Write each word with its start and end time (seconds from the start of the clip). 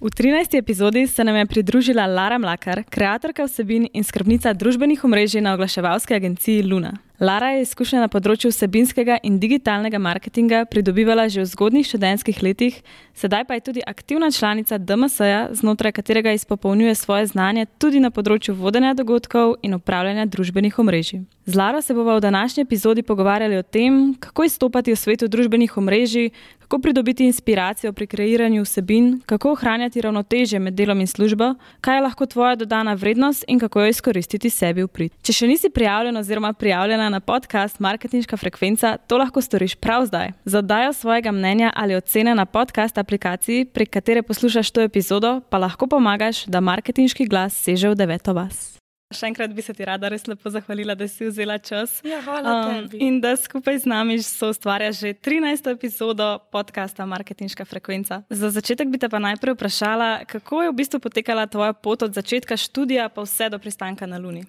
V 0.00 0.10
13. 0.10 0.58
epizodi 0.58 1.06
se 1.06 1.24
nam 1.24 1.36
je 1.36 1.46
pridružila 1.46 2.06
Lara 2.06 2.38
Mlakar, 2.38 2.84
ustvarjalka 2.88 3.44
vsebin 3.44 3.88
in 3.92 4.04
skrbnica 4.04 4.52
družbenih 4.52 5.04
omrežij 5.04 5.42
na 5.44 5.52
oglaševalski 5.54 6.14
agenciji 6.14 6.62
Luna. 6.62 6.96
Lara 7.20 7.50
je 7.52 7.66
izkušnja 7.66 7.98
na 8.00 8.08
področju 8.08 8.48
vsebinskega 8.48 9.18
in 9.28 9.34
digitalnega 9.42 9.98
marketinga 10.00 10.62
pridobivala 10.72 11.26
že 11.28 11.42
v 11.42 11.50
zgodnjih 11.50 11.84
študentskih 11.84 12.38
letih, 12.40 12.78
sedaj 13.12 13.44
pa 13.44 13.58
je 13.58 13.64
tudi 13.66 13.82
aktivna 13.84 14.30
članica 14.32 14.78
DMS-ja, 14.80 15.52
znotraj 15.52 15.92
katerega 15.92 16.32
izpopolnjuje 16.32 16.94
svoje 16.96 17.26
znanje 17.28 17.66
tudi 17.76 18.00
na 18.00 18.08
področju 18.08 18.54
vodenja 18.56 18.94
dogodkov 18.96 19.58
in 19.60 19.76
upravljanja 19.76 20.24
družbenih 20.32 20.78
omrežij. 20.80 21.20
Z 21.44 21.60
Laro 21.60 21.82
se 21.82 21.92
bomo 21.94 22.16
v 22.16 22.24
današnji 22.24 22.62
epizodi 22.64 23.02
pogovarjali 23.02 23.58
o 23.58 23.62
tem, 23.62 24.14
kako 24.16 24.44
izstopati 24.48 24.92
v 24.92 24.96
svetu 24.96 25.28
družbenih 25.28 25.76
omrežij, 25.76 26.30
kako 26.60 26.78
pridobiti 26.78 27.24
inspiracijo 27.26 27.92
pri 27.92 28.06
kreiranju 28.06 28.62
vsebin, 28.62 29.20
kako 29.26 29.52
ohranjati 29.52 30.00
ravnotežje 30.00 30.58
med 30.58 30.74
delom 30.74 31.00
in 31.00 31.06
službo, 31.06 31.54
kaj 31.80 31.96
je 31.96 32.02
lahko 32.02 32.26
tvoja 32.26 32.54
dodana 32.56 32.94
vrednost 32.94 33.44
in 33.48 33.58
kako 33.58 33.80
jo 33.80 33.88
izkoristiti 33.90 34.50
sebi 34.50 34.84
v 34.86 34.88
prid. 34.88 35.12
Če 35.22 35.32
še 35.32 35.48
nisi 35.50 35.70
prijavljen 35.70 36.16
oziroma 36.16 36.52
prijavljena 36.52 37.09
na 37.10 37.20
podcast 37.20 37.80
Marketinška 37.80 38.36
frekvenca, 38.36 38.96
to 38.96 39.18
lahko 39.18 39.42
storiš 39.42 39.74
prav 39.74 40.06
zdaj. 40.06 40.32
Za 40.44 40.58
oddajo 40.58 40.92
svojega 40.92 41.32
mnenja 41.32 41.72
ali 41.76 41.94
ocene 41.94 42.34
na 42.34 42.46
podcast 42.46 42.98
aplikaciji, 42.98 43.64
prek 43.64 43.90
katere 43.90 44.22
poslušaš 44.22 44.70
to 44.70 44.80
epizodo, 44.80 45.40
pa 45.50 45.58
lahko 45.58 45.86
pomagaš, 45.86 46.46
da 46.46 46.60
marketinški 46.60 47.26
glas 47.26 47.54
seže 47.54 47.90
v 47.90 47.94
deveto 47.94 48.32
vas. 48.32 48.79
Še 49.10 49.26
enkrat 49.26 49.50
bi 49.50 49.58
se 49.58 49.74
ti 49.74 49.82
rada 49.82 50.06
res 50.06 50.28
lepo 50.30 50.52
zahvalila, 50.54 50.94
da 50.94 51.08
si 51.10 51.26
vzela 51.26 51.56
čas. 51.58 51.96
Ja, 52.06 52.20
hvala 52.22 52.52
um, 52.78 52.84
in 52.94 53.16
da 53.18 53.32
skupaj 53.34 53.80
z 53.82 53.90
nami 53.90 54.20
so 54.22 54.52
ustvarjali 54.52 54.94
že 54.94 55.10
13. 55.18 55.66
epizodo 55.72 56.28
podcasta 56.54 57.02
Marketinška 57.10 57.66
frekvenca. 57.66 58.20
Za 58.30 58.52
začetek 58.54 58.86
bi 58.86 59.00
te 59.02 59.08
pa 59.10 59.18
najprej 59.18 59.56
vprašala, 59.56 60.10
kako 60.30 60.62
je 60.62 60.70
v 60.70 60.76
bistvu 60.78 61.00
potekala 61.02 61.48
tvoja 61.50 61.74
pot 61.74 62.04
od 62.06 62.14
začetka 62.14 62.54
študija 62.54 63.08
pa 63.10 63.24
vse 63.26 63.50
do 63.50 63.58
pristanka 63.58 64.06
na 64.06 64.22
Luni. 64.22 64.44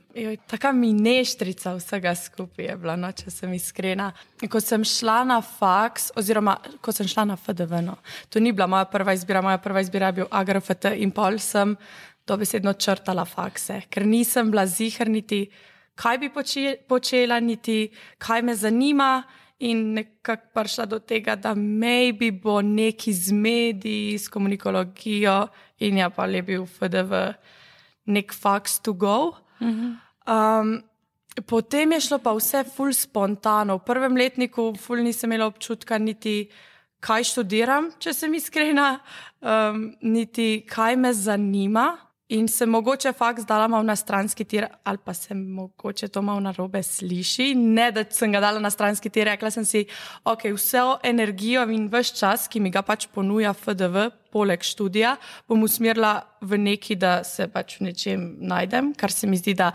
Taka 0.46 0.70
mineštrica 0.78 1.74
vsega 1.80 2.14
skupaj 2.14 2.70
je 2.70 2.78
bila, 2.78 2.94
no, 2.94 3.10
če 3.10 3.34
sem 3.34 3.58
iskrena. 3.58 4.12
Ko 4.46 4.62
sem 4.62 4.86
šla 4.86 5.24
na 5.26 5.40
faks, 5.42 6.12
oziroma 6.14 6.60
ko 6.86 6.94
sem 6.94 7.10
šla 7.10 7.26
na 7.34 7.40
FDV, 7.42 7.82
no, 7.82 7.98
to 8.30 8.38
ni 8.38 8.54
bila 8.54 8.70
moja 8.70 8.86
prva 8.86 9.18
izbira, 9.18 9.42
moja 9.42 9.58
prva 9.58 9.82
izbira 9.82 10.14
je 10.14 10.22
bil 10.22 10.30
AgroFT 10.30 10.94
in 11.02 11.10
pol 11.10 11.42
sem 11.42 11.74
dobesedno 12.28 12.74
črtala 12.74 13.26
fakse, 13.26 13.82
ker 13.90 14.06
nisem 14.06 14.52
bila 14.52 14.66
zihrniti, 14.66 15.46
kaj 15.96 16.18
bi 16.18 16.30
počela, 16.88 17.40
niti 17.40 17.92
kaj 18.18 18.42
me 18.42 18.56
zanima. 18.56 19.24
In 19.62 19.92
nekako 19.94 20.48
prišla 20.58 20.86
do 20.90 20.98
tega, 21.06 21.36
da 21.38 21.52
maybe 21.54 22.32
bo 22.34 22.64
neki 22.66 23.14
z 23.14 23.32
mediji, 23.32 24.18
s 24.18 24.26
komunikologijo, 24.28 25.52
in 25.86 26.00
ja, 26.02 26.10
pa 26.10 26.26
je 26.26 26.42
bil 26.42 26.66
FDV, 26.66 27.14
nek 28.10 28.34
faks 28.34 28.80
to 28.82 28.94
go. 28.94 29.36
Um, 29.62 30.82
potem 31.46 31.92
je 31.94 32.00
šlo 32.08 32.18
pa 32.18 32.34
vse 32.34 32.64
ful 32.74 32.90
spontano. 32.94 33.78
V 33.78 33.86
prvem 33.86 34.18
letniku 34.18 34.74
ful 34.74 35.06
nisem 35.06 35.30
imela 35.30 35.46
občutka 35.46 36.02
niti, 36.02 36.50
kaj 37.02 37.26
študiram, 37.32 37.92
če 38.02 38.14
sem 38.14 38.34
iskrena, 38.38 39.00
um, 39.42 39.92
niti 40.02 40.64
kaj 40.70 40.98
me 40.98 41.14
zanima. 41.14 42.11
In 42.32 42.48
se 42.48 42.66
mogoče 42.66 43.12
fakt 43.14 43.42
zdala 43.44 43.68
malo 43.68 43.84
na 43.84 43.96
stranski 43.96 44.46
tir, 44.48 44.66
ali 44.84 44.98
pa 45.04 45.14
se 45.14 45.34
mogoče 45.36 46.08
to 46.08 46.22
malo 46.22 46.40
na 46.40 46.52
robe 46.52 46.84
sliši. 46.84 47.56
Ne, 47.56 47.90
da 47.92 48.06
sem 48.10 48.32
ga 48.32 48.40
dala 48.40 48.60
na 48.60 48.70
stranski 48.72 49.10
tir, 49.10 49.28
rekla 49.28 49.52
sem 49.52 49.66
si, 49.66 49.82
ok, 50.24 50.46
vse 50.56 50.80
energijo 51.04 51.66
in 51.68 51.90
vse 51.92 52.16
čas, 52.16 52.48
ki 52.48 52.62
mi 52.64 52.72
ga 52.72 52.86
pač 52.88 53.10
ponuja 53.12 53.52
FDV, 53.54 54.08
poleg 54.32 54.64
študija, 54.64 55.18
bom 55.48 55.68
usmerila 55.68 56.22
v 56.42 56.62
neki, 56.70 56.96
da 56.96 57.20
se 57.28 57.50
pač 57.52 57.82
v 57.82 57.90
nečem 57.90 58.24
najdem, 58.40 58.94
kar 58.96 59.12
se 59.12 59.28
mi 59.28 59.36
zdi, 59.38 59.58
da 59.60 59.74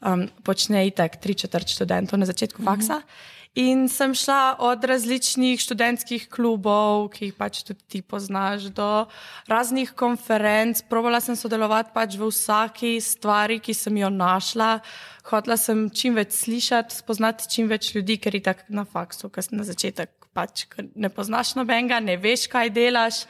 um, 0.00 0.24
počne 0.44 0.86
itek 0.88 1.20
tri 1.20 1.36
četrt 1.36 1.68
študentov 1.76 2.18
na 2.18 2.26
začetku 2.26 2.64
faksa. 2.64 3.02
Mm 3.02 3.04
-hmm. 3.04 3.41
In 3.54 3.84
sem 3.88 4.14
šla 4.16 4.56
od 4.64 4.84
različnih 4.84 5.60
študentskih 5.60 6.22
klubov, 6.32 7.10
ki 7.12 7.26
jih 7.26 7.34
pač 7.36 7.58
tudi 7.68 7.84
ti 7.84 7.98
poznaš, 8.00 8.70
do 8.72 9.04
raznih 9.44 9.90
konferenc. 9.92 10.80
Probala 10.88 11.20
sem 11.20 11.36
sodelovati 11.36 11.92
pač 11.92 12.16
v 12.16 12.30
vsaki 12.30 12.94
stvari, 13.04 13.58
ki 13.60 13.74
sem 13.76 13.98
jo 14.00 14.08
našla. 14.08 14.78
Hotela 15.28 15.58
sem 15.60 15.84
čim 15.92 16.16
več 16.16 16.32
slišati, 16.38 16.96
spoznati 16.96 17.50
čim 17.52 17.68
več 17.68 17.90
ljudi, 17.92 18.16
ker 18.16 18.40
je 18.40 18.40
tako 18.48 18.72
na 18.72 18.86
faksu, 18.88 19.28
ker 19.28 19.44
na 19.52 19.68
začetek 19.68 20.32
pač 20.32 20.64
ne 20.96 21.12
poznaš 21.12 21.52
nobenega, 21.60 22.00
ne 22.00 22.16
veš, 22.16 22.48
kaj 22.48 22.72
delaš. 22.72 23.26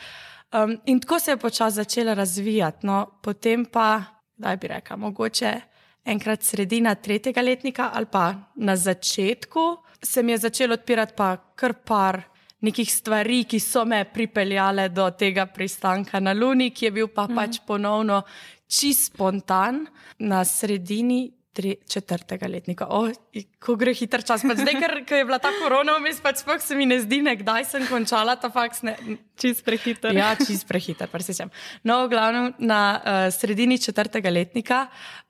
Um, 0.54 0.78
in 0.86 1.02
tako 1.02 1.18
se 1.18 1.34
je 1.34 1.42
počasi 1.42 1.82
začela 1.82 2.14
razvijati. 2.14 2.86
No, 2.86 3.18
potem 3.26 3.66
pa, 3.66 4.22
da 4.38 4.54
bi 4.54 4.70
rekla, 4.70 5.02
mogoče 5.02 5.71
enkrat 6.04 6.42
sredina 6.42 6.94
tretjega 6.94 7.42
letnika 7.42 7.90
ali 7.94 8.06
pa 8.06 8.34
na 8.56 8.76
začetku 8.76 9.76
se 10.02 10.22
mi 10.22 10.32
je 10.32 10.38
začelo 10.38 10.74
odpirati 10.74 11.14
pa 11.16 11.36
kar 11.54 11.74
par 11.84 12.22
nekih 12.62 12.94
stvari, 12.94 13.42
ki 13.44 13.60
so 13.60 13.84
me 13.84 14.04
pripeljale 14.04 14.88
do 14.88 15.08
tega 15.18 15.46
pristanka 15.46 16.20
na 16.20 16.32
Luni, 16.32 16.70
ki 16.70 16.86
je 16.86 16.90
bil 16.90 17.08
pa 17.08 17.26
mhm. 17.26 17.34
pač 17.36 17.60
ponovno 17.66 18.22
čist 18.68 19.12
spontan 19.12 19.86
na 20.18 20.44
sredini. 20.44 21.32
Tri, 21.52 21.74
četrtega 21.84 22.48
letnika. 22.48 22.86
O, 22.96 23.10
ko 23.60 23.74
gre 23.76 23.92
hiter 23.92 24.22
čas, 24.24 24.40
pač 24.40 24.62
zdaj, 24.62 24.76
ker, 25.04 25.18
je 25.18 25.24
bila 25.28 25.36
ta 25.36 25.50
korona, 25.58 25.98
vmes 26.00 26.16
pač 26.24 26.40
sploh 26.40 26.62
se 26.64 26.78
mi 26.78 26.86
ne 26.88 26.96
zdi, 27.02 27.18
kdaj 27.20 27.66
sem 27.68 27.84
končala 27.90 28.38
ta 28.40 28.48
faks. 28.48 28.80
Ne, 28.88 28.94
čist 29.36 29.60
prehiter. 29.66 30.16
Ja, 30.16 30.30
čist 30.38 30.64
prehiter, 30.64 31.10
presečem. 31.12 31.52
No, 31.84 32.06
v 32.06 32.14
glavnem, 32.14 32.54
na 32.56 32.80
uh, 32.96 33.26
sredini 33.28 33.76
četrtega 33.76 34.32
letnika 34.32 34.86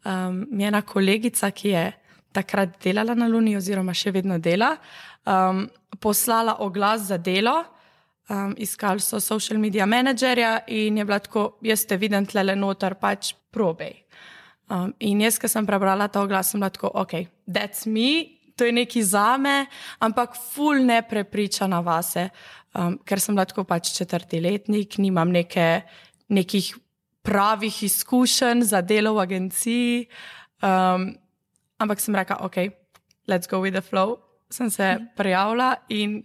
um, 0.07 0.45
je 0.47 0.71
ena 0.71 0.85
kolegica, 0.87 1.51
ki 1.51 1.75
je 1.75 1.85
takrat 2.33 2.79
delala 2.85 3.19
na 3.19 3.27
Luni, 3.27 3.57
oziroma 3.59 3.91
še 3.91 4.15
vedno 4.15 4.39
dela, 4.39 4.77
um, 5.27 5.67
poslala 5.99 6.61
oglas 6.63 7.09
za 7.11 7.19
delo, 7.19 7.59
um, 8.31 8.55
iskali 8.57 9.03
so 9.03 9.21
social 9.21 9.59
media 9.59 9.87
menedžerja 9.91 10.61
in 10.69 11.03
je 11.03 11.05
bilo 11.05 11.19
tako, 11.19 11.47
jaz 11.67 11.83
te 11.87 11.99
vidim 11.99 12.31
tle 12.31 12.47
le 12.47 12.57
noter, 12.57 12.95
pač 12.95 13.35
probej. 13.51 14.02
Um, 14.71 14.93
in 15.01 15.21
jaz, 15.25 15.39
ki 15.41 15.51
sem 15.51 15.67
prebrala 15.69 16.09
ta 16.09 16.23
oglas, 16.23 16.53
sem 16.53 16.61
bila 16.61 16.71
tako, 16.73 16.93
ok, 16.95 17.27
that's 17.49 17.87
me, 17.87 18.39
to 18.57 18.65
je 18.69 18.73
neki 18.73 19.03
zame, 19.05 19.67
ampak 20.01 20.37
ful 20.37 20.81
ne 20.85 21.01
prepričana 21.03 21.83
vase, 21.85 22.29
um, 22.79 22.97
ker 23.05 23.21
sem 23.21 23.35
bila 23.35 23.45
tako 23.49 23.67
pač 23.69 23.93
četrti 23.97 24.41
letnik, 24.41 24.97
nimam 25.03 25.33
neke, 25.35 25.83
nekih 26.33 26.73
pravih 27.23 27.83
izkušenj 27.85 28.65
za 28.71 28.81
delo 28.83 29.15
v 29.19 29.27
agenciji. 29.27 30.07
Um, 30.63 31.13
Ampak 31.83 31.99
sem 31.99 32.15
rekla, 32.15 32.39
ok, 32.47 32.71
let's 33.27 33.51
go 33.51 33.59
with 33.59 33.75
the 33.75 33.83
flow. 33.83 34.23
Sem 34.51 34.71
se 34.71 34.95
mhm. 34.95 35.07
prijavila 35.17 35.77
in 35.89 36.23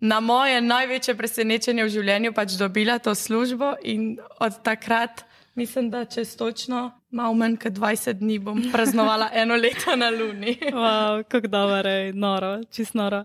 na 0.00 0.20
moje 0.20 0.60
največje 0.60 1.14
presenečenje 1.16 1.84
v 1.84 1.90
življenju 1.90 2.34
pač 2.36 2.58
dobila 2.60 2.98
to 2.98 3.14
službo 3.14 3.74
in 3.82 4.18
od 4.38 4.62
takrat. 4.62 5.24
Mislim, 5.54 5.90
da 5.90 6.04
čez 6.04 6.36
točno 6.36 6.90
malo 7.10 7.34
manj 7.34 7.56
kot 7.56 7.72
20 7.72 8.12
dni 8.12 8.38
bom 8.38 8.62
praznovala 8.72 9.30
eno 9.32 9.54
leto 9.54 9.96
na 9.96 10.10
Luni. 10.10 10.58
wow, 10.72 11.22
kako 11.28 11.46
dobro 11.46 11.90
je, 11.90 12.12
noro, 12.12 12.62
čist 12.70 12.94
noro. 12.94 13.24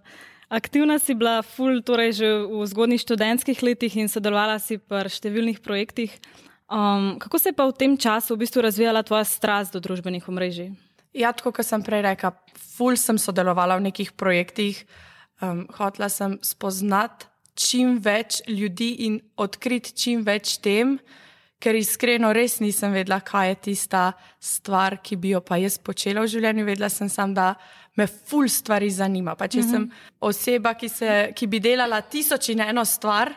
Aktivna 0.49 0.99
si 0.99 1.13
bila 1.13 1.41
ful, 1.41 1.81
torej 1.81 2.11
že 2.11 2.27
v 2.49 2.65
zgodnih 2.65 3.01
študentskih 3.01 3.63
letih 3.63 3.97
in 3.97 4.09
sodelovala 4.09 4.59
si 4.59 4.77
pri 4.77 5.09
številnih 5.09 5.61
projektih. 5.61 6.13
Um, 6.69 7.17
kako 7.21 7.39
se 7.39 7.49
je 7.49 7.57
pa 7.57 7.65
v 7.65 7.73
tem 7.73 7.97
času 7.97 8.33
v 8.33 8.45
bistvu 8.45 8.61
razvijala 8.61 9.01
tvoja 9.03 9.25
strast 9.25 9.73
do 9.73 9.81
družbenih 9.81 10.25
omrežij? 10.29 10.73
Ja, 11.13 11.33
tako 11.33 11.51
kot 11.51 11.65
sem 11.65 11.81
prej 11.81 12.01
rekla, 12.05 12.33
ful 12.77 12.97
sem 12.97 13.17
sodelovala 13.17 13.77
v 13.77 13.89
nekih 13.89 14.13
projektih, 14.13 14.85
um, 15.41 15.65
hotela 15.77 16.09
sem 16.09 16.37
spoznati 16.45 17.25
čim 17.57 17.97
več 18.01 18.41
ljudi 18.47 18.91
in 19.05 19.17
odkriti 19.37 19.93
čim 19.97 20.21
več 20.23 20.57
tem, 20.63 20.97
ker 21.59 21.75
iskreno 21.75 22.31
res 22.33 22.59
nisem 22.63 22.93
vedela, 22.95 23.19
kaj 23.25 23.49
je 23.49 23.55
tista 23.69 24.03
stvar, 24.39 24.99
ki 25.03 25.17
bi 25.19 25.33
jo 25.35 25.41
pa 25.43 25.59
jaz 25.59 25.77
počela 25.77 26.23
v 26.23 26.31
življenju. 26.31 26.65
Vedela 26.65 26.89
sem 26.89 27.09
samo, 27.11 27.35
da 27.35 27.53
me 27.99 28.07
ful 28.07 28.47
stvari 28.47 28.89
zanima. 28.89 29.35
Pa 29.35 29.47
če 29.47 29.59
mm 29.59 29.63
-hmm. 29.63 29.71
sem 29.71 29.91
oseba, 30.19 30.73
ki, 30.73 30.89
se, 30.89 31.31
ki 31.35 31.47
bi 31.47 31.59
delala 31.59 32.01
tisoč 32.01 32.49
in 32.49 32.59
eno 32.59 32.85
stvar 32.85 33.33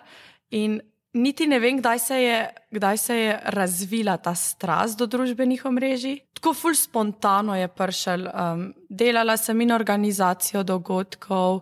in 0.50 0.80
niti 1.12 1.46
ne 1.46 1.58
vem, 1.60 1.78
kdaj 1.78 1.98
se 1.98 2.16
je, 2.22 2.38
kdaj 2.70 2.98
se 2.98 3.16
je 3.16 3.40
razvila 3.44 4.16
ta 4.16 4.34
strast 4.34 4.98
do 4.98 5.06
družbenih 5.06 5.64
omrežij. 5.64 6.20
Tako 6.32 6.54
ful 6.54 6.74
spontano 6.74 7.56
je 7.56 7.68
prišel. 7.68 8.26
Um, 8.26 8.64
delala 8.88 9.36
sem 9.36 9.60
in 9.60 9.72
organizacijo 9.72 10.62
dogodkov 10.62 11.60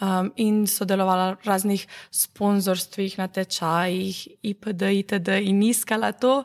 um, 0.00 0.30
in 0.36 0.66
sodelovala 0.66 1.32
v 1.32 1.48
raznih 1.48 1.86
sponzorstvih 2.10 3.18
na 3.18 3.28
tečajih, 3.28 4.28
IPD, 4.42 4.82
ITD 5.02 5.40
in 5.48 5.62
iskala 5.62 6.12
to. 6.12 6.44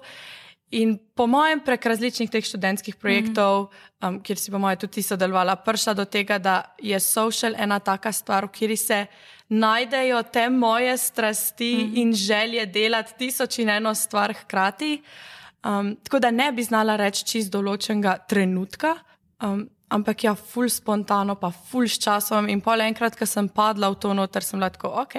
In 0.71 0.97
po 1.15 1.27
mojem, 1.27 1.61
prek 1.61 1.85
različnih 1.85 2.29
teh 2.31 2.43
študentskih 2.43 2.95
projektov, 2.95 3.69
mm. 3.69 4.07
um, 4.07 4.17
kjer 4.23 4.39
si 4.39 4.51
po 4.51 4.59
mojem 4.59 4.81
tudi 4.81 5.03
sodelovala, 5.05 5.59
prišla 5.61 5.93
do 5.93 6.05
tega, 6.09 6.39
da 6.39 6.75
je 6.81 6.99
social 6.99 7.53
ena 7.55 7.79
taka 7.79 8.11
stvar, 8.11 8.47
v 8.49 8.55
kateri 8.55 8.77
se 8.77 9.05
najdejo 9.49 10.23
te 10.23 10.49
moje 10.49 10.97
strasti 10.97 11.75
mm 11.75 11.81
-hmm. 11.81 11.97
in 12.01 12.13
želje 12.13 12.65
delati 12.65 13.13
tisoč 13.17 13.59
in 13.59 13.69
eno 13.69 13.95
stvar 13.95 14.33
hkrati. 14.33 15.01
Um, 15.65 15.95
tako 16.03 16.19
da 16.19 16.31
ne 16.31 16.51
bi 16.51 16.63
znala 16.63 16.95
reči 16.95 17.25
čist 17.25 17.51
določenega 17.51 18.17
trenutka, 18.27 18.95
um, 19.43 19.69
ampak 19.89 20.23
ja, 20.23 20.35
ful 20.35 20.69
spontano, 20.69 21.35
pa 21.35 21.51
ful 21.51 21.87
s 21.87 21.97
časom. 21.99 22.49
In 22.49 22.61
pol 22.61 22.81
enkrat, 22.81 23.15
ko 23.15 23.25
sem 23.25 23.49
padla 23.49 23.89
v 23.89 23.95
to 23.95 24.13
noter, 24.13 24.43
sem 24.43 24.59
lahko, 24.59 24.87
ok. 24.87 25.15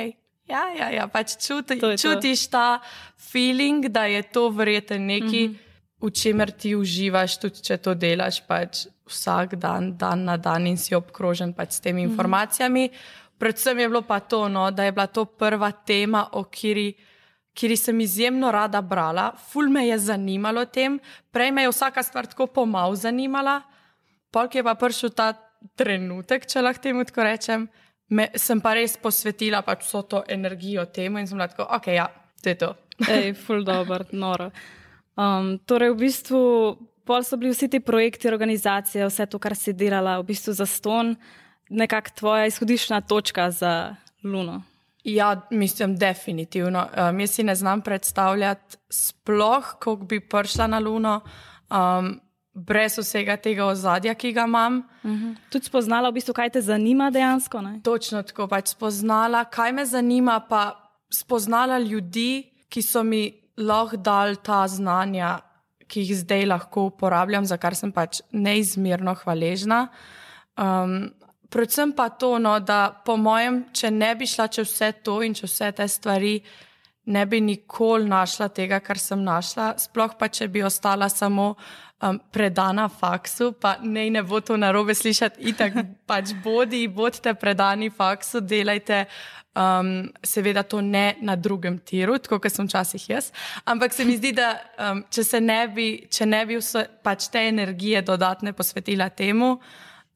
Ja, 0.47 0.71
ja, 0.79 0.91
ja 0.91 1.07
pač 1.11 1.35
čuti, 1.43 1.81
čutiš 1.99 2.47
ta 2.51 2.81
feeling, 3.19 3.89
da 3.89 4.05
je 4.07 4.23
to 4.23 4.49
verjetno 4.51 4.99
nekaj, 4.99 5.49
mm 5.49 5.53
-hmm. 5.53 5.57
v 6.01 6.11
čemer 6.11 6.51
ti 6.51 6.77
uživaš, 6.77 7.39
tudi 7.39 7.63
če 7.63 7.77
to 7.77 7.95
delaš 7.95 8.47
pač 8.47 8.87
vsak 9.07 9.55
dan, 9.55 9.97
dan 9.97 10.25
na 10.25 10.37
dan 10.37 10.67
in 10.67 10.77
si 10.77 10.95
obkrožen 10.95 11.53
pač 11.53 11.73
s 11.73 11.81
temi 11.81 12.03
mm 12.03 12.07
-hmm. 12.07 12.11
informacijami. 12.11 12.91
Predvsem 13.39 13.79
je 13.79 13.89
bilo 13.89 14.03
pa 14.03 14.21
to, 14.21 14.49
no, 14.49 14.71
da 14.71 14.85
je 14.85 14.93
bila 14.93 15.07
to 15.07 15.25
prva 15.25 15.71
tema, 15.73 16.29
o 16.33 16.45
kateri 16.45 16.95
kjer 17.57 17.77
sem 17.79 18.01
izjemno 18.01 18.51
rada 18.53 18.83
brala, 18.83 19.31
ful 19.51 19.71
me 19.73 19.87
je 19.87 19.99
zanimalo 20.11 20.67
tem, 20.69 20.99
prej 21.33 21.53
me 21.53 21.65
je 21.65 21.73
vsaka 21.73 22.03
stvar 22.05 22.29
tako 22.29 22.47
pomal 22.53 22.95
zanimala, 22.95 23.61
polk 24.31 24.59
je 24.59 24.65
pa 24.65 24.75
prišel 24.77 25.15
ta 25.17 25.33
trenutek, 25.77 26.45
če 26.47 26.63
lahko 26.63 26.85
temu 26.85 27.05
tako 27.09 27.25
rečem, 27.25 27.69
me, 28.13 28.29
sem 28.37 28.61
pa 28.61 28.75
res 28.77 28.99
posvetila 29.01 29.63
pač 29.67 29.87
vso 29.87 30.03
to 30.05 30.23
energijo 30.29 30.85
temu 30.93 31.23
in 31.23 31.29
sem 31.31 31.41
lahko, 31.41 31.65
ok, 31.79 31.89
ja, 31.97 32.11
to 32.43 32.53
je 32.53 32.59
to. 32.61 32.75
Ej, 33.13 33.33
ful 33.41 33.65
dobro, 33.65 34.05
noro. 34.13 34.51
Um, 35.17 35.57
torej, 35.65 35.95
v 35.95 36.01
bistvu, 36.05 36.41
pol 37.09 37.25
so 37.25 37.41
bili 37.41 37.55
vsi 37.55 37.71
ti 37.73 37.81
projekti, 37.81 38.29
organizacije, 38.29 39.09
vse 39.09 39.27
to, 39.33 39.41
kar 39.41 39.57
si 39.57 39.73
delala, 39.73 40.19
v 40.21 40.29
bistvu 40.29 40.53
za 40.57 40.69
ston, 40.69 41.17
nekako 41.69 42.11
tvoja 42.19 42.47
izhodiščna 42.47 43.01
točka 43.01 43.51
za 43.51 43.97
Luno. 44.25 44.63
Ja, 45.05 45.47
mislim, 45.51 45.97
definitivno. 45.97 46.89
Um, 47.09 47.21
jaz 47.21 47.31
si 47.31 47.43
ne 47.43 47.55
znam 47.55 47.81
predstavljati, 47.81 48.77
sploh, 48.91 49.75
kako 49.79 49.97
bi 49.97 50.21
prišla 50.21 50.67
na 50.67 50.79
Luno, 50.79 51.21
um, 51.71 52.21
brez 52.55 52.99
vsega 52.99 53.37
tega 53.37 53.67
ozadja, 53.67 54.15
ki 54.15 54.33
ga 54.33 54.45
imam. 54.45 54.79
Uh 55.03 55.11
mhm. 55.11 55.25
-huh. 55.25 55.37
Tudi 55.51 55.65
spoznala, 55.65 56.11
v 56.11 56.13
bistvu, 56.13 56.35
kaj 56.35 56.51
te 56.51 56.61
zanima 56.61 57.11
dejansko. 57.11 57.61
Ne? 57.61 57.81
Točno 57.85 58.23
tako, 58.23 58.49
pač 58.49 58.69
spoznala, 58.69 59.45
kaj 59.45 59.73
me 59.73 59.87
zanima, 59.87 60.41
pa 60.41 60.91
spoznala 61.13 61.79
ljudi, 61.79 62.51
ki 62.69 62.83
so 62.83 63.03
mi 63.03 63.33
lahko 63.57 63.97
dali 63.97 64.37
ta 64.37 64.69
znanja, 64.69 65.39
ki 65.87 66.01
jih 66.01 66.17
zdaj 66.17 66.47
lahko 66.47 66.83
uporabljam, 66.83 67.47
za 67.47 67.57
kar 67.57 67.75
sem 67.75 67.93
pač 67.93 68.21
neizmerno 68.33 69.15
hvaležna. 69.15 69.89
Um, 70.57 71.13
predvsem 71.51 71.93
pa 71.93 72.09
to, 72.09 72.39
no, 72.39 72.59
da 72.61 73.03
po 73.05 73.17
mojem, 73.17 73.65
če 73.73 73.91
ne 73.91 74.15
bi 74.19 74.27
šla 74.27 74.49
čez 74.49 74.71
vse 74.71 74.93
to 75.05 75.21
in 75.23 75.35
čez 75.35 75.51
vse 75.51 75.73
te 75.77 75.89
stvari, 75.89 76.41
ne 77.07 77.27
bi 77.27 77.41
nikoli 77.41 78.09
našla 78.09 78.49
tega, 78.49 78.81
kar 78.81 78.99
sem 78.99 79.23
našla. 79.23 79.75
Sploh 79.79 80.17
pa, 80.19 80.29
če 80.29 80.49
bi 80.51 80.65
ostala 80.67 81.09
samo 81.09 81.53
um, 81.55 82.19
predana 82.33 82.89
faksu, 82.91 83.53
pa 83.61 83.77
ne, 83.83 84.09
ne 84.11 84.23
bo 84.27 84.41
to 84.41 84.57
narobe 84.59 84.95
slišati, 84.95 85.43
itak 85.53 85.79
pač 86.11 86.35
bodi, 86.45 86.87
bodite 86.89 87.35
predani 87.35 87.91
faksu, 87.91 88.43
delajte. 88.43 89.07
Um, 89.57 90.11
seveda, 90.21 90.67
to 90.69 90.83
ne 90.85 91.15
na 91.25 91.33
drugem 91.33 91.79
tiru, 91.81 92.19
tako 92.21 92.43
kot 92.45 92.53
sem 92.53 92.67
včasih 92.69 93.07
jaz. 93.09 93.31
Ampak 93.65 93.95
se 93.97 94.05
mi 94.05 94.19
zdi, 94.19 94.35
da 94.37 94.51
um, 94.77 95.01
če 95.09 95.41
ne 95.41 95.63
bi, 95.73 95.87
če 96.13 96.27
ne 96.29 96.43
bi 96.45 96.59
vse, 96.61 96.83
pač 97.01 97.31
te 97.33 97.41
energije 97.49 98.03
dodatne 98.05 98.53
posvetila 98.53 99.09
temu, 99.09 99.55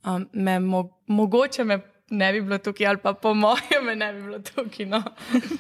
um, 0.05 0.29
me 0.33 0.59
mo 0.61 0.89
mogoče 1.07 1.65
me 1.65 1.81
ne 2.11 2.33
bi 2.33 2.41
bilo 2.41 2.59
tukaj, 2.59 2.87
ali 2.87 2.99
pa 3.03 3.13
po 3.15 3.35
mojem, 3.35 3.85
me 3.85 3.97
ne 3.97 4.13
bi 4.13 4.23
bilo 4.23 4.39
tukaj. 4.39 4.87
No. 4.87 5.03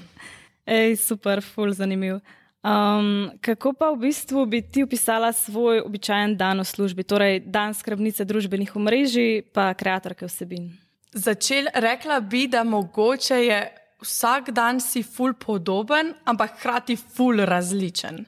Ej, 0.66 0.96
super, 0.96 1.42
ful, 1.42 1.72
zanimiv. 1.72 2.20
Um, 2.60 3.30
kako 3.40 3.72
pa 3.72 3.88
v 3.90 4.02
bistvu 4.04 4.44
bi 4.46 4.60
ti 4.62 4.82
opisala 4.84 5.32
svoj 5.32 5.80
običajen 5.80 6.36
dan 6.36 6.60
v 6.60 6.66
službi, 6.68 7.04
torej 7.08 7.40
dan 7.46 7.72
skrbnice 7.74 8.24
družbenih 8.24 8.76
omrežij, 8.76 9.42
pa 9.54 9.70
ustvarjalke 9.72 10.28
vsebin? 10.28 10.68
Začel, 11.12 11.70
rekla 11.74 12.20
bi, 12.20 12.46
da 12.48 12.64
mogoče 12.64 13.38
je 13.46 13.60
vsak 14.02 14.50
dan 14.50 14.80
si 14.80 15.02
ful 15.02 15.32
podoben, 15.34 16.14
ampak 16.24 16.58
hkrati 16.58 16.96
ful 16.96 17.40
različen. 17.40 18.26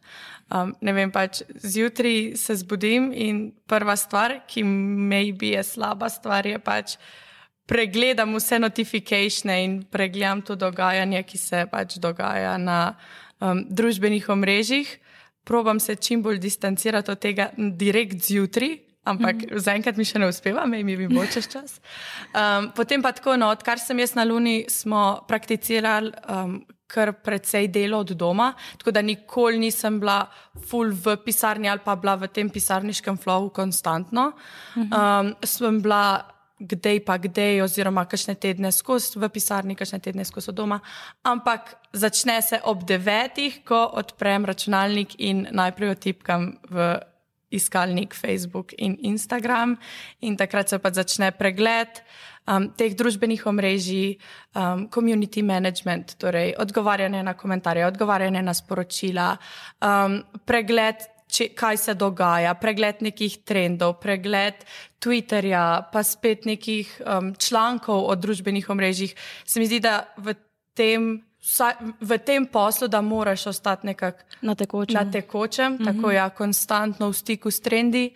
Um, 0.52 0.74
ne 0.84 0.92
vem, 0.92 1.08
pač 1.08 1.40
zjutraj 1.64 2.34
se 2.36 2.58
zbudim 2.60 3.12
in 3.16 3.52
prva 3.66 3.96
stvar, 3.96 4.42
ki 4.48 4.64
me 4.64 5.24
bi 5.32 5.54
je 5.54 5.62
slaba 5.64 6.10
stvar, 6.12 6.46
je 6.46 6.58
pač 6.60 6.96
pregledam 7.66 8.34
vse 8.36 8.58
notifikacije 8.58 9.56
in 9.64 9.78
pregledam 9.88 10.42
to 10.42 10.56
dogajanje, 10.56 11.22
ki 11.22 11.38
se 11.38 11.64
pač 11.70 11.96
dogaja 11.96 12.58
na 12.58 12.94
um, 13.40 13.64
družbenih 13.70 14.28
omrežjih. 14.28 14.98
Probam 15.44 15.80
se 15.80 15.96
čim 15.96 16.22
bolj 16.22 16.38
distancirati 16.38 17.10
od 17.10 17.18
tega 17.18 17.50
direkt 17.56 18.20
zjutraj. 18.28 18.78
Ampak 19.04 19.34
mm 19.34 19.40
-hmm. 19.40 19.58
zaenkrat 19.58 19.96
mi 19.96 20.04
še 20.04 20.18
ne 20.18 20.28
uspeva, 20.28 20.66
me 20.66 20.84
mi 20.84 21.08
bo 21.08 21.26
čez 21.26 21.48
čas. 21.48 21.80
Um, 22.34 22.70
potem 22.76 23.02
pa 23.02 23.12
tako, 23.12 23.36
no, 23.36 23.48
odkar 23.50 23.78
sem 23.78 23.98
jaz 23.98 24.14
na 24.14 24.24
Luni, 24.24 24.64
smo 24.68 25.24
prakticirali 25.28 26.12
um, 26.28 26.66
kar 26.92 27.14
precej 27.24 27.70
delo 27.72 28.02
od 28.04 28.12
doma, 28.18 28.52
tako 28.78 28.92
da 28.92 29.02
nikoli 29.02 29.58
nisem 29.58 30.00
bila 30.00 30.26
full 30.68 30.92
v 30.92 31.16
pisarni 31.24 31.70
ali 31.72 31.80
pa 31.84 31.96
bila 31.96 32.18
v 32.20 32.28
tem 32.28 32.50
pisarniškem 32.50 33.16
flowu 33.18 33.48
konstantno. 33.50 34.32
Um, 34.76 35.32
sem 35.44 35.80
bila 35.82 36.28
kdaj 36.62 37.00
pa 37.04 37.16
kdaj, 37.18 37.62
oziroma 37.64 38.04
kakšne 38.06 38.36
tedne 38.38 38.70
skozi 38.72 39.18
v 39.18 39.28
pisarni, 39.32 39.74
kakšne 39.74 39.98
tedne 39.98 40.24
skozi 40.24 40.54
doma. 40.54 40.78
Ampak 41.26 41.74
začne 41.92 42.38
se 42.42 42.60
ob 42.62 42.84
devetih, 42.86 43.62
ko 43.66 43.82
odprem 43.98 44.46
računalnik 44.46 45.18
in 45.18 45.46
najprej 45.50 45.96
otipkam 45.96 46.52
v 46.70 46.92
iskalnik 47.52 48.14
Facebook 48.16 48.74
in 48.78 48.96
Instagram, 49.00 49.76
in 50.20 50.36
takrat 50.36 50.72
se 50.72 50.78
pa 50.78 50.90
začne 50.90 51.30
pregled 51.36 52.02
um, 52.46 52.68
teh 52.76 52.94
družbenih 52.96 53.46
omrežij, 53.46 54.16
um, 54.56 54.86
community 54.92 55.44
management, 55.44 56.16
torej 56.18 56.54
odgovarjanje 56.58 57.22
na 57.22 57.34
komentarje, 57.38 57.86
odgovarjanje 57.86 58.42
na 58.42 58.54
sporočila, 58.54 59.32
um, 59.80 60.22
pregled. 60.46 61.08
Če, 61.32 61.46
kaj 61.56 61.78
se 61.80 61.92
dogaja, 61.96 62.50
pregled 62.60 62.98
nekih 63.00 63.38
trendov, 63.48 63.94
pregled 64.02 64.66
Twitterja, 65.00 65.88
pa 65.88 66.02
spet 66.04 66.44
nekih 66.44 66.90
um, 67.08 67.30
člankov 67.32 68.04
o 68.04 68.12
družbenih 68.20 68.68
omrežjih. 68.68 69.14
Se 69.48 69.56
mi 69.56 69.64
zdi, 69.64 69.78
da 69.80 70.12
v 70.20 70.36
tem, 70.76 71.22
v 72.00 72.18
tem 72.18 72.46
poslu, 72.46 72.88
da 72.88 73.00
moraš 73.00 73.46
ostati 73.46 73.86
nekako 73.86 74.18
na 74.42 74.54
tekočem, 74.54 74.94
na 74.94 75.10
tekočem 75.10 75.72
mm 75.72 75.78
-hmm. 75.78 75.84
tako 75.84 76.10
ja, 76.10 76.30
konstantno 76.30 77.08
v 77.08 77.12
stiku 77.12 77.50
s 77.50 77.60
trendi, 77.60 78.14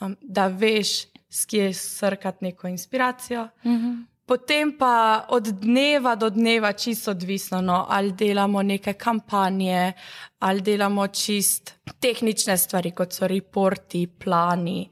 um, 0.00 0.16
da 0.22 0.46
veš, 0.46 1.06
skje 1.30 1.74
srkati 1.74 2.44
neko 2.44 2.68
inspiracijo. 2.68 3.48
Mhm. 3.64 3.74
-huh. 3.74 4.04
Potem 4.28 4.72
pa 4.78 5.24
od 5.28 5.42
dneva 5.42 6.14
do 6.14 6.30
dneva 6.30 6.72
čisto 6.72 7.10
odvisno, 7.10 7.60
no, 7.60 7.86
ali 7.88 8.12
delamo 8.12 8.62
neke 8.62 8.92
kampanje, 8.92 9.92
ali 10.38 10.60
delamo 10.60 11.06
čist 11.06 11.74
tehnične 12.00 12.56
stvari, 12.56 12.90
kot 12.90 13.12
so 13.12 13.26
reporti, 13.26 14.06
plani. 14.06 14.90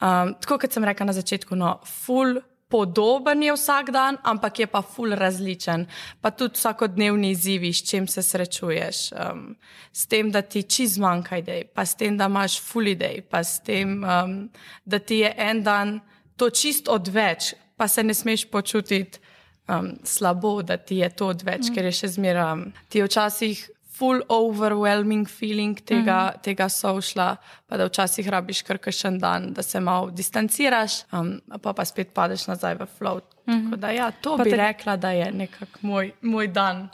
Um, 0.00 0.34
tako 0.40 0.58
kot 0.58 0.72
sem 0.72 0.84
rekla 0.84 1.06
na 1.06 1.12
začetku, 1.12 1.56
no, 1.56 1.80
full 1.84 2.40
podoben 2.68 3.42
je 3.42 3.52
vsak 3.52 3.90
dan, 3.90 4.18
ampak 4.22 4.58
je 4.58 4.66
pa 4.66 4.82
ful 4.82 5.14
različen. 5.14 5.86
Pa 6.20 6.30
tudi 6.30 6.58
vsakodnevni 6.58 7.30
izzivi, 7.30 7.72
s 7.72 7.84
čim 7.90 8.08
se 8.08 8.22
srečuješ. 8.22 9.12
Um, 9.12 9.56
s 9.92 10.06
tem, 10.06 10.30
da 10.30 10.42
ti 10.42 10.62
čez 10.62 10.98
manjka 10.98 11.38
idej, 11.38 11.64
pa 11.74 11.86
s 11.86 11.94
tem, 11.94 12.16
da 12.18 12.26
imaš 12.26 12.60
ful 12.60 12.88
idej, 12.88 13.22
pa 13.30 13.44
s 13.44 13.60
tem, 13.62 14.02
um, 14.04 14.50
da 14.84 14.98
ti 14.98 15.22
je 15.22 15.34
en 15.36 15.62
dan 15.62 16.00
to 16.36 16.50
čist 16.50 16.88
odveč, 16.88 17.54
pa 17.76 17.88
se 17.88 18.02
ne 18.02 18.14
smeš 18.14 18.50
počutiti 18.50 19.18
um, 19.68 19.94
slabo, 20.04 20.62
da 20.62 20.76
ti 20.76 20.96
je 20.96 21.08
to 21.10 21.26
odveč, 21.26 21.68
mm. 21.68 21.74
ker 21.74 21.84
je 21.84 21.92
še 21.92 22.08
zmeraj. 22.16 22.66
Ti 22.88 23.02
včasih 23.02 23.62
full 23.94 24.22
overwhelming 24.28 25.28
feeling 25.28 25.80
tega, 25.80 26.18
mm 26.24 26.28
-hmm. 26.28 26.42
tega 26.42 26.68
sošla, 26.68 27.36
pa 27.66 27.76
da 27.76 27.86
včasih 27.86 28.28
rabiš 28.28 28.62
kar 28.62 28.78
kakšen 28.78 29.18
dan, 29.18 29.52
da 29.52 29.62
se 29.62 29.80
malo 29.80 30.10
distanciraš, 30.10 30.92
um, 31.12 31.40
pa 31.62 31.72
pa 31.72 31.84
spet 31.84 32.12
padeš 32.14 32.46
nazaj 32.46 32.74
v 32.74 32.86
float. 32.98 33.24
Mm 33.46 33.52
-hmm. 33.54 33.76
da, 33.76 33.90
ja, 33.90 34.10
to 34.10 34.36
pa 34.36 34.44
bi 34.44 34.50
te... 34.50 34.56
rekla, 34.56 34.96
da 34.96 35.10
je 35.10 35.32
nekako 35.32 35.78
moj, 35.80 36.12
moj 36.20 36.48
dan. 36.48 36.88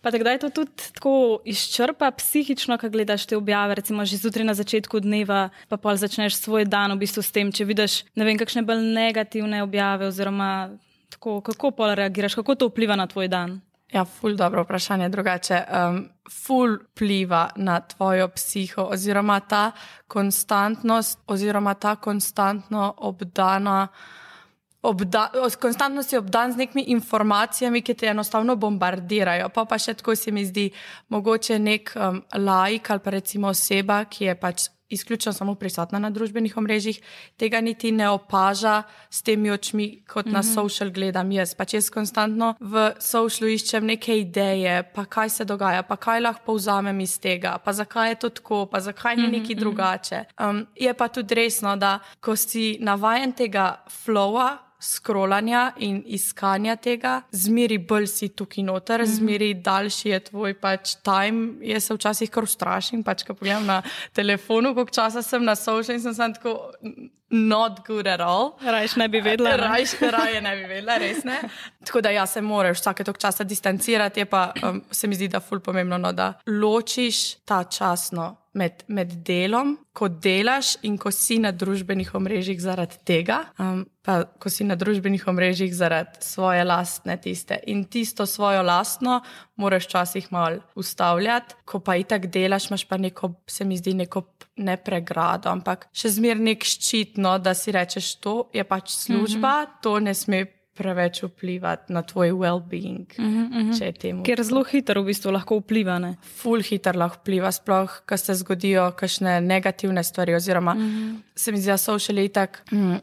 Pa 0.00 0.10
kdaj 0.10 0.38
to 0.38 0.50
tudi 0.50 0.70
tako 0.76 1.40
izčrpa 1.44 2.10
psihično, 2.10 2.78
ko 2.78 2.88
gledaš 2.88 3.26
te 3.26 3.36
objave, 3.36 3.74
recimo 3.74 4.04
že 4.04 4.16
zjutraj 4.16 4.44
na 4.44 4.54
začetku 4.54 5.00
dneva, 5.00 5.48
pa 5.68 5.76
pa 5.76 5.96
začneš 5.96 6.34
svoj 6.34 6.64
dan 6.64 6.92
v 6.92 6.96
bistvu 7.04 7.22
s 7.22 7.32
tem, 7.32 7.52
če 7.52 7.64
vidiš 7.64 8.04
ne 8.14 8.24
vem, 8.24 8.38
kakšne 8.38 8.62
bolj 8.62 8.80
negativne 8.80 9.62
objave, 9.62 10.06
oziroma 10.06 10.70
tako, 11.10 11.40
kako 11.40 11.70
pa 11.70 11.94
reagiraš, 11.94 12.34
kako 12.34 12.54
to 12.54 12.66
vpliva 12.66 12.96
na 12.96 13.06
tvoj 13.06 13.28
dan. 13.28 13.60
Ja, 13.92 14.04
ful, 14.04 14.36
dobro 14.38 14.62
vprašanje. 14.62 15.08
Drugače, 15.08 15.64
um, 15.66 16.08
ful 16.30 16.78
pliva 16.94 17.48
na 17.56 17.80
tvojo 17.80 18.28
psiho, 18.28 18.84
oziroma 18.94 19.40
ta 19.40 19.70
konstantnost, 20.06 21.18
oziroma 21.26 21.74
ta 21.74 21.96
konstantno 21.96 22.94
obdana 22.96 23.88
obda, 24.82 25.30
konstantno 25.60 26.02
si 26.02 26.16
obdan 26.16 26.52
z 26.52 26.56
nekimi 26.56 26.84
informacijami, 26.88 27.82
ki 27.82 27.94
te 27.94 28.06
enostavno 28.06 28.56
bombardirajo. 28.56 29.48
Pa 29.48 29.64
pa 29.64 29.78
še 29.78 29.94
tako 29.94 30.16
se 30.16 30.32
mi 30.32 30.44
zdi, 30.46 30.70
mogoče 31.08 31.58
nek 31.58 31.92
um, 31.96 32.22
laik 32.34 32.90
ali 32.90 33.04
pa 33.04 33.10
recimo 33.10 33.48
oseba, 33.48 34.04
ki 34.04 34.24
je 34.24 34.34
pač 34.40 34.68
izključno 34.90 35.32
samo 35.32 35.54
prisotna 35.54 35.98
na 35.98 36.10
družbenih 36.10 36.56
omrežjih, 36.56 37.00
tega 37.36 37.60
niti 37.60 37.92
ne 37.92 38.08
opaža 38.08 38.82
s 39.10 39.22
temi 39.22 39.50
očmi, 39.50 40.02
kot 40.08 40.26
mm 40.26 40.28
-hmm. 40.28 40.32
na 40.32 40.38
mhm. 40.38 40.54
social 40.54 40.90
gledam 40.90 41.32
jaz. 41.32 41.54
Pač 41.54 41.74
jaz 41.74 41.90
konstantno 41.90 42.54
v 42.60 42.92
socialu 42.98 43.52
iščem 43.52 43.86
neke 43.86 44.18
ideje, 44.18 44.82
pa 44.94 45.04
kaj 45.04 45.30
se 45.30 45.44
dogaja, 45.44 45.82
pa 45.82 45.96
kaj 45.96 46.20
lahko 46.20 46.42
povzamem 46.46 47.00
iz 47.00 47.20
tega, 47.20 47.58
pa 47.64 47.72
zakaj 47.72 48.10
je 48.10 48.14
to 48.14 48.28
tako, 48.28 48.66
pa 48.66 48.80
zakaj 48.80 49.16
ni 49.16 49.22
mm 49.22 49.26
-hmm. 49.26 49.32
neki 49.32 49.54
mhm. 49.54 49.60
drugače. 49.60 50.24
Um, 50.40 50.66
je 50.76 50.94
pa 50.94 51.08
tudi 51.08 51.34
resno, 51.34 51.76
da 51.76 51.98
ko 52.20 52.36
si 52.36 52.78
navajen 52.80 53.32
tega 53.32 53.84
flowa, 53.88 54.69
skrolanja 54.80 55.72
in 55.78 56.02
iskanja 56.06 56.76
tega, 56.76 57.20
zmeri 57.32 57.78
bolj 57.78 58.06
si 58.06 58.28
tukaj 58.28 58.64
noter, 58.64 59.00
mm 59.00 59.04
-hmm. 59.04 59.16
zmeri 59.16 59.54
daljši 59.54 60.08
je 60.08 60.20
tvoj 60.20 60.54
pač 60.54 60.94
time. 61.04 61.54
Jaz 61.60 61.84
se 61.84 61.94
včasih 61.94 62.30
kar 62.30 62.42
ustrašim, 62.44 63.02
pač 63.02 63.22
ko 63.22 63.34
pogledam 63.34 63.66
na 63.66 63.82
telefonu, 64.12 64.74
koliko 64.74 64.92
časa 64.92 65.22
sem 65.22 65.44
na 65.44 65.54
social 65.54 65.94
in 65.96 66.02
sem, 66.02 66.14
sem 66.14 66.34
tako. 66.34 66.72
Not 67.30 67.86
good 67.86 68.06
at 68.06 68.20
all. 68.20 68.56
Rajš 68.62 68.96
ne 68.96 69.08
bi 69.08 69.20
vedela. 69.20 69.56
Rajš 69.56 69.94
raje 70.00 70.40
ne 70.42 70.56
bi 70.56 70.64
vedela, 70.66 70.98
res 70.98 71.24
ne. 71.24 71.38
Tako 71.86 72.00
da 72.00 72.10
ja, 72.10 72.26
se 72.26 72.40
moraš 72.42 72.80
vsake 72.80 73.04
tok 73.04 73.18
časa 73.18 73.44
distancirati, 73.44 74.20
je 74.20 74.26
pa 74.26 74.52
um, 74.62 74.82
se 74.90 75.06
mi 75.06 75.14
zdi, 75.14 75.28
da 75.28 75.38
je 75.38 75.46
ful 75.48 75.60
pomembno, 75.60 75.98
no, 75.98 76.12
da 76.12 76.32
ločiš 76.46 77.44
ta 77.46 77.64
časno 77.64 78.34
med, 78.52 78.82
med 78.88 79.12
delom, 79.26 79.76
ko 79.94 80.08
delaš 80.08 80.74
in 80.82 80.96
ko 80.98 81.12
si 81.14 81.38
na 81.38 81.52
družbenih 81.54 82.10
omrežjih 82.18 82.58
zaradi 82.62 82.98
tega, 83.06 83.44
um, 83.62 83.84
pa 84.02 84.24
ko 84.42 84.50
si 84.50 84.66
na 84.66 84.74
družbenih 84.78 85.28
omrežjih 85.30 85.70
zaradi 85.74 86.24
svoje 86.26 86.64
lastne 86.66 87.16
tiste. 87.22 87.60
In 87.70 87.84
tisto 87.86 88.26
svojo 88.26 88.62
lastno 88.66 89.20
moraš 89.60 89.88
včasih 89.88 90.28
malo 90.32 90.62
ustavljati, 90.74 91.54
ko 91.64 91.80
pa 91.84 91.96
itak 92.00 92.26
delaš, 92.32 92.70
imaš 92.70 92.84
pa 92.88 92.96
neko, 92.96 93.32
se 93.46 93.64
mi 93.64 93.76
zdi, 93.76 93.94
neko 93.94 94.24
ne 94.60 94.76
pregrado, 94.76 95.50
ampak 95.52 95.88
še 95.92 96.12
zmeraj 96.16 96.42
nek 96.44 96.64
ščitno, 96.64 97.36
da 97.38 97.54
si 97.56 97.72
rečeš, 97.72 98.14
to 98.24 98.34
je 98.56 98.64
pač 98.64 98.90
služba, 98.96 99.52
mm 99.60 99.66
-hmm. 99.66 99.82
to 99.82 100.00
ne 100.00 100.14
sme 100.14 100.46
preveč 100.80 101.22
vplivati 101.22 101.92
na 101.92 102.02
tvoj 102.02 102.32
well-being. 102.32 103.06
Uh 103.18 103.24
-huh, 103.24 103.46
uh 103.48 103.68
-huh. 103.68 104.22
Ker 104.24 104.42
zelo 104.42 104.64
hitro 104.64 105.02
v 105.02 105.06
bistvu 105.06 105.30
lahko 105.30 105.58
vpliva. 105.58 105.98
Ne? 105.98 106.16
Ful 106.22 106.62
hitro 106.62 106.98
lahko 106.98 107.16
vpliva, 107.20 107.52
sploh, 107.52 107.90
ko 108.08 108.16
se 108.16 108.34
zgodijo 108.34 108.92
kakšne 108.96 109.40
negativne 109.40 110.04
stvari. 110.04 110.34
Oziroma, 110.34 110.72
uh 110.72 110.78
-huh. 110.78 111.20
se 111.36 111.52
mi 111.52 111.58
zdi, 111.58 111.66
da 111.66 111.76
so 111.76 111.98
še 111.98 112.12
leta, 112.12 112.46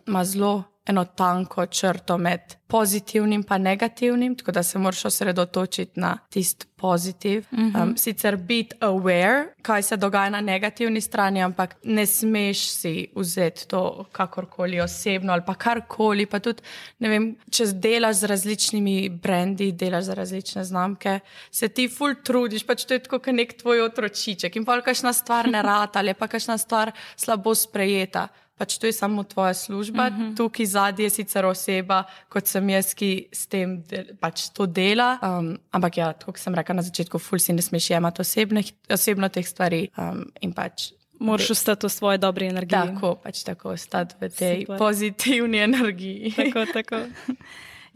ima 0.08 0.26
zelo 0.26 0.64
eno 0.88 1.06
tanko 1.06 1.66
črto 1.66 2.18
med 2.18 2.40
pozitivnim 2.68 3.44
in 3.56 3.62
negativnim, 3.62 4.36
tako 4.36 4.52
da 4.52 4.64
se 4.64 4.80
moraš 4.80 5.06
osredotočiti 5.06 6.00
na 6.00 6.18
tisti 6.30 6.66
pozitiv. 6.76 7.46
Uh 7.52 7.60
-huh. 7.60 7.84
um, 7.84 7.98
sicer 7.98 8.38
biti 8.38 8.76
aware, 8.80 9.48
kaj 9.62 9.84
se 9.84 9.98
dogaja 9.98 10.30
na 10.30 10.42
negativni 10.42 11.02
strani, 11.02 11.44
ampak 11.44 11.76
ne 11.84 12.06
smeš 12.06 12.70
si 12.70 13.08
vzeti 13.16 13.68
to 13.68 14.06
kakorkoli 14.12 14.82
osebno 14.82 15.34
ali 15.34 15.42
pa 15.46 15.54
karkoli. 15.54 16.26
Pa 16.26 16.40
tudi, 16.40 16.62
vem, 17.00 17.36
če 17.52 17.66
delaš 17.66 18.16
z 18.16 18.24
različnimi 18.24 19.10
brendi, 19.10 19.72
delaš 19.72 20.04
za 20.04 20.14
različne 20.14 20.64
znamke, 20.64 21.20
se 21.52 21.68
ti 21.68 21.90
ful 21.90 22.16
trudiš, 22.24 22.66
pač 22.66 22.86
to 22.86 22.94
je 22.94 23.00
kot 23.00 23.26
nek 23.26 23.58
tvoj 23.62 23.82
otročiček 23.82 24.56
in 24.56 24.66
pa 24.66 24.82
kakšna 24.82 25.14
stvar 25.14 25.48
ne 25.48 25.62
rata 25.62 26.00
ali 26.00 26.14
pa 26.14 26.28
kakšna 26.28 26.58
stvar 26.58 26.92
slabo 27.16 27.56
sprejeta 27.56 28.28
pač 28.58 28.78
to 28.82 28.90
je 28.90 28.94
samo 28.94 29.24
tvoja 29.24 29.54
služba, 29.54 30.08
uh 30.08 30.14
mhm. 30.14 30.22
-huh. 30.22 30.38
tukaj 30.38 30.66
zadnji 30.66 31.04
je 31.04 31.10
sicer 31.10 31.46
oseba, 31.46 32.04
kot 32.30 32.48
sem 32.48 32.70
jaz, 32.70 32.94
ki 32.94 33.28
s 33.32 33.48
tem 33.48 33.84
del, 33.84 34.06
pač 34.20 34.50
to 34.50 34.66
dela. 34.66 35.18
Um, 35.22 35.58
ampak 35.72 35.98
ja, 35.98 36.14
kot 36.14 36.38
sem 36.38 36.56
rekel 36.56 36.76
na 36.76 36.82
začetku, 36.82 37.20
ful 37.20 37.40
si 37.40 37.54
ne 37.54 37.62
smeš 37.62 37.90
jemati 37.90 38.22
osebne, 38.22 38.64
osebno 38.90 39.30
teh 39.30 39.48
stvari 39.48 39.90
um, 39.98 40.26
in 40.42 40.54
pač. 40.54 40.92
Moraš 41.20 41.52
ostati 41.52 41.88
v 41.88 41.90
svoji 41.90 42.18
dobri 42.18 42.46
energiji. 42.46 42.94
Tako, 42.94 43.16
pač 43.16 43.44
tako 43.44 43.70
ostati 43.70 44.16
v 44.22 44.30
tej 44.30 44.60
Super. 44.62 44.78
pozitivni 44.78 45.58
energiji. 45.58 46.34
Tako, 46.36 46.66
tako. 46.74 46.96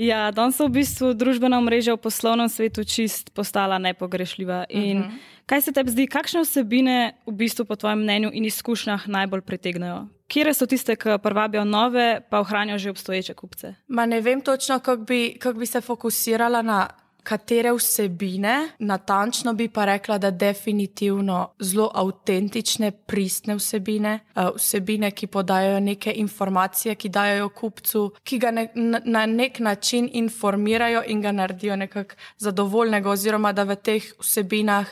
Ja, 0.01 0.31
danes 0.31 0.57
so 0.57 0.65
v 0.65 0.81
bistvu 0.81 1.11
družbena 1.13 1.59
mreža 1.61 1.93
v 1.93 2.01
poslovnem 2.01 2.49
svetu 2.49 2.81
čist 2.81 3.29
postala 3.37 3.77
nepogrešljiva. 3.77 4.65
Uh 4.73 4.79
mhm. 4.79 5.01
-huh. 5.01 5.19
Kaj 5.51 5.61
se 5.61 5.71
tebi 5.75 5.91
zdi, 5.91 6.05
kakšne 6.07 6.45
vsebine 6.45 7.11
v 7.27 7.31
bistvu 7.35 7.65
po 7.67 7.75
tvojem 7.75 7.99
mnenju 7.99 8.29
in 8.31 8.45
izkušnjah 8.47 9.03
najbolj 9.11 9.41
pritegnejo? 9.43 10.05
Kje 10.31 10.53
so 10.55 10.63
tiste, 10.65 10.95
ki 10.95 11.17
privabijo 11.19 11.65
nove, 11.67 12.21
pa 12.29 12.39
ohranijo 12.39 12.77
že 12.77 12.89
obstoječe 12.89 13.33
kupce? 13.33 13.73
Ma 13.87 14.05
ne 14.05 14.21
vem 14.21 14.41
točno, 14.41 14.79
kako 14.79 15.03
bi, 15.03 15.35
kak 15.39 15.57
bi 15.59 15.65
se 15.65 15.81
fokusirala 15.81 16.61
na 16.61 16.87
katere 17.23 17.73
vsebine. 17.73 18.69
Natančno 18.79 19.53
bi 19.53 19.67
pa 19.67 19.85
rekla, 19.85 20.17
da 20.17 20.31
definitivno 20.31 21.49
zelo 21.59 21.91
avtentične, 21.93 22.91
pristne 22.91 23.55
vsebine, 23.55 24.19
eh, 24.35 24.49
vsebine, 24.55 25.11
ki 25.11 25.27
podajo 25.27 25.79
neke 25.79 26.13
informacije, 26.15 26.95
ki 26.95 27.09
dajo 27.09 27.49
kupcu, 27.49 28.11
ki 28.23 28.39
ga 28.39 28.51
ne, 28.51 28.69
na 29.03 29.25
nek 29.25 29.59
način 29.59 30.09
informirajo 30.13 31.03
in 31.07 31.21
ga 31.21 31.31
naredijo 31.31 31.75
nekako 31.75 32.15
zadovoljnega, 32.37 33.09
oziroma 33.09 33.51
da 33.51 33.63
v 33.63 33.75
teh 33.75 34.13
vsebinah 34.19 34.87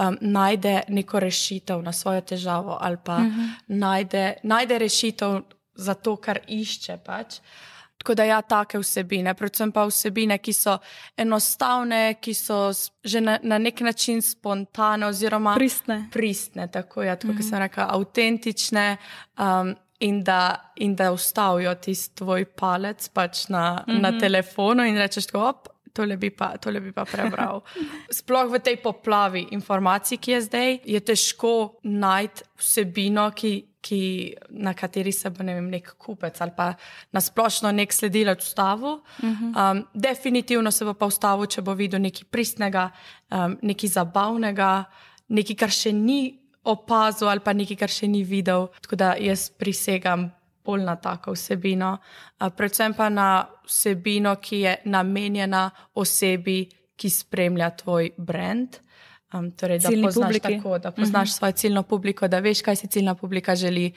um, 0.00 0.18
najde 0.20 0.82
neko 0.88 1.20
rešitev 1.20 1.82
na 1.82 1.92
svojo 1.92 2.20
težavo 2.20 2.78
ali 2.80 2.96
pa 3.04 3.16
uh 3.16 3.22
mhm. 3.22 3.40
-huh. 3.40 3.48
najde, 3.66 4.34
najde 4.42 4.78
rešitev 4.78 5.40
za 5.74 5.94
to, 5.94 6.16
kar 6.16 6.38
išče. 6.46 6.98
Pač. 7.04 7.40
Tako 8.00 8.14
da 8.14 8.24
ja, 8.24 8.42
take 8.42 8.78
vsebine, 8.78 9.34
predvsem 9.34 9.72
pa 9.72 9.84
vsebine, 9.84 10.38
ki 10.38 10.52
so 10.52 10.78
enostavne, 11.16 12.14
ki 12.20 12.34
so 12.34 12.72
že 13.04 13.20
na, 13.20 13.38
na 13.42 13.58
nek 13.58 13.80
način 13.80 14.22
spontane 14.22 15.06
oziroma 15.06 15.54
pristne. 15.54 16.08
Pristne, 16.12 16.68
tako, 16.68 17.02
ja, 17.02 17.16
tako 17.16 17.32
uh 17.32 17.38
-huh. 17.38 17.50
sem 17.50 17.58
rekla, 17.58 17.86
avtentične. 17.90 18.96
Um, 19.38 19.76
In 20.02 20.24
da, 20.24 20.72
in 20.76 20.96
da 20.96 21.12
ustavijo 21.12 21.74
tisti 21.74 22.14
tvoj 22.16 22.44
palec 22.44 23.08
pač 23.08 23.48
na, 23.48 23.84
mm 23.86 23.92
-hmm. 23.92 24.00
na 24.00 24.10
mhm. 24.10 24.18
telefonu, 24.18 24.84
in 24.84 24.96
rečeš, 24.96 25.26
da 25.26 25.52
tole 25.92 26.16
bi 26.16 26.30
pa, 26.30 26.54
tole 26.58 26.80
bi 26.80 26.92
pa 26.92 27.04
prebral. 27.08 27.62
Sploh 28.20 28.50
v 28.52 28.60
tej 28.62 28.78
poplavi 28.82 29.46
informacij, 29.56 30.18
ki 30.18 30.36
je 30.36 30.40
zdaj, 30.46 30.70
je 30.84 31.00
težko 31.00 31.52
najti 31.82 32.46
vsebino, 32.60 33.26
ki, 33.36 33.52
ki, 33.80 34.00
na 34.62 34.74
kateri 34.76 35.12
se 35.12 35.30
bo 35.32 35.46
ne 35.46 35.56
vem, 35.56 35.70
nek 35.72 35.94
kupec 35.98 36.40
ali 36.40 36.54
pa 36.56 36.72
nasplošno 37.16 37.72
nek 37.72 37.92
sledilec 37.92 38.42
ustavu. 38.44 39.00
Mhm. 39.22 39.54
Um, 39.54 39.84
definitivno 39.94 40.70
se 40.70 40.84
bo 40.84 40.94
pa 40.94 41.08
ustavil, 41.10 41.46
če 41.46 41.62
bo 41.62 41.74
videl 41.74 42.02
nekaj 42.04 42.28
pristnega, 42.30 42.90
um, 43.30 43.56
nekaj 43.62 43.96
zabavnega, 43.96 44.72
nekaj, 45.28 45.56
kar 45.56 45.72
še 45.74 45.94
ni 45.96 46.36
opazil 46.64 47.30
ali 47.30 47.40
pa 47.40 47.54
nekaj, 47.56 47.78
kar 47.80 47.92
še 47.92 48.08
ni 48.08 48.22
videl. 48.24 48.68
Tako 48.84 49.00
da 49.00 49.14
jaz 49.18 49.48
prisegam 49.50 50.28
bolj 50.64 50.84
na 50.84 50.96
tako 50.96 51.32
vsebino, 51.32 51.96
predvsem 52.56 52.94
pa 52.94 53.08
na 53.08 53.46
vsebino, 53.66 54.36
ki 54.36 54.60
je 54.60 54.76
namenjena 54.84 55.70
osebi, 55.94 56.68
ki 56.96 57.10
spremlja 57.10 57.70
tvoj 57.70 58.10
brand. 58.18 58.80
Um, 59.32 59.52
torej, 59.54 59.78
da 59.78 59.90
poznaš, 60.02 60.40
tako, 60.42 60.78
da 60.78 60.90
poznaš 60.90 61.12
uh 61.12 61.20
mhm. 61.20 61.22
-huh. 61.22 61.36
svojo 61.38 61.52
ciljno 61.52 61.82
publiko, 61.82 62.28
da 62.28 62.38
veš, 62.38 62.62
kaj 62.62 62.76
si 62.76 62.86
ciljna 62.86 63.14
publika 63.14 63.54
želi. 63.54 63.92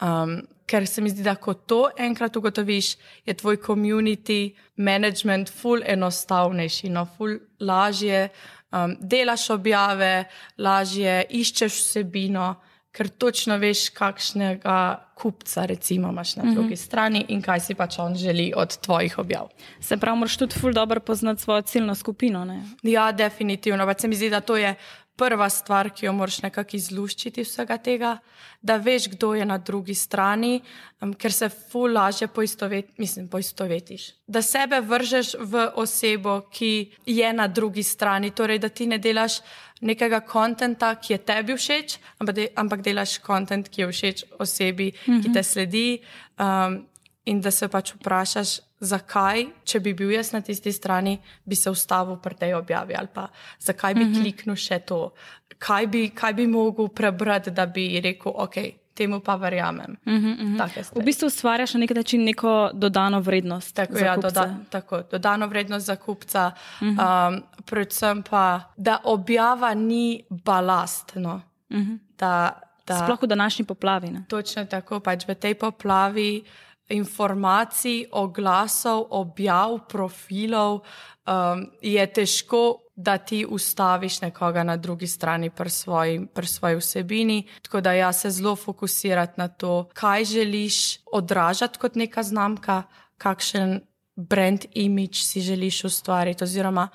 Um, 0.00 0.46
ker 0.66 0.86
se 0.86 1.00
mi 1.00 1.10
zdi, 1.10 1.22
da 1.22 1.34
ko 1.34 1.54
to 1.54 1.90
enkrat 1.98 2.36
ugotoviš, 2.36 2.96
je 3.26 3.34
tvoj 3.34 3.56
community 3.56 4.54
management 4.76 5.50
ful 5.50 5.80
enostavnejši, 5.86 6.88
no, 6.88 7.06
ful 7.16 7.38
lažje. 7.60 8.28
Um, 8.72 8.96
delaš 9.00 9.50
objave, 9.50 10.24
lažje 10.58 11.24
iščeš 11.30 11.72
vsebino 11.72 12.54
ker 12.98 13.08
točno 13.14 13.58
veš, 13.62 13.88
kakšnega 13.94 14.78
kupca 15.22 15.64
recimo, 15.66 16.08
imaš 16.08 16.36
na 16.36 16.42
drugi 16.42 16.68
mm 16.68 16.72
-hmm. 16.72 16.84
strani 16.84 17.24
in 17.28 17.42
kaj 17.42 17.60
si 17.60 17.74
pač 17.74 17.98
on 17.98 18.14
želi 18.14 18.52
od 18.56 18.76
tvojih 18.76 19.18
objav. 19.18 19.48
Se 19.80 19.96
pravi, 19.96 20.18
moraš 20.18 20.36
tudi 20.36 20.54
ful 20.60 20.72
dobro 20.72 21.00
poznati 21.00 21.42
svojo 21.42 21.62
ciljno 21.62 21.94
skupino. 21.94 22.44
Ne? 22.44 22.62
Ja, 22.82 23.12
definitivno. 23.12 23.86
Pa 23.86 23.94
se 23.98 24.08
mi 24.08 24.14
zdi, 24.14 24.30
da 24.30 24.40
to 24.40 24.56
je 24.56 24.74
prva 25.18 25.48
stvar, 25.50 25.90
ki 25.90 26.06
jo 26.06 26.12
moraš 26.14 26.42
nekako 26.44 26.76
izluščiti 26.78 27.42
vsega 27.42 27.76
tega, 27.82 28.16
da 28.62 28.76
veš, 28.82 29.08
kdo 29.14 29.34
je 29.34 29.46
na 29.46 29.58
drugi 29.58 29.94
strani, 29.94 30.60
um, 31.02 31.14
ker 31.14 31.32
se 31.34 31.48
ful 31.48 31.92
lažje 31.94 32.28
poistoveti, 32.28 32.94
mislim, 32.98 33.28
poistovetiš. 33.28 34.08
Da 34.26 34.42
sebe 34.42 34.80
vržeš 34.80 35.34
v 35.38 35.68
osebo, 35.78 36.40
ki 36.50 36.72
je 37.06 37.32
na 37.32 37.48
drugi 37.48 37.82
strani, 37.82 38.30
torej 38.30 38.62
da 38.62 38.68
ti 38.68 38.86
ne 38.86 38.98
delaš 38.98 39.40
nekega 39.80 40.20
konta, 40.26 40.94
ki 40.98 41.12
je 41.12 41.18
tebi 41.18 41.54
všeč, 41.54 41.98
ampak, 42.18 42.34
de, 42.34 42.48
ampak 42.56 42.82
delaš 42.82 43.18
kontent, 43.22 43.68
ki 43.68 43.82
je 43.82 43.92
všeč 43.92 44.24
osebi, 44.38 44.92
mm 44.92 45.14
-hmm. 45.14 45.22
ki 45.22 45.32
te 45.32 45.42
sledi. 45.42 45.98
Um, 46.38 46.86
in 47.28 47.40
da 47.40 47.50
se 47.50 47.68
pač 47.68 47.92
vprašaš, 47.94 48.58
zakaj, 48.80 49.46
če 49.66 49.80
bi 49.82 49.92
bil 49.98 50.12
jaz 50.14 50.32
na 50.32 50.40
tisti 50.44 50.72
strani, 50.72 51.18
bi 51.44 51.56
se 51.58 51.70
ustavil 51.70 52.18
pri 52.22 52.38
tej 52.38 52.54
objavi, 52.54 52.94
ali 52.98 53.08
pa 53.14 53.28
zakaj 53.60 53.94
bi 53.94 54.04
mm 54.04 54.12
-hmm. 54.12 54.20
kliknil 54.22 54.56
še 54.56 54.78
to, 54.78 55.12
kaj 55.58 55.86
bi, 55.86 56.08
kaj 56.10 56.34
bi 56.34 56.46
mogel 56.46 56.88
prebrati, 56.88 57.50
da 57.50 57.66
bi 57.66 58.00
rekel, 58.00 58.32
ok. 58.34 58.54
temu 58.98 59.20
pa 59.20 59.36
verjamem. 59.36 59.96
Uh 60.06 60.12
-huh, 60.12 60.32
uh 60.32 60.40
-huh. 60.40 60.58
Take 60.58 60.82
V 60.94 61.04
bistvu 61.04 61.26
ustvarjaš 61.26 61.74
na 61.74 61.80
nek 61.80 61.90
način 61.90 62.24
neko 62.24 62.70
dodano 62.74 63.20
vrednost. 63.20 63.74
Tako, 63.74 63.98
ja, 63.98 64.14
kupce. 64.14 64.28
doda, 64.28 64.54
tako, 64.70 65.02
dodano 65.10 65.46
vrednost 65.46 65.86
za 65.86 65.96
kupca, 65.96 66.50
uh 66.80 66.88
-huh. 66.88 67.28
um, 67.28 67.42
predvsem 67.64 68.22
pa, 68.22 68.60
da 68.76 68.98
objava 69.04 69.74
ni 69.74 70.24
balast. 70.30 71.12
No. 71.14 71.40
Uh 71.70 71.76
-huh. 71.76 71.98
da, 72.18 72.60
da, 72.86 73.04
Sploh 73.04 73.22
v 73.22 73.26
današnji 73.26 73.64
poplavi. 73.64 74.10
Ne? 74.10 74.24
Točno 74.28 74.64
tako, 74.64 75.00
pač 75.00 75.28
v 75.28 75.34
tej 75.34 75.54
poplavi 75.54 76.42
informacij, 76.88 78.04
oglasov, 78.12 79.06
objav, 79.10 79.78
profilov 79.88 80.80
um, 80.80 81.66
je 81.82 82.06
težko, 82.12 82.84
da 82.98 83.14
ti 83.18 83.44
ustaviš 83.46 84.20
nekoga 84.20 84.64
na 84.66 84.76
drugi 84.76 85.06
strani 85.06 85.50
pri 85.50 85.70
svoji, 85.70 86.26
pri 86.34 86.46
svoji 86.46 86.76
vsebini. 86.76 87.46
Tako 87.62 87.80
da 87.80 87.92
jaz 87.92 88.20
se 88.20 88.30
zelo 88.30 88.56
fokusirati 88.56 89.32
na 89.36 89.48
to, 89.48 89.88
kaj 89.94 90.24
želiš 90.24 90.98
odražati 91.12 91.78
kot 91.78 91.94
neka 91.94 92.22
znamka, 92.22 92.82
kakšen 93.18 93.80
brand 94.16 94.66
image 94.74 95.14
si 95.14 95.40
želiš 95.40 95.84
ustvariti. 95.84 96.44
Oziroma, 96.44 96.88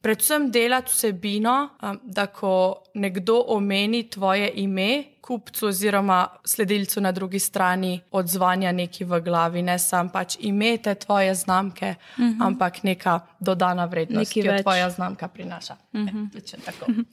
predvsem 0.00 0.50
delati 0.50 0.92
vsebino, 0.92 1.68
da 2.02 2.26
ko 2.26 2.82
nekdo 2.94 3.44
omeni 3.48 4.10
tvoje 4.10 4.50
ime, 4.54 5.04
kupcu 5.20 5.66
oziroma 5.66 6.28
sledilcu 6.44 7.00
na 7.00 7.12
drugi 7.12 7.38
strani 7.38 8.00
odzvanja 8.10 8.72
neki 8.72 9.04
v 9.04 9.20
glavi, 9.20 9.62
ne 9.62 9.78
samo 9.78 10.10
pač 10.12 10.36
ime 10.40 10.76
te 10.78 10.94
tvoje 10.94 11.34
znamke, 11.34 11.94
uh 12.18 12.24
-huh. 12.24 12.46
ampak 12.46 12.82
neka 12.82 13.20
dodana 13.40 13.84
vrednost, 13.84 14.30
Nekaj 14.30 14.42
ki 14.42 14.46
jo 14.46 14.52
več. 14.52 14.62
tvoja 14.62 14.90
znamka 14.90 15.28
prinaša. 15.28 15.76
Uh 15.92 16.00
-huh. 16.00 16.28
e. 16.34 17.04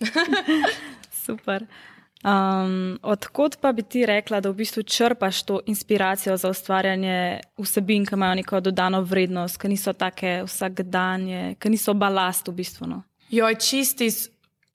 Super. 1.25 1.65
Um, 2.23 2.99
odkot 3.03 3.57
pa 3.59 3.73
bi 3.75 3.83
ti 3.83 4.05
rekla, 4.07 4.39
da 4.39 4.47
v 4.49 4.61
bistvu 4.61 4.83
črpaš 4.87 5.41
to 5.43 5.59
inspiracijo 5.67 6.37
za 6.39 6.49
ustvarjanje 6.49 7.41
vsebin, 7.59 8.05
ki 8.07 8.15
imajo 8.15 8.37
neko 8.39 8.61
dodano 8.63 9.01
vrednost, 9.03 9.59
ki 9.59 9.73
niso 9.73 9.93
take 9.93 10.37
vsakdanje, 10.47 11.57
ki 11.59 11.73
niso 11.73 11.93
balast 11.93 12.47
v 12.47 12.55
bistvu? 12.61 12.87
No? 12.87 13.01
Joj, 13.33 13.57
čisti 13.59 14.07
iz 14.07 14.21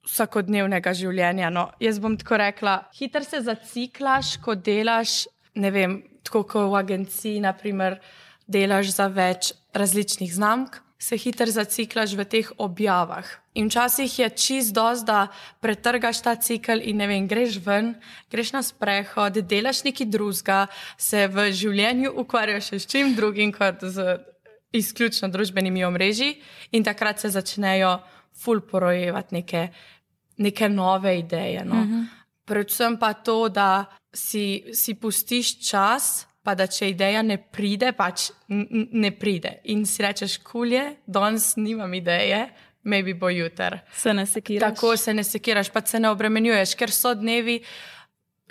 vsakodnevnega 0.09 0.93
življenja. 0.93 1.49
No. 1.53 1.71
Jaz 1.81 2.01
bom 2.05 2.19
tako 2.21 2.37
rekla, 2.43 2.83
hitro 2.99 3.25
se 3.25 3.41
zaciklaš, 3.47 4.37
ko 4.45 4.53
delaš, 4.55 5.23
ne 5.57 5.73
vem, 5.73 6.03
tako 6.29 6.45
kot 6.49 6.69
v 6.69 6.77
agenciji, 6.83 7.41
naprimer, 7.45 7.97
delaš 8.45 8.93
za 8.97 9.09
več 9.09 9.55
različnih 9.77 10.37
znamk. 10.37 10.83
Se 10.99 11.17
hitro 11.17 11.47
zaciklaš 11.47 12.17
v 12.19 12.25
teh 12.27 12.49
objavah. 12.59 13.27
In 13.55 13.69
včasih 13.71 14.19
je 14.19 14.29
čist 14.31 14.75
dosti, 14.75 15.07
da 15.07 15.29
pretrgaš 15.63 16.23
ta 16.23 16.35
cikl 16.35 16.83
in 16.83 16.99
ne 16.99 17.07
vem, 17.07 17.29
greš 17.31 17.61
ven, 17.63 17.95
greš 18.31 18.53
na 18.53 18.63
sprehod, 18.63 19.39
delaš 19.47 19.85
nekaj 19.87 20.11
drugega, 20.11 20.67
se 20.99 21.27
v 21.31 21.53
življenju 21.55 22.13
ukvarjaš 22.19 22.73
še 22.73 22.79
s 22.83 22.91
čim 22.91 23.15
drugim 23.15 23.55
kot 23.55 23.83
z 23.83 24.19
izključno 24.75 25.31
družbenimi 25.31 25.85
omrežji, 25.85 26.43
in 26.73 26.85
takrat 26.85 27.23
se 27.23 27.31
začnejo 27.31 27.99
ful 28.35 28.61
porojevati 28.61 29.35
neke, 29.35 29.69
neke 30.39 30.69
nove 30.69 31.19
ideje. 31.19 31.65
No. 31.65 31.75
Uh 31.75 31.89
-huh. 31.89 32.05
Predvsem 32.45 32.97
pa 32.97 33.13
to, 33.13 33.49
da 33.49 33.85
si, 34.15 34.65
si 34.73 34.95
pustiš 34.95 35.69
čas, 35.69 36.28
pa 36.49 36.55
da 36.57 36.65
če 36.65 36.89
ideja 36.95 37.21
ne 37.21 37.37
pride, 37.37 37.93
pač 37.93 38.31
ne 38.49 39.11
pride. 39.13 39.59
In 39.69 39.85
si 39.85 40.01
rečeš, 40.01 40.39
kulje, 40.41 40.81
danes 41.05 41.51
nimam 41.61 41.93
ideje, 41.93 42.47
maybe 42.89 43.13
bo 43.13 43.29
jutr. 43.29 43.77
Se 43.93 44.15
ne 44.17 44.25
sekiraš. 44.27 44.65
Tako 44.65 44.95
se 44.97 45.13
ne 45.13 45.25
sekiraš, 45.29 45.69
pa 45.75 45.83
se 45.85 46.01
ne 46.01 46.09
obremenjuješ, 46.09 46.73
ker 46.81 46.95
so 46.95 47.13
dnevi, 47.19 47.59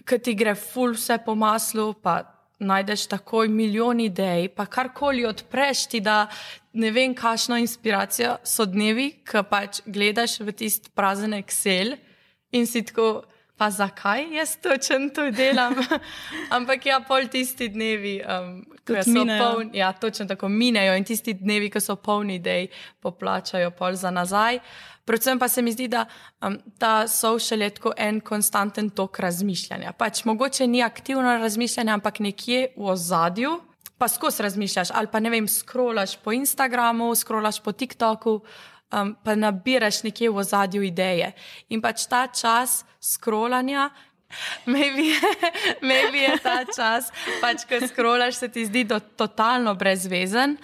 ki 0.06 0.20
ti 0.22 0.36
gre 0.38 0.54
ful 0.54 0.94
vse 0.94 1.18
po 1.26 1.34
maslu, 1.34 1.88
pa 2.06 2.20
najdeš 2.62 3.08
takoj 3.16 3.50
milijon 3.50 4.04
idej, 4.06 4.52
pa 4.54 4.68
karkoli 4.70 5.26
odpreš 5.26 5.88
ti, 5.90 6.02
da 6.06 6.28
ne 6.78 6.94
vem, 6.94 7.18
kakšno 7.18 7.58
inspiracijo 7.62 8.36
so 8.46 8.70
dnevi, 8.70 9.10
ki 9.26 9.42
pač 9.50 9.82
gledaš 9.90 10.38
v 10.46 10.54
tisti 10.54 10.94
prazen 10.94 11.34
Excel 11.42 11.98
in 12.54 12.70
si 12.70 12.86
tako. 12.86 13.26
Pa 13.58 13.70
zakaj 13.70 14.36
jaz 14.36 14.58
točno 14.62 15.10
to 15.16 15.32
delam? 15.32 15.74
Ampak 16.56 16.86
ja, 16.86 17.00
pol 17.08 17.26
tisti 17.32 17.70
dnevi, 17.74 18.22
um, 18.22 18.66
Tudi 18.86 19.04
so 19.04 19.10
minejo. 19.10 19.44
polni, 19.44 19.78
ja, 19.78 19.94
točno 19.94 20.26
tako 20.26 20.50
minejo 20.50 20.94
in 20.96 21.04
tisti 21.04 21.34
dnevi, 21.34 21.70
ko 21.74 21.82
so 21.82 21.96
polni 21.96 22.36
idej, 22.38 22.68
poplačajo 23.02 23.72
pol 23.72 23.98
za 23.98 24.12
nazaj. 24.12 24.60
Predvsem 25.06 25.40
pa 25.40 25.48
se 25.48 25.62
mi 25.62 25.72
zdi, 25.72 25.88
da 25.88 26.06
um, 26.42 26.60
ta 26.78 27.08
social 27.08 27.62
je 27.62 27.70
tako 27.70 27.94
en 27.98 28.20
konstanten 28.22 28.90
tok 28.90 29.20
razmišljanja. 29.20 29.94
Pač 29.98 30.26
mogoče 30.26 30.68
ni 30.68 30.84
aktivno 30.84 31.38
razmišljanje, 31.38 31.92
ampak 31.92 32.20
nekje 32.20 32.68
v 32.78 32.92
ozadju. 32.94 33.58
Pa 33.98 34.08
skozi 34.08 34.44
razmišljaš, 34.44 34.92
ali 34.94 35.08
pa 35.12 35.20
ne 35.20 35.30
vem, 35.34 35.48
scrollaš 35.48 36.18
po 36.22 36.32
Instagramu, 36.32 37.16
scrollaš 37.16 37.60
po 37.64 37.72
TikToku, 37.72 38.42
um, 38.92 39.16
pa 39.24 39.36
nabiraš 39.36 40.04
nekje 40.04 40.30
v 40.30 40.38
ozadju 40.38 40.84
ideje. 40.84 41.32
In 41.70 41.82
pač 41.82 42.08
ta 42.08 42.28
čas 42.28 42.84
scrollanja, 43.02 43.90
maybe, 44.74 45.16
maybe 45.82 46.26
je 46.28 46.36
ta 46.44 46.64
čas, 46.68 47.12
pač 47.42 47.64
ko 47.68 47.80
scrollaš, 47.88 48.36
se 48.44 48.52
ti 48.52 48.66
zdi 48.66 48.84
do, 48.84 49.00
totalno 49.00 49.76
brezvezen, 49.76 50.58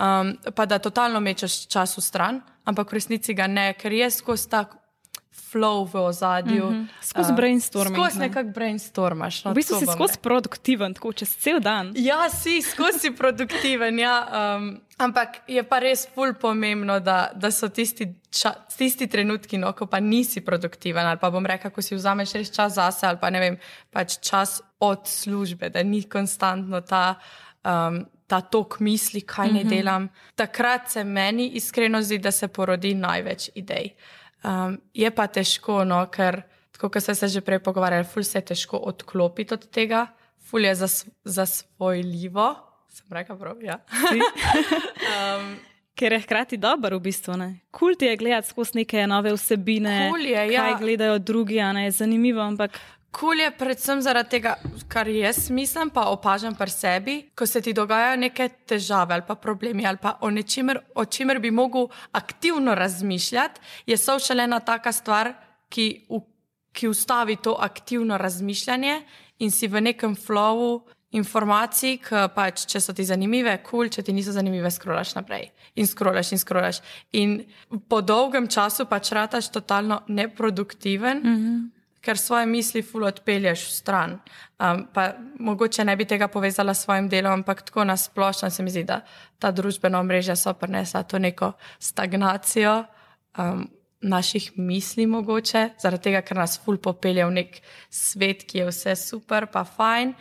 um, 0.00 0.34
pa 0.54 0.66
da 0.66 0.78
totalno 0.78 1.20
mečeš 1.20 1.66
čas 1.68 1.96
v 1.96 2.04
stran, 2.04 2.42
ampak 2.64 2.92
v 2.92 3.00
resnici 3.00 3.36
ga 3.36 3.46
ne, 3.46 3.72
ker 3.76 3.92
je 3.92 4.10
skozi 4.10 4.48
tak 4.48 4.79
flow 5.32 5.84
v 5.92 5.94
ozadju. 5.94 6.70
Mm 6.70 6.74
-hmm. 6.74 6.86
Skozi 7.00 7.32
brainstorming, 7.32 7.96
Skozi 7.96 8.18
ne. 8.18 8.28
nekak 8.28 8.46
brainstormaš. 8.46 9.44
No, 9.44 9.50
V 9.50 9.54
bistvu 9.54 9.78
si 9.78 9.86
skozi 9.86 10.18
produktiven, 10.22 10.94
tako 10.94 11.12
čez 11.12 11.36
cel 11.36 11.60
dan. 11.60 11.92
Ja, 11.96 12.30
si 12.30 12.62
skozi 12.62 13.10
produktiven, 13.10 13.98
ja, 13.98 14.28
um, 14.58 14.80
ampak 14.98 15.28
je 15.46 15.62
pa 15.62 15.78
res 15.78 16.08
ful 16.14 16.34
pomembno, 16.34 17.00
da, 17.00 17.30
da 17.34 17.50
so 17.50 17.68
tisti, 17.68 18.14
ča, 18.30 18.54
tisti 18.78 19.06
trenutki, 19.06 19.58
no, 19.58 19.72
ko 19.72 19.86
pa 19.86 20.00
nisi 20.00 20.40
produktiven, 20.40 21.06
ali 21.06 21.18
pa 21.18 21.30
bom 21.30 21.46
rekel, 21.46 21.70
ko 21.70 21.82
si 21.82 21.94
vzameš 21.94 22.32
res 22.32 22.50
čas 22.50 22.74
zase, 22.74 23.06
ali 23.06 23.18
pa 23.20 23.30
ne 23.30 23.40
vem, 23.40 23.58
pač 23.90 24.18
čas 24.20 24.62
od 24.78 25.08
službe, 25.08 25.68
da 25.68 25.82
ni 25.82 26.02
konstantno 26.02 26.80
ta. 26.80 27.14
Um, 27.64 28.06
Ta 28.30 28.40
tok 28.40 28.76
misli, 28.80 29.20
kaj 29.20 29.48
ne 29.52 29.64
delam. 29.64 30.08
Takrat 30.34 30.90
se 30.90 31.04
meni 31.04 31.48
iskreno 31.48 32.02
zdi, 32.02 32.18
da 32.18 32.30
se 32.30 32.48
porodi 32.48 32.94
največ 32.94 33.50
idej. 33.54 33.90
Um, 34.40 34.78
je 34.96 35.10
pa 35.12 35.26
težko, 35.28 35.82
no, 35.84 36.00
ker, 36.12 36.42
kot 36.80 36.96
ste 37.02 37.14
se 37.14 37.28
že 37.28 37.40
prej 37.44 37.60
pogovarjali, 37.60 38.08
ful 38.08 38.24
se 38.24 38.38
je 38.38 38.50
težko 38.52 38.80
odklopiti 38.88 39.54
od 39.54 39.66
tega, 39.68 40.06
ful 40.40 40.64
je 40.64 40.74
zas, 40.74 41.04
zasvojljivo. 41.24 42.54
Sem 42.90 43.06
rekel, 43.14 43.36
prav, 43.38 43.60
ja. 43.62 43.78
um, 44.10 45.52
Ker 46.00 46.14
je 46.16 46.22
hkrati 46.22 46.56
dober 46.56 46.94
v 46.96 47.02
bistvu. 47.04 47.36
ne. 47.36 47.60
Kul 47.70 47.94
ti 47.98 48.08
je 48.08 48.16
gledati 48.16 48.48
skozi 48.48 48.80
neke 48.80 49.04
nove 49.06 49.34
vsebine, 49.36 50.08
Kul 50.08 50.24
je, 50.24 50.46
ja. 50.52 50.64
kaj 50.64 50.78
gledajo 50.80 51.18
drugi, 51.18 51.60
a 51.60 51.72
ne 51.76 51.84
je 51.84 51.90
zanimivo, 51.90 52.40
ampak 52.40 52.80
Kul 53.10 53.40
je 53.40 53.50
predvsem 53.58 54.02
zaradi 54.02 54.30
tega, 54.36 54.54
kar 54.88 55.08
jaz 55.10 55.48
mislim, 55.50 55.90
pa 55.90 56.06
opažam 56.12 56.54
pri 56.54 56.70
sebi, 56.70 57.14
ko 57.34 57.46
se 57.46 57.60
ti 57.60 57.72
dogajajo 57.74 58.16
neke 58.16 58.48
težave 58.66 59.14
ali 59.14 59.24
pa 59.26 59.34
problemi 59.34 59.86
ali 59.86 59.98
pa 60.02 60.18
o 60.20 60.30
nečemer, 60.30 60.78
o 60.94 61.04
čemer 61.04 61.38
bi 61.38 61.50
mogel 61.50 61.88
aktivno 62.12 62.74
razmišljati, 62.74 63.60
je 63.86 63.96
social 63.96 64.40
ena 64.40 64.60
taka 64.60 64.92
stvar, 64.92 65.32
ki, 65.68 66.06
v, 66.10 66.20
ki 66.72 66.88
ustavi 66.88 67.36
to 67.36 67.56
aktivno 67.60 68.18
razmišljanje 68.18 69.02
in 69.38 69.50
si 69.50 69.68
v 69.68 69.80
nekem 69.80 70.14
flowu 70.16 70.80
informacij, 71.10 71.98
ki 72.06 72.22
pač, 72.34 72.62
če 72.70 72.80
so 72.80 72.94
ti 72.94 73.04
zanimive, 73.04 73.56
kul, 73.64 73.70
cool, 73.70 73.90
če 73.90 74.06
ti 74.06 74.14
niso 74.14 74.30
zanimive, 74.32 74.70
skrolaš 74.70 75.16
naprej. 75.16 75.48
In 75.74 75.90
skrolaš 75.90 76.30
in 76.32 76.38
skrolaš. 76.38 76.78
In 77.18 77.40
po 77.90 78.00
dolgem 78.06 78.46
času 78.46 78.86
pač 78.86 79.10
rataš 79.10 79.50
totalno 79.50 80.02
neproduktiven. 80.06 81.18
Mm 81.18 81.36
-hmm 81.36 81.79
ker 82.00 82.18
svoje 82.18 82.46
misli 82.46 82.82
ful 82.82 83.04
odpelješ 83.04 83.66
v 83.66 83.72
stran. 83.72 84.18
Um, 84.58 84.86
pa 84.92 85.12
mogoče 85.38 85.84
ne 85.84 85.96
bi 85.96 86.04
tega 86.04 86.28
povezala 86.28 86.74
s 86.74 86.84
svojim 86.84 87.08
delom, 87.08 87.32
ampak 87.32 87.62
tako 87.62 87.84
nasplošno 87.84 88.50
se 88.50 88.62
mi 88.62 88.70
zdi, 88.70 88.84
da 88.84 89.00
ta 89.38 89.50
družbena 89.50 90.02
mreža 90.02 90.36
so 90.36 90.54
prinesla 90.54 91.02
to 91.02 91.18
neko 91.18 91.52
stagnacijo 91.78 92.84
um, 93.38 93.68
naših 94.00 94.52
misli, 94.56 95.06
mogoče, 95.06 95.68
zaradi 95.78 96.02
tega, 96.02 96.22
ker 96.22 96.36
nas 96.40 96.60
ful 96.64 96.78
popelje 96.80 97.26
v 97.26 97.34
nek 97.36 97.60
svet, 97.90 98.46
ki 98.48 98.62
je 98.62 98.70
vse 98.70 98.96
super, 98.96 99.46
pa 99.52 99.64
fajn. 99.64 100.14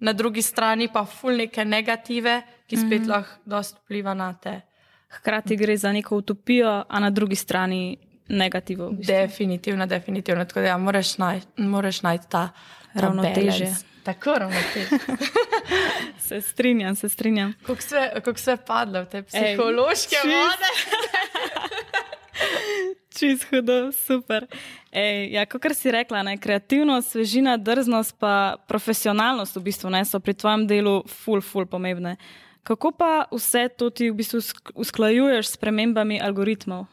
Na 0.00 0.12
drugi 0.12 0.42
strani 0.42 0.88
pa 0.92 1.04
ful 1.04 1.36
neke 1.36 1.64
negative, 1.64 2.42
ki 2.66 2.76
spet 2.76 3.00
mm 3.00 3.04
-hmm. 3.04 3.10
lahko 3.10 3.40
dost 3.44 3.76
vpliva 3.84 4.14
na 4.14 4.32
te. 4.32 4.60
hkrati 5.08 5.56
gre 5.56 5.76
za 5.76 5.92
neko 5.92 6.16
utopijo, 6.16 6.84
a 6.88 7.00
na 7.00 7.10
drugi 7.10 7.36
strani 7.36 7.96
negativo. 8.28 8.88
V 8.88 8.96
bistvu. 8.96 9.14
Definitivno, 9.14 9.86
definitivno. 9.86 10.44
Tako 10.44 10.60
da 10.60 10.66
ja, 10.66 10.78
moraš 10.78 11.18
najti 11.18 11.62
moraš 11.62 12.02
najti 12.02 12.26
ta 12.28 12.48
Ravnotežje. 12.96 13.74
Tako 14.02 14.34
ravnotežje. 14.38 14.98
Se 16.26 16.40
strinjam, 16.40 16.96
se 16.96 17.08
strinjam. 17.08 17.54
Kako 17.66 17.82
se, 17.82 18.10
kako 18.14 18.38
se 18.38 18.56
padlo 18.66 19.02
v 19.02 19.06
te 19.06 19.22
psihološke 19.22 20.08
čisto. 20.08 20.28
vode? 20.28 20.70
Čist 23.18 23.46
hudo, 23.50 23.92
super. 23.92 24.46
Ej, 24.92 25.32
ja, 25.32 25.46
kot 25.46 25.62
si 25.74 25.90
rekla, 25.90 26.22
ne, 26.22 26.38
kreativnost, 26.38 27.10
svežina, 27.10 27.56
drznost, 27.56 28.18
pa 28.18 28.56
profesionalnost 28.68 29.56
v 29.56 29.60
bistvu 29.70 29.90
ne, 29.90 30.04
so 30.04 30.20
pri 30.20 30.34
tvojem 30.34 30.66
delu 30.66 31.02
ful, 31.06 31.40
ful 31.40 31.66
pomembne. 31.66 32.16
Kako 32.66 32.90
pa 32.90 33.26
vse 33.30 33.68
to 33.78 33.90
ti 33.90 34.10
v 34.10 34.18
bistvu 34.18 34.42
usklajuješ 34.74 35.54
s 35.54 35.56
premembami 35.56 36.20
algoritmov? 36.20 36.86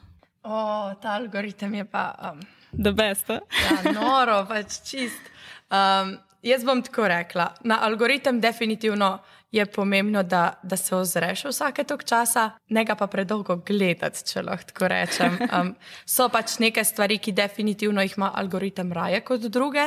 O, 0.44 0.92
ta 1.02 1.16
algoritem 1.16 1.74
je 1.74 1.86
pa. 1.86 2.32
Um, 2.32 2.40
The 2.84 2.92
best. 2.92 3.30
Ja, 3.30 3.92
noro, 3.94 4.44
pač 4.50 4.82
čist. 4.88 5.32
Um, 5.70 6.18
jaz 6.44 6.66
bom 6.66 6.82
tako 6.84 7.08
rekla. 7.08 7.54
Na 7.64 7.80
algoritem 7.86 8.42
definitivno 8.42 9.20
je 9.54 9.66
pomembno, 9.66 10.24
da, 10.24 10.60
da 10.64 10.78
se 10.78 10.96
ozreš 10.96 11.46
vsake 11.46 11.84
tok 11.84 12.04
časa, 12.10 12.48
ne 12.74 12.84
ga 12.86 12.96
pa 12.98 13.06
predolgo 13.08 13.60
gledati, 13.66 14.24
če 14.26 14.42
lahko 14.42 14.72
tako 14.72 14.90
rečem. 14.90 15.38
Um, 15.54 15.76
so 16.10 16.26
pač 16.34 16.58
neke 16.60 16.82
stvari, 16.84 17.20
ki 17.22 17.36
definitivno 17.38 18.02
jih 18.02 18.18
ima 18.18 18.32
algoritem 18.34 18.90
raje 18.94 19.22
kot 19.22 19.46
druge, 19.54 19.86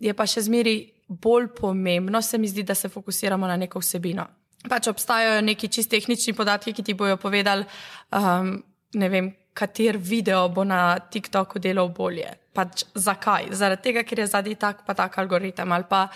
je 0.00 0.14
pa 0.14 0.26
še 0.26 0.46
zmeri 0.46 0.76
bolj 1.08 1.50
pomembno, 1.58 2.22
se 2.22 2.38
mi 2.38 2.48
zdi, 2.48 2.62
da 2.62 2.76
se 2.78 2.88
fokusiramo 2.88 3.50
na 3.50 3.56
neko 3.58 3.82
vsebino. 3.82 4.28
Pač 4.70 4.86
obstajajo 4.90 5.42
neki 5.42 5.68
čist 5.74 5.90
tehnični 5.90 6.36
podatki, 6.38 6.72
ki 6.72 6.86
ti 6.86 6.94
bojo 6.94 7.18
povedali, 7.18 7.66
um, 8.14 8.54
ne 8.94 9.08
vem, 9.10 9.32
kater 9.58 9.98
video 9.98 10.46
bo 10.54 10.62
na 10.64 10.98
TikToku 10.98 11.58
delal 11.58 11.90
bolje. 11.90 12.30
Pač 12.54 12.84
zakaj? 12.94 13.50
Zaradi 13.58 13.90
tega, 13.90 14.04
ker 14.06 14.22
je 14.22 14.28
zadnji 14.30 14.54
tak 14.58 14.84
pa 14.86 14.94
tak 14.94 15.18
algoritem 15.18 15.72
ali 15.74 15.86
pa 15.90 16.06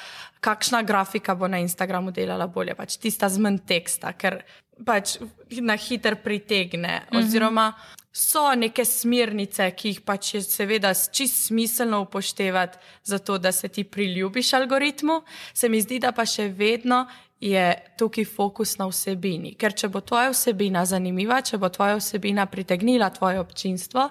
kakšna 0.42 0.82
grafika 0.86 1.34
bo 1.38 1.50
na 1.50 1.58
Instagramu 1.62 2.14
delala 2.14 2.46
bolje, 2.46 2.74
pač 2.78 2.98
tista 3.02 3.30
z 3.30 3.42
manj 3.42 3.62
teksta, 3.66 4.14
ker 4.14 4.42
pač 4.84 5.16
na 5.60 5.76
hiter 5.76 6.16
pritegne. 6.22 7.00
Mm 7.00 7.16
-hmm. 7.16 7.18
Oziroma 7.18 7.72
so 8.12 8.54
neke 8.54 8.84
smernice, 8.84 9.70
ki 9.70 9.88
jih 9.88 10.00
pač 10.00 10.34
je 10.34 10.42
seveda 10.42 10.92
čist 10.94 11.46
smiselno 11.46 12.00
upoštevati, 12.00 12.78
zato 13.04 13.38
da 13.38 13.52
se 13.52 13.68
ti 13.68 13.84
priljubiš 13.84 14.52
algoritmu. 14.52 15.22
Se 15.54 15.68
mi 15.68 15.80
zdi, 15.80 15.98
da 15.98 16.12
pa 16.12 16.26
še 16.26 16.48
vedno 16.48 17.06
je 17.40 17.74
tukaj 17.98 18.24
fokus 18.24 18.76
na 18.78 18.86
vsebini. 18.86 19.54
Ker 19.58 19.74
če 19.74 19.88
bo 19.88 20.00
tvoja 20.00 20.30
vsebina 20.30 20.84
zanimiva, 20.86 21.40
če 21.42 21.58
bo 21.58 21.68
tvoja 21.68 21.96
vsebina 21.96 22.46
pritegnila 22.46 23.10
tvoje 23.10 23.40
občinstvo, 23.40 24.10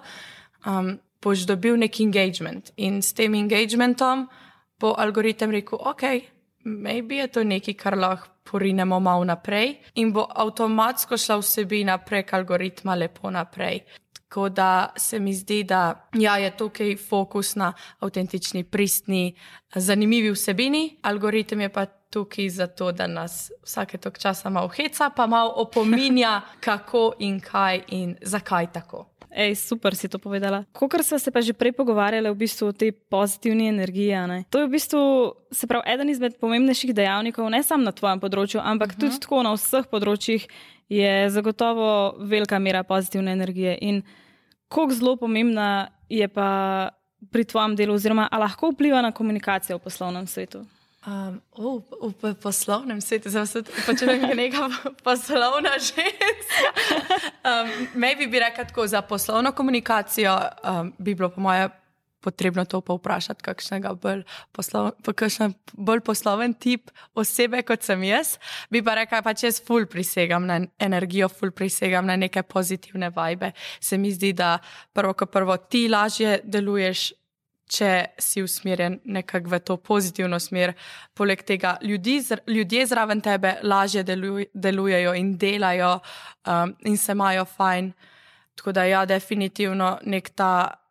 um, 0.66 0.98
boš 1.24 1.46
dobil 1.48 1.78
nek 1.78 2.00
engagement. 2.04 2.74
In 2.76 3.02
s 3.02 3.14
tem 3.14 3.36
engagementom 3.36 4.28
bo 4.82 4.96
algoritem 4.98 5.52
rekel, 5.52 5.80
ok, 5.80 6.04
maybe 6.66 7.22
je 7.22 7.28
to 7.28 7.44
nekaj, 7.44 7.78
kar 7.78 7.98
lahko 7.98 8.28
porinemo 8.52 9.00
malo 9.00 9.24
naprej 9.24 9.78
in 9.96 10.12
bo 10.14 10.28
avtomatsko 10.36 11.18
šla 11.18 11.38
vsebina 11.40 11.98
prek 11.98 12.34
algoritma 12.34 12.96
lepo 12.96 13.32
naprej. 13.32 13.80
Tako 14.14 14.50
da 14.50 14.94
se 14.98 15.20
mi 15.20 15.34
zdi, 15.34 15.64
da 15.64 16.10
ja, 16.14 16.38
je 16.38 16.52
tukaj 16.58 16.96
fokus 16.98 17.56
na 17.56 17.74
avtentični, 18.00 18.64
pristni, 18.64 19.36
zanimivi 19.76 20.32
vsebini, 20.32 20.98
algoritem 21.02 21.62
je 21.62 21.70
pa 21.70 21.86
tukaj 21.86 22.50
zato, 22.50 22.92
da 22.92 23.08
nas 23.08 23.52
vsake 23.64 23.98
tok 23.98 24.20
časa 24.20 24.50
malo 24.50 24.68
heca, 24.68 25.10
pa 25.16 25.28
malo 25.28 25.54
opominja, 25.56 26.42
kako 26.68 27.14
in 27.20 27.40
kaj 27.40 27.84
in 27.88 28.16
zakaj 28.22 28.72
tako. 28.72 29.06
Ej, 29.32 29.56
super 29.56 29.96
si 29.96 30.12
to 30.12 30.20
povedala. 30.20 30.68
Kot 30.76 30.92
smo 31.08 31.20
se 31.20 31.32
pa 31.32 31.40
že 31.40 31.56
prej 31.56 31.72
pogovarjali 31.72 32.28
v 32.28 32.36
bistvu 32.36 32.68
o 32.68 32.76
tej 32.76 32.92
pozitivni 32.92 33.72
energiji. 33.72 34.12
Ne? 34.28 34.44
To 34.52 34.60
je 34.60 34.68
v 34.68 34.76
bistvu 34.76 35.02
pravi, 35.68 35.88
eden 35.88 36.10
izmed 36.12 36.36
pomembnejših 36.36 36.92
dejavnikov, 36.92 37.48
ne 37.48 37.64
samo 37.64 37.88
na 37.88 37.96
tvojem 37.96 38.20
področju, 38.20 38.60
ampak 38.60 38.92
uh 38.92 38.96
-huh. 38.96 39.00
tudi 39.00 39.16
mhm. 39.16 39.22
tako 39.24 39.44
na 39.44 39.52
vseh 39.56 39.86
področjih, 39.88 40.48
je 40.92 41.30
zagotovo 41.30 42.20
velika 42.20 42.60
mera 42.60 42.84
pozitivne 42.84 43.32
energije. 43.32 43.78
In 43.82 44.04
kako 44.68 44.94
zelo 44.94 45.16
pomembna 45.16 45.88
je 46.10 46.28
pa 46.28 46.92
pri 47.32 47.44
tvojem 47.46 47.76
delu, 47.76 47.94
oziroma 47.94 48.28
lahko 48.32 48.72
vpliva 48.72 49.02
na 49.02 49.12
komunikacijo 49.12 49.78
v 49.78 49.84
poslovnem 49.84 50.28
svetu. 50.28 50.66
Um, 51.02 51.42
oh, 51.52 51.82
v, 51.82 52.14
v 52.22 52.34
poslovnem 52.38 53.02
svetu, 53.02 53.30
zelo 53.30 53.46
se 53.46 53.64
počutim 53.64 54.22
kot 54.22 54.36
neka 54.38 54.70
poslovna 55.08 55.74
ženska. 55.82 56.70
Um, 57.42 57.88
Maybe 57.96 58.28
bi 58.28 58.40
rekel 58.40 58.66
tako, 58.70 58.88
za 58.88 59.02
poslovno 59.02 59.52
komunikacijo 59.52 60.38
um, 60.64 60.94
bi 60.98 61.16
bilo 61.16 61.30
po 61.30 61.42
moje 61.42 61.70
potrebno 62.22 62.66
to 62.66 62.82
pa 62.82 62.94
vprašati, 62.94 63.42
kakšnega 63.44 63.94
bolj, 63.98 64.22
poslov, 64.54 64.92
kakšen 65.02 65.56
bolj 65.74 66.04
posloven 66.06 66.54
tip 66.54 66.92
osebe 67.18 67.64
kot 67.66 67.82
sem 67.84 68.04
jaz. 68.06 68.36
Bi 68.70 68.84
pa 68.86 68.96
rekel, 69.02 69.24
pa 69.26 69.34
če 69.34 69.50
jaz 69.50 69.62
ful 69.66 69.88
prisegam 69.90 70.46
na 70.46 70.60
energijo, 70.80 71.30
ful 71.30 71.52
prisegam 71.52 72.06
na 72.06 72.16
neke 72.16 72.44
pozitivne 72.44 73.10
vibe. 73.16 73.52
Se 73.82 73.98
mi 73.98 74.14
zdi, 74.14 74.34
da 74.38 74.60
prvo, 74.94 75.16
ko 75.18 75.26
prvo 75.26 75.58
ti 75.58 75.88
lažje 75.90 76.40
deluješ 76.44 77.10
če 77.72 77.92
si 78.20 78.44
usmerjen 78.44 79.00
nekako 79.06 79.54
v 79.54 79.60
to 79.64 79.78
pozitivno 79.78 80.40
smer. 80.40 80.74
Poleg 81.14 81.44
tega 81.48 81.78
ljudi, 81.82 82.20
ljudje 82.48 82.86
zraven 82.92 83.22
tebe 83.22 83.56
lažje 83.64 84.04
deluj, 84.04 84.50
delujejo 84.54 85.14
in 85.16 85.38
delajo 85.38 85.94
um, 86.00 86.76
in 86.86 86.98
se 86.98 87.16
imajo 87.16 87.46
fajn. 87.46 87.92
Tako 88.56 88.72
da 88.76 88.84
ja, 88.86 89.06
definitivno 89.06 89.98
nek 90.04 90.30
ta 90.36 90.82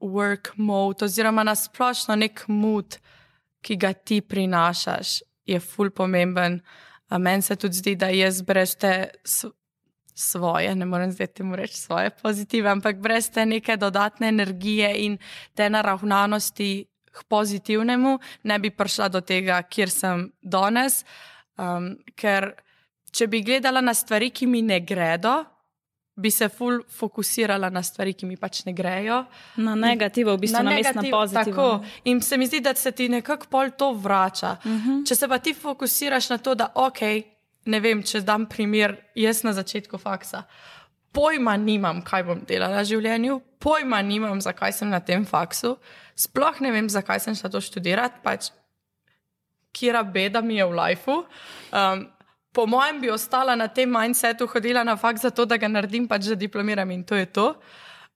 work 0.00 0.52
mode 0.56 1.04
oziroma 1.04 1.44
nasplošno 1.46 2.16
nek 2.16 2.44
mood, 2.48 2.98
ki 3.62 3.76
ga 3.76 3.92
ti 3.92 4.20
prinašaš, 4.20 5.20
je 5.46 5.60
ful 5.60 5.90
pomemben. 5.90 6.60
Meni 7.18 7.42
se 7.42 7.56
tudi 7.56 7.78
zdi, 7.78 7.94
da 7.94 8.10
jaz 8.10 8.42
brez 8.42 8.74
te 8.76 8.92
svoje, 10.16 10.74
ne 10.74 10.86
morem 10.88 11.12
zdaj 11.12 11.26
temu 11.26 11.56
reči 11.56 11.76
svoje 11.76 12.10
pozitive, 12.10 12.70
ampak 12.70 12.96
brez 12.96 13.28
te 13.30 13.46
neke 13.46 13.76
dodatne 13.76 14.28
energije 14.28 14.88
in 15.04 15.18
te 15.54 15.68
naravnanosti 15.70 16.86
k 17.12 17.24
pozitivnemu, 17.28 18.18
ne 18.42 18.58
bi 18.58 18.70
prišla 18.70 19.08
do 19.08 19.20
tega, 19.20 19.60
kjer 19.62 19.92
sem 19.92 20.30
danes. 20.40 21.04
Um, 21.56 21.94
ker 22.16 22.54
če 23.12 23.28
bi 23.28 23.42
gledala 23.44 23.80
na 23.84 23.94
stvari, 23.94 24.30
ki 24.30 24.48
mi 24.48 24.62
ne 24.64 24.80
gredo, 24.80 25.36
bi 26.16 26.32
se 26.32 26.48
ful 26.48 26.80
fokusirala 26.88 27.68
na 27.70 27.82
stvari, 27.84 28.14
ki 28.16 28.26
mi 28.26 28.36
pač 28.40 28.64
ne 28.64 28.72
grejo. 28.72 29.22
Na 29.60 29.76
negativo, 29.76 30.32
v 30.36 30.46
bistvu 30.46 30.64
na, 30.64 30.70
na 30.70 30.76
negativ, 30.80 31.12
pozitivno. 31.12 31.52
Tako. 31.52 32.08
In 32.08 32.20
se 32.24 32.36
mi 32.40 32.48
zdi, 32.48 32.60
da 32.64 32.74
se 32.74 32.92
ti 32.92 33.08
nekako 33.12 33.52
pol 33.52 33.72
to 33.76 33.92
vrača. 33.92 34.56
Uh 34.64 34.70
mhm. 34.70 34.90
-huh. 34.90 35.08
Če 35.08 35.14
se 35.14 35.28
pa 35.28 35.38
ti 35.38 35.54
fokusiraš 35.54 36.30
na 36.30 36.38
to, 36.38 36.54
da 36.54 36.72
ok 36.74 37.00
ne 37.66 37.80
vem, 37.82 38.02
če 38.02 38.22
dam 38.26 38.46
primer, 38.50 38.96
jaz 39.18 39.42
na 39.46 39.52
začetku 39.56 39.98
faksa. 39.98 40.44
Pojma 41.16 41.56
nimam, 41.56 42.02
kaj 42.04 42.26
bom 42.28 42.42
delala 42.48 42.82
v 42.82 42.90
življenju, 42.90 43.38
pojma 43.62 44.02
nimam, 44.04 44.40
zakaj 44.44 44.74
sem 44.76 44.90
na 44.92 45.00
tem 45.00 45.24
faksu, 45.28 45.76
sploh 46.16 46.60
ne 46.64 46.72
vem, 46.74 46.90
zakaj 46.92 47.22
sem 47.24 47.36
šla 47.36 47.50
to 47.52 47.62
študirati, 47.64 48.20
pač 48.24 48.50
kira 49.76 50.02
beda 50.02 50.40
mi 50.44 50.56
je 50.56 50.66
v 50.68 50.76
lifeu. 50.76 51.24
Um, 51.72 52.06
po 52.52 52.64
mojem 52.66 53.00
bi 53.00 53.10
ostala 53.12 53.56
na 53.56 53.68
tem 53.68 53.90
mindsetu, 53.92 54.48
hodila 54.48 54.84
na 54.84 54.96
faks 54.96 55.26
zato, 55.28 55.44
da 55.44 55.58
ga 55.60 55.68
naredim, 55.68 56.08
pač 56.08 56.30
da 56.32 56.38
diplomiram 56.38 56.90
in 56.90 57.04
to 57.04 57.18
je 57.18 57.26
to. 57.28 57.50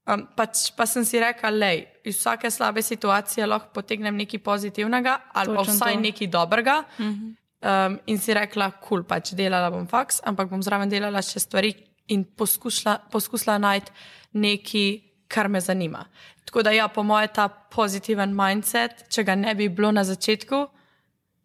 Um, 0.09 0.25
pač, 0.37 0.71
pa 0.77 0.87
sem 0.89 1.05
si 1.05 1.21
rekla, 1.21 1.53
da 1.53 1.73
iz 1.77 2.17
vsake 2.17 2.49
slabe 2.51 2.83
situacije 2.83 3.47
lahko 3.47 3.69
potegnem 3.77 4.17
nekaj 4.17 4.41
pozitivnega 4.41 5.19
ali 5.37 5.55
pa 5.57 5.65
vsaj 5.69 5.95
to. 5.95 6.01
nekaj 6.01 6.33
dobrega. 6.33 6.83
Uh 6.97 7.05
mhm. 7.05 7.37
Um, 7.61 7.99
in 8.07 8.17
si 8.19 8.33
rekla, 8.33 8.71
kul, 8.73 8.81
cool, 8.87 9.03
pač 9.05 9.35
delala 9.37 9.69
bom 9.73 9.85
faks, 9.89 10.23
ampak 10.25 10.49
bom 10.49 10.63
zraven 10.65 10.89
delala 10.89 11.21
še 11.21 11.43
stvari 11.43 11.75
in 12.09 12.25
poskusila, 12.25 12.97
poskusila 13.13 13.59
najti 13.61 13.93
nekaj, 14.41 14.91
kar 15.31 15.49
me 15.49 15.61
zanima. 15.61 16.07
Tako 16.49 16.65
da, 16.67 16.73
ja, 16.75 16.89
po 16.89 17.05
mojem, 17.07 17.29
ta 17.35 17.49
pozitiven 17.49 18.33
mindset, 18.35 19.05
če 19.13 19.25
ga 19.29 19.37
ne 19.39 19.53
bi 19.55 19.69
bilo 19.69 19.93
na 19.93 20.03
začetku, 20.09 20.65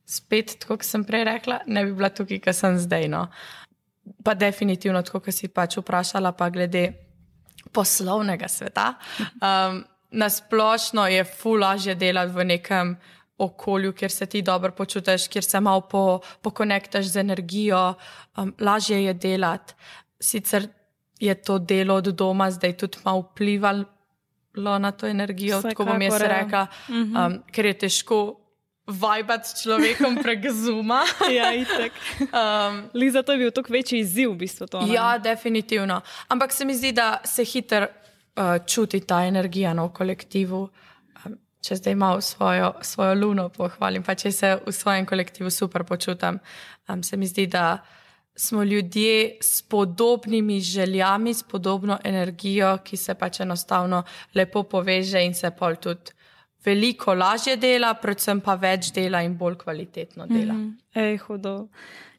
spet, 0.06 0.56
kot 0.65 0.86
sem 0.86 1.04
prej 1.06 1.25
rekla, 1.28 1.60
ne 1.67 1.84
bi 1.86 1.93
bila 1.97 2.10
tukaj, 2.13 2.39
kjer 2.41 2.56
sem 2.56 2.80
zdaj. 2.82 3.10
No. 3.12 3.25
Pa 4.23 4.34
definitivno, 4.38 5.04
kot 5.06 5.30
si 5.34 5.49
pač 5.51 5.78
vprašala, 5.82 6.32
pa 6.38 6.49
glede 6.54 6.88
poslovnega 7.75 8.49
sveta. 8.49 8.93
Um, 9.41 9.84
na 10.15 10.30
splošno 10.30 11.08
je 11.12 11.25
fulažje 11.28 11.95
delati 11.99 12.34
v 12.34 12.45
nekem 12.56 12.95
okolju, 13.38 13.93
kjer 13.93 14.12
se 14.12 14.26
ti 14.26 14.41
dobro 14.41 14.71
počutiš, 14.71 15.28
kjer 15.28 15.43
se 15.43 15.60
malo 15.60 15.82
po, 15.82 16.19
pokonektaš 16.41 17.06
z 17.06 17.17
energijo, 17.17 17.93
um, 18.38 18.54
lažje 18.60 19.04
je 19.04 19.13
delati. 19.13 19.74
Sicer 20.19 20.67
je 21.19 21.36
to 21.36 21.60
delo 21.60 21.95
od 21.95 22.04
doma 22.04 22.52
zdaj 22.52 22.78
tudi 22.78 22.98
malo 23.04 23.19
vplivalo 23.21 24.80
na 24.80 24.91
to 24.91 25.08
energijo, 25.08 25.60
Vse 25.60 25.69
tako 25.69 25.86
bom 25.86 26.02
jaz 26.02 26.21
rekla, 26.21 26.67
mhm. 26.89 27.15
um, 27.15 27.43
ker 27.52 27.65
je 27.65 27.78
težko. 27.78 28.41
Vibati 28.86 29.50
s 29.50 29.63
človekom 29.63 30.17
prek 30.24 30.43
zuma. 30.54 31.00
ja, 31.34 31.50
itek. 31.54 31.93
Um, 32.21 32.84
Liza, 32.93 33.24
to 33.24 33.32
je 33.32 33.38
bil 33.38 33.52
tako 33.52 33.74
večji 33.74 34.00
izziv, 34.00 34.30
v 34.32 34.36
bistvu. 34.43 34.67
To, 34.67 34.84
ja, 34.86 35.17
definitivno. 35.17 36.02
Ampak 36.28 36.54
se 36.54 36.65
mi 36.65 36.76
zdi, 36.76 36.91
da 36.91 37.17
se 37.26 37.43
hitro 37.43 37.88
uh, 37.88 38.62
čuti 38.67 39.00
ta 39.00 39.24
energija 39.26 39.74
no, 39.74 39.88
v 39.88 39.93
kolektivu 39.93 40.69
če 41.65 41.80
zdaj 41.80 41.95
malo 41.97 42.21
svojo, 42.21 42.73
svojo 42.82 43.15
luno 43.17 43.49
pohvalim, 43.49 44.04
pa 44.04 44.15
če 44.15 44.32
se 44.32 44.56
v 44.65 44.73
svojem 44.73 45.06
kolektivu 45.06 45.49
super 45.49 45.84
počutim, 45.84 46.39
um, 46.89 47.04
se 47.04 47.17
mi 47.17 47.28
zdi, 47.28 47.47
da 47.47 47.80
smo 48.36 48.63
ljudje 48.63 49.38
s 49.41 49.62
podobnimi 49.62 50.60
željami, 50.62 51.34
s 51.34 51.43
podobno 51.43 51.97
energijo, 52.04 52.78
ki 52.84 52.97
se 52.97 53.15
pač 53.15 53.39
enostavno 53.39 54.04
lepo 54.36 54.63
poveže 54.63 55.23
in 55.23 55.34
se 55.34 55.51
pol 55.51 55.80
tudi 55.82 56.12
veliko 56.65 57.13
lažje 57.13 57.56
dela, 57.62 57.93
predvsem 58.01 58.41
pa 58.41 58.56
več 58.60 58.91
dela 58.93 59.21
in 59.23 59.38
bolj 59.38 59.58
kvalitetno 59.63 60.28
dela. 60.28 60.54
Mm 60.54 60.65
-hmm. 60.65 61.01
Ej, 61.01 61.17
hudo. 61.17 61.67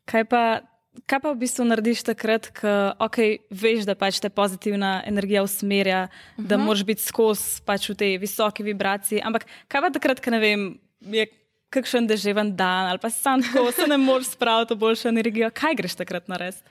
Kaj 0.04 0.24
pa, 0.24 0.60
kaj 1.06 1.20
pa 1.20 1.32
v 1.32 1.40
bistvu 1.40 1.64
narediš 1.68 2.02
takrat, 2.08 2.48
ko 2.56 2.72
okay, 3.04 3.38
veš, 3.50 3.84
da 3.88 3.94
pač 3.98 4.20
te 4.22 4.30
pozitivna 4.32 5.02
energija 5.06 5.42
usmerja, 5.42 6.06
mm 6.06 6.10
-hmm. 6.10 6.48
da 6.48 6.56
moraš 6.56 6.84
biti 6.84 7.02
skozi 7.02 7.62
pač 7.64 7.90
v 7.90 7.94
tej 7.94 8.18
visoki 8.18 8.62
vibraciji. 8.62 9.20
Ampak 9.24 9.46
kaj 9.68 9.80
pa 9.80 9.90
takrat, 9.90 10.20
ko 10.20 10.30
ne 10.30 10.38
vem, 10.38 10.78
je 11.00 11.26
kakšen 11.70 12.06
deževen 12.06 12.56
dan 12.56 12.86
ali 12.86 12.98
pa 12.98 13.10
sam 13.10 13.42
tako 13.42 13.72
se 13.72 13.86
ne 13.86 13.98
moreš 13.98 14.26
spraviti 14.26 14.74
v 14.74 14.78
boljšo 14.78 15.08
energijo. 15.08 15.50
Kaj 15.50 15.74
greš 15.74 15.94
takrat 15.94 16.28
narediti? 16.28 16.62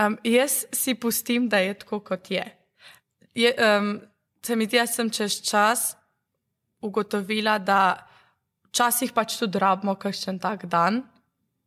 Um, 0.00 0.18
jaz 0.24 0.64
si 0.72 0.94
pustim, 0.94 1.48
da 1.48 1.58
je 1.58 1.74
tako, 1.74 2.00
kot 2.00 2.30
je. 2.30 2.44
je 3.34 3.54
um, 3.78 4.00
se 4.42 4.56
mi 4.56 4.66
zdi, 4.66 4.76
da 4.76 4.86
sem 4.86 5.10
čez 5.10 5.40
čas 5.42 5.96
ugotovila, 6.82 7.58
da 7.58 8.06
včasih 8.68 9.12
pač 9.12 9.38
tudi 9.38 9.58
rabimo 9.58 9.94
kakšen 9.94 10.38
tak 10.38 10.66
dan, 10.66 11.04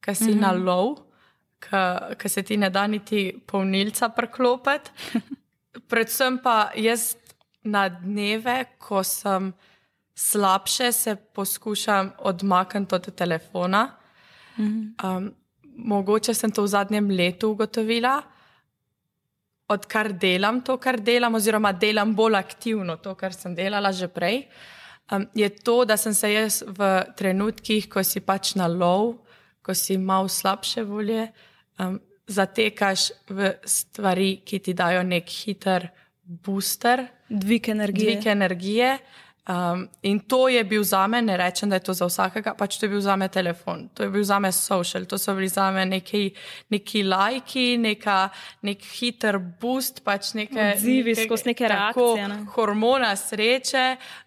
ki 0.03 0.15
si 0.15 0.23
mm 0.23 0.33
-hmm. 0.33 0.41
na 0.41 0.51
lov, 0.51 1.06
ki 1.59 2.29
se 2.29 2.43
ti 2.43 2.57
ne 2.57 2.69
da 2.69 2.87
niti 2.87 3.31
polnilca 3.47 4.09
preklopiti. 4.09 4.91
Predvsem 5.89 6.39
pa 6.43 6.71
jaz 6.75 7.15
na 7.63 7.87
dneve, 7.89 8.63
ko 8.79 9.03
sem 9.03 9.51
slabše, 10.15 10.91
se 10.91 11.15
poskušam 11.15 12.11
odmakniti 12.19 12.95
od 12.95 13.15
telefona. 13.15 13.91
Um, 14.57 15.33
mogoče 15.77 16.33
sem 16.33 16.51
to 16.51 16.63
v 16.63 16.67
zadnjem 16.67 17.09
letu 17.11 17.51
ugotovila, 17.51 18.21
odkar 19.69 20.13
delam 20.13 20.61
to, 20.61 20.77
kar 20.77 20.97
delam, 20.97 21.35
oziroma 21.35 21.71
delam 21.71 22.15
bolj 22.15 22.35
aktivno 22.39 22.97
to, 22.97 23.13
kar 23.15 23.33
sem 23.33 23.55
delala 23.55 23.91
že 23.91 24.07
prej. 24.07 24.47
Um, 25.11 25.27
je 25.35 25.49
to, 25.49 25.85
da 25.85 25.97
sem 25.97 26.13
se 26.13 26.33
jaz 26.33 26.63
v 26.67 26.89
trenutkih, 27.17 27.89
ko 27.89 28.03
si 28.03 28.19
pač 28.19 28.55
na 28.55 28.67
lov, 28.67 29.19
ko 29.67 29.75
si 29.75 29.97
malo 29.99 30.31
slabše 30.31 30.85
volje, 30.87 31.27
um, 31.83 31.99
zatekaš 32.27 33.11
v 33.29 33.53
stvari, 33.67 34.31
ki 34.47 34.59
ti 34.63 34.73
dajo 34.73 35.03
nek 35.03 35.27
hiter 35.43 35.89
booster, 36.23 37.05
dvig 37.29 37.69
energije. 37.69 38.15
Dvig 38.15 38.27
energije. 38.31 38.97
Um, 39.47 39.87
in 40.01 40.19
to 40.19 40.49
je 40.51 40.63
bil 40.63 40.83
za 40.83 41.05
me, 41.07 41.21
ne 41.21 41.37
rečem, 41.37 41.69
da 41.69 41.75
je 41.75 41.83
to 41.87 41.93
za 41.93 42.05
vsakega, 42.05 42.51
pač 42.59 42.75
to 42.77 42.85
je 42.85 42.89
bil 42.89 42.99
za 43.01 43.15
me 43.15 43.29
telefon, 43.31 43.85
to 43.95 44.03
je 44.03 44.09
bil 44.11 44.23
za 44.23 44.39
me 44.43 44.51
social, 44.51 45.05
to 45.07 45.17
so 45.17 45.35
bili 45.35 45.47
za 45.47 45.69
me 45.71 45.85
neki, 45.85 46.33
neki 46.69 47.03
lajki, 47.03 47.77
neka, 47.77 48.17
nek 48.67 48.83
hiter 48.83 49.39
boost, 49.39 50.03
pač 50.03 50.33
neke 50.35 50.73
odzivi 50.73 51.15
skozi 51.15 51.53
neke 51.53 51.67
reakcije. 51.67 52.27
Ne? 52.27 52.41
Hormona 52.57 53.13
sreče, 53.15 53.85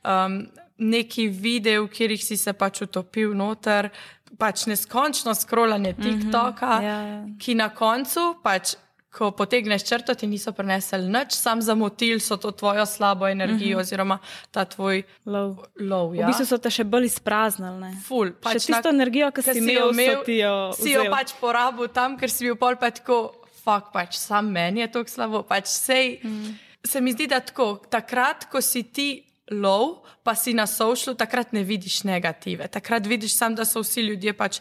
um, 0.09 0.41
neki 0.81 1.29
video, 1.29 1.85
kjer 1.93 2.17
si 2.17 2.41
se 2.41 2.57
pač 2.57 2.81
utopil 2.89 3.37
noter, 3.37 3.91
pač 4.39 4.67
neskončno 4.67 5.35
scrollanje 5.35 5.95
mhm, 5.99 6.03
TikToka, 6.03 6.67
mm 6.67 6.81
-hmm, 6.81 6.87
yeah, 6.87 7.03
yeah. 7.07 7.39
ki 7.39 7.55
na 7.55 7.69
koncu 7.69 8.35
pač 8.43 8.77
ko 9.11 9.31
potegneš 9.35 9.85
črto, 9.85 10.15
ti 10.15 10.27
niso 10.31 10.53
prenesli 10.55 11.03
nič, 11.11 11.35
sam 11.35 11.63
zamotil 11.63 12.21
so 12.23 12.37
to 12.37 12.51
tvojo 12.51 12.87
slabo 12.87 13.29
energijo, 13.29 13.79
mhm. 13.79 13.79
-huh. 13.79 13.81
oziroma 13.81 14.19
ta 14.51 14.65
tvoj 14.65 15.03
lov. 15.27 15.57
lov 15.81 16.15
ja. 16.15 16.27
V 16.27 16.31
bistvu 16.31 16.47
so 16.47 16.59
te 16.59 16.71
še 16.71 16.85
bolj 16.85 17.05
izpraznili. 17.05 17.97
Ful, 18.07 18.33
pač 18.33 18.63
še 18.63 18.73
tisto 18.73 18.89
energijo, 18.89 19.31
ki 19.31 19.43
si 19.43 19.59
imel, 19.59 19.91
imel 19.91 20.25
si 20.25 20.39
jo, 20.39 20.73
si 20.73 20.91
jo 20.91 21.05
pač 21.11 21.35
porabil 21.41 21.89
tam, 21.89 22.17
ker 22.17 22.31
si 22.31 22.45
bil 22.45 22.57
pol 22.57 22.77
pa 22.77 22.91
tako, 22.91 23.35
fuk, 23.65 23.93
pač 23.93 24.15
sam 24.15 24.47
meni 24.47 24.81
je 24.81 24.89
to 24.89 25.05
slabo. 25.07 25.43
Pač 25.43 25.67
sej, 25.67 26.21
mm. 26.25 26.59
Se 26.85 27.01
mi 27.01 27.13
zdi, 27.13 27.27
da 27.27 27.41
tako, 27.41 27.77
takrat, 27.91 28.47
ko 28.49 28.61
si 28.61 28.83
ti 28.83 29.30
lov, 29.51 30.07
pa 30.23 30.35
si 30.35 30.55
na 30.55 30.67
sošlu, 30.67 31.15
takrat 31.15 31.53
ne 31.53 31.65
vidiš 31.65 32.05
negative. 32.05 32.69
Takrat 32.69 33.07
vidiš 33.07 33.37
samo, 33.37 33.57
da 33.57 33.65
so 33.65 33.83
vsi 33.83 34.07
ljudje 34.07 34.33
pač 34.33 34.61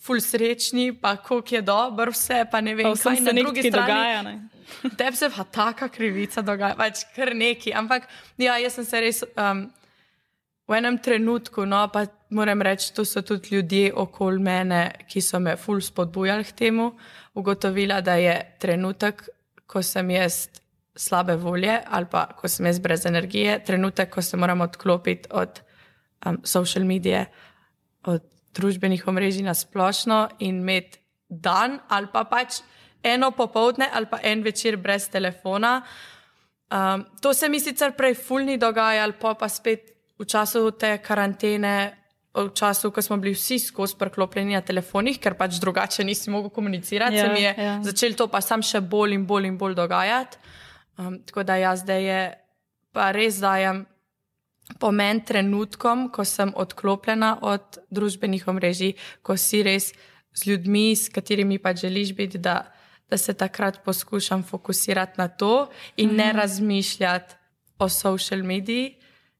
ful 0.00 0.20
srečni, 0.20 0.92
pa 0.92 1.16
koliko 1.16 1.54
je 1.54 1.62
dobro, 1.62 2.12
vse 2.12 2.44
pa 2.50 2.60
ne 2.60 2.74
vem, 2.74 2.86
pa 2.86 3.10
kaj 3.10 3.16
se 3.16 3.22
na 3.22 3.42
drugi 3.42 3.62
strani 3.68 3.92
dogaja. 3.92 4.38
Tebi 4.98 5.16
se 5.16 5.30
pa 5.36 5.44
taka 5.44 5.88
krivica 5.88 6.42
dogaja, 6.42 6.74
pač 6.78 7.04
kar 7.16 7.34
neki. 7.36 7.74
Ampak 7.74 8.08
ja, 8.38 8.56
jaz 8.58 8.78
sem 8.78 8.86
se 8.86 9.00
res 9.00 9.22
um, 9.34 9.66
v 10.70 10.78
enem 10.78 10.98
trenutku, 11.02 11.66
no 11.66 11.82
pa 11.92 12.06
moram 12.30 12.62
reči, 12.62 12.92
to 12.94 13.04
so 13.04 13.22
tudi 13.26 13.56
ljudje 13.56 13.92
okoli 13.92 14.38
mene, 14.38 14.82
ki 15.10 15.20
so 15.20 15.40
me 15.42 15.56
ful 15.58 15.82
spodbujali 15.82 16.46
k 16.46 16.56
temu, 16.64 16.92
ugotovila, 17.34 18.00
da 18.00 18.14
je 18.14 18.36
trenutek, 18.62 19.26
ko 19.66 19.82
sem 19.82 20.10
jaz 20.14 20.46
slabe 20.96 21.36
volje 21.36 21.78
ali 21.86 22.06
pa 22.10 22.26
ko 22.36 22.48
sem 22.48 22.66
jaz 22.66 22.78
brez 22.78 23.06
energije, 23.06 23.58
trenutek, 23.64 24.10
ko 24.10 24.22
se 24.22 24.36
moram 24.36 24.60
odklopiti 24.60 25.28
od 25.30 25.60
um, 26.26 26.40
social 26.44 26.84
medije, 26.84 27.26
od 28.04 28.22
družbenih 28.54 29.06
omrežij 29.08 29.46
na 29.46 29.54
splošno 29.54 30.28
in 30.38 30.60
imeti 30.60 30.98
dan 31.28 31.78
ali 31.88 32.08
pa 32.12 32.24
pač 32.24 32.60
eno 33.02 33.30
popoldne 33.30 33.88
ali 33.92 34.06
pa 34.10 34.18
en 34.22 34.42
večer 34.42 34.76
brez 34.76 35.08
telefona. 35.08 35.82
Um, 36.70 37.04
to 37.20 37.34
se 37.34 37.48
mi 37.48 37.60
sicer 37.60 37.92
prej 37.96 38.14
fulni 38.14 38.58
dogaja, 38.58 39.02
ali 39.02 39.12
pa, 39.20 39.34
pa 39.34 39.48
spet 39.48 39.90
v 40.18 40.24
času 40.24 40.70
te 40.70 40.98
karantene, 41.02 41.96
v 42.34 42.50
času, 42.54 42.92
ko 42.94 43.02
smo 43.02 43.16
bili 43.16 43.34
vsi 43.34 43.58
skozi 43.58 43.96
preklopljeni 43.98 44.54
na 44.54 44.60
telefonih, 44.62 45.18
ker 45.18 45.34
pač 45.34 45.58
drugače 45.58 46.04
nisi 46.06 46.30
mogel 46.30 46.50
komunicirati, 46.54 47.16
ja, 47.16 47.26
se 47.26 47.32
mi 47.32 47.42
je 47.42 47.54
ja. 47.58 47.78
začelo 47.82 48.14
to 48.14 48.28
pa 48.30 48.40
sam 48.40 48.62
še 48.62 48.80
bolj 48.80 49.16
in 49.16 49.26
bolj 49.26 49.48
in 49.50 49.58
bolj 49.58 49.74
dogajati. 49.74 50.38
Um, 51.00 51.22
tako 51.24 51.42
da 51.42 51.56
jaz 51.56 51.80
zdaj 51.80 52.04
je, 52.04 52.20
pa 52.92 53.10
res 53.12 53.38
dajem 53.40 53.86
pomen 54.78 55.20
trenutkom, 55.24 56.08
ko 56.12 56.24
sem 56.24 56.52
odklopljena 56.56 57.38
od 57.42 57.78
družbenih 57.90 58.46
omrežij, 58.48 58.94
ko 59.22 59.36
si 59.36 59.62
res 59.64 59.92
z 60.36 60.46
ljudmi, 60.46 60.92
s 60.96 61.08
katerimi 61.08 61.58
pa 61.58 61.72
želiš 61.74 62.12
biti, 62.14 62.38
da, 62.38 62.72
da 63.10 63.16
se 63.18 63.34
takrat 63.34 63.80
poskušam 63.84 64.42
fokusirati 64.42 65.18
na 65.18 65.28
to 65.28 65.70
in 65.96 66.08
mm 66.08 66.12
-hmm. 66.12 66.16
ne 66.16 66.26
mhm. 66.28 66.36
razmišljati 66.36 67.34
o 67.78 67.88
social 67.88 68.42
mediji, 68.42 68.96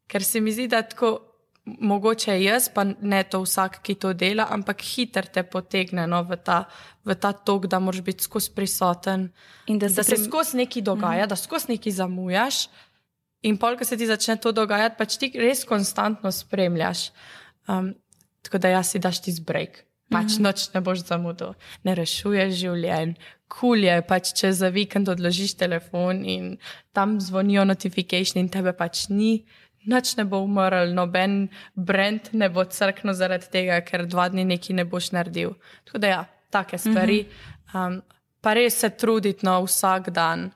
ker 0.06 0.24
se 0.24 0.40
mi 0.40 0.52
zdi, 0.52 0.68
da 0.68 0.82
tako. 0.82 1.29
Mogoče 1.78 2.34
jaz, 2.42 2.68
pa 2.74 2.84
ne 2.84 3.22
to 3.30 3.42
vsak, 3.44 3.80
ki 3.82 3.94
to 3.94 4.12
dela, 4.12 4.48
ampak 4.50 4.82
hiter 4.82 5.26
te 5.26 5.42
potegne 5.42 6.06
no, 6.06 6.22
v, 6.24 6.36
ta, 6.36 6.64
v 7.04 7.14
ta 7.14 7.32
tok, 7.32 7.66
da 7.66 7.78
moraš 7.78 8.02
biti 8.06 8.24
skozi 8.24 8.50
prisoten. 8.54 9.30
In 9.66 9.78
da, 9.78 9.88
da 9.88 10.02
se 10.02 10.16
prim... 10.16 10.24
skozi 10.24 10.56
nekaj 10.62 10.82
dogaja, 10.82 11.24
mm. 11.26 11.28
da 11.28 11.36
skozi 11.36 11.72
nekaj 11.74 11.92
zamujaš, 12.02 12.64
In 13.40 13.56
pol, 13.56 13.76
ko 13.78 13.86
se 13.88 13.96
ti 13.96 14.04
začne 14.08 14.36
to 14.36 14.52
dogajati, 14.52 14.98
pač 14.98 15.16
ti 15.16 15.30
res 15.40 15.62
konstantno 15.64 16.28
spremljaš. 16.32 17.08
Um, 17.70 17.94
tako 18.44 18.60
da 18.60 18.74
jaz 18.76 18.92
si 18.92 19.00
daš 19.00 19.22
ti 19.24 19.32
zbrek, 19.32 19.84
pač 20.12 20.36
mm 20.36 20.36
-hmm. 20.36 20.44
noč 20.44 20.68
ne 20.74 20.80
boš 20.80 21.04
zamudil, 21.08 21.54
ne 21.84 21.94
rešuješ 21.94 22.52
življenj. 22.54 23.14
Kul 23.48 23.84
je, 23.84 24.02
pač, 24.02 24.32
če 24.36 24.52
za 24.52 24.68
vikend 24.68 25.08
odložiš 25.08 25.54
telefon 25.54 26.24
in 26.24 26.58
tam 26.92 27.20
zvonijo 27.20 27.64
notifikacije, 27.64 28.40
in 28.40 28.48
tebe 28.48 28.72
pač 28.72 29.08
ni, 29.08 29.44
noč 29.86 30.16
ne 30.16 30.24
bo 30.24 30.42
umrl, 30.44 30.92
noben 30.94 31.48
brand 31.74 32.30
ne 32.32 32.48
bo 32.48 32.64
crknil 32.64 33.14
zaradi 33.14 33.48
tega, 33.52 33.80
ker 33.86 34.06
dva 34.06 34.28
dni 34.28 34.44
neki 34.44 34.76
ne 34.76 34.84
boš 34.84 35.12
naredil. 35.16 35.54
Tako 35.88 35.98
da 35.98 36.14
ja, 36.14 36.24
take 36.50 36.78
stvari. 36.78 37.22
Mm 37.22 37.26
-hmm. 37.72 37.86
um, 37.86 38.02
pa 38.40 38.54
res 38.54 38.80
se 38.80 38.90
truditi 38.90 39.46
no, 39.46 39.62
vsak 39.64 40.10
dan 40.10 40.50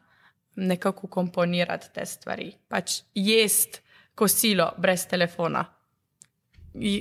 nekako 0.57 1.07
komponirati 1.07 1.87
te 1.95 2.07
stvari. 2.07 2.53
Pač 2.69 3.03
jesti 3.15 3.81
kosilo 4.15 4.73
brez 4.79 5.07
telefona. 5.07 5.65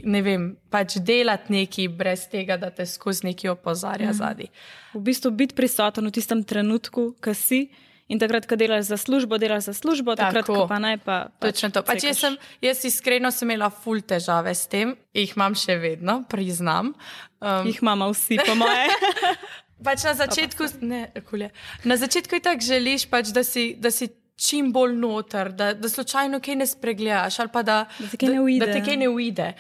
Ne 0.05 0.21
vem, 0.21 0.57
pač 0.69 0.97
delati 1.01 1.53
nekaj 1.53 1.87
brez 1.87 2.27
tega, 2.29 2.57
da 2.57 2.69
te 2.69 2.85
skozi 2.85 3.25
nekaj 3.25 3.49
opozarja 3.49 4.09
mm. 4.09 4.13
zadnji. 4.13 4.49
V 4.93 5.01
bistvu 5.01 5.31
biti 5.31 5.55
prisoten 5.55 6.05
v 6.07 6.11
tistem 6.11 6.43
trenutku, 6.43 7.15
ki 7.21 7.33
si. 7.33 7.61
In 8.11 8.19
takrat, 8.19 8.45
ko 8.49 8.57
delaš 8.59 8.89
za 8.91 8.97
službo, 8.99 9.37
delaš 9.39 9.69
za 9.71 9.73
službo, 9.73 10.15
takrat 10.19 10.43
Tako. 10.43 10.65
pa 10.67 10.79
naj 10.79 10.97
pa. 11.05 11.17
Pač 11.39 11.55
Točno 11.55 11.69
to. 11.71 11.83
Pač 11.87 12.03
jaz, 12.03 12.19
sem, 12.19 12.35
jaz 12.61 12.83
iskreno 12.85 13.31
sem 13.31 13.47
imela 13.47 13.69
ful 13.71 14.03
težave 14.03 14.51
s 14.51 14.67
tem, 14.67 14.91
jih 15.15 15.31
imam 15.37 15.55
še 15.55 15.77
vedno, 15.79 16.19
priznam. 16.29 16.91
Um, 17.39 17.69
jih 17.69 17.79
imamo 17.81 18.11
vsi, 18.11 18.41
po 18.43 18.57
moje. 18.59 18.91
Pač 19.87 20.03
na 20.07 20.13
začetku, 20.15 20.67
ne, 20.87 21.05
kulje. 21.27 21.49
Na 21.83 21.95
začetku 21.99 22.39
je 22.39 22.43
tako 22.43 22.63
želiš, 22.63 23.07
pač, 23.11 23.31
da, 23.35 23.43
si, 23.43 23.73
da 23.79 23.91
si 23.91 24.07
čim 24.39 24.71
bolj 24.71 24.95
noter, 24.99 25.51
da, 25.51 25.73
da 25.73 25.89
slučajno 25.89 26.39
kaj 26.43 26.55
ne 26.55 26.67
spregledaš 26.67 27.39
ali 27.39 27.51
pa 27.53 27.63
da, 27.63 27.79
da 27.99 28.07
te 28.07 28.19
kaj. 28.19 28.31
Da, 28.31 28.65
da 28.65 28.73
te 28.73 28.83
kaj 28.85 28.97
ne 28.99 29.09
uide. 29.11 29.53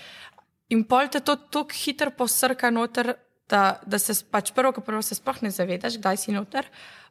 In 0.73 0.83
pol 0.89 1.11
te 1.11 1.19
to 1.19 1.35
tako 1.35 1.75
hitro 1.75 2.13
posrka 2.17 2.71
noter, 2.71 3.13
da, 3.49 3.79
da 3.85 3.99
se 3.99 4.15
pač 4.31 4.51
prvo, 4.55 4.71
ko 4.71 4.81
prvo 4.81 5.01
se 5.01 5.15
sploh 5.15 5.41
ne 5.43 5.51
zavedaš, 5.51 5.97
kdaj 6.01 6.17
si 6.17 6.35
noter. 6.35 6.67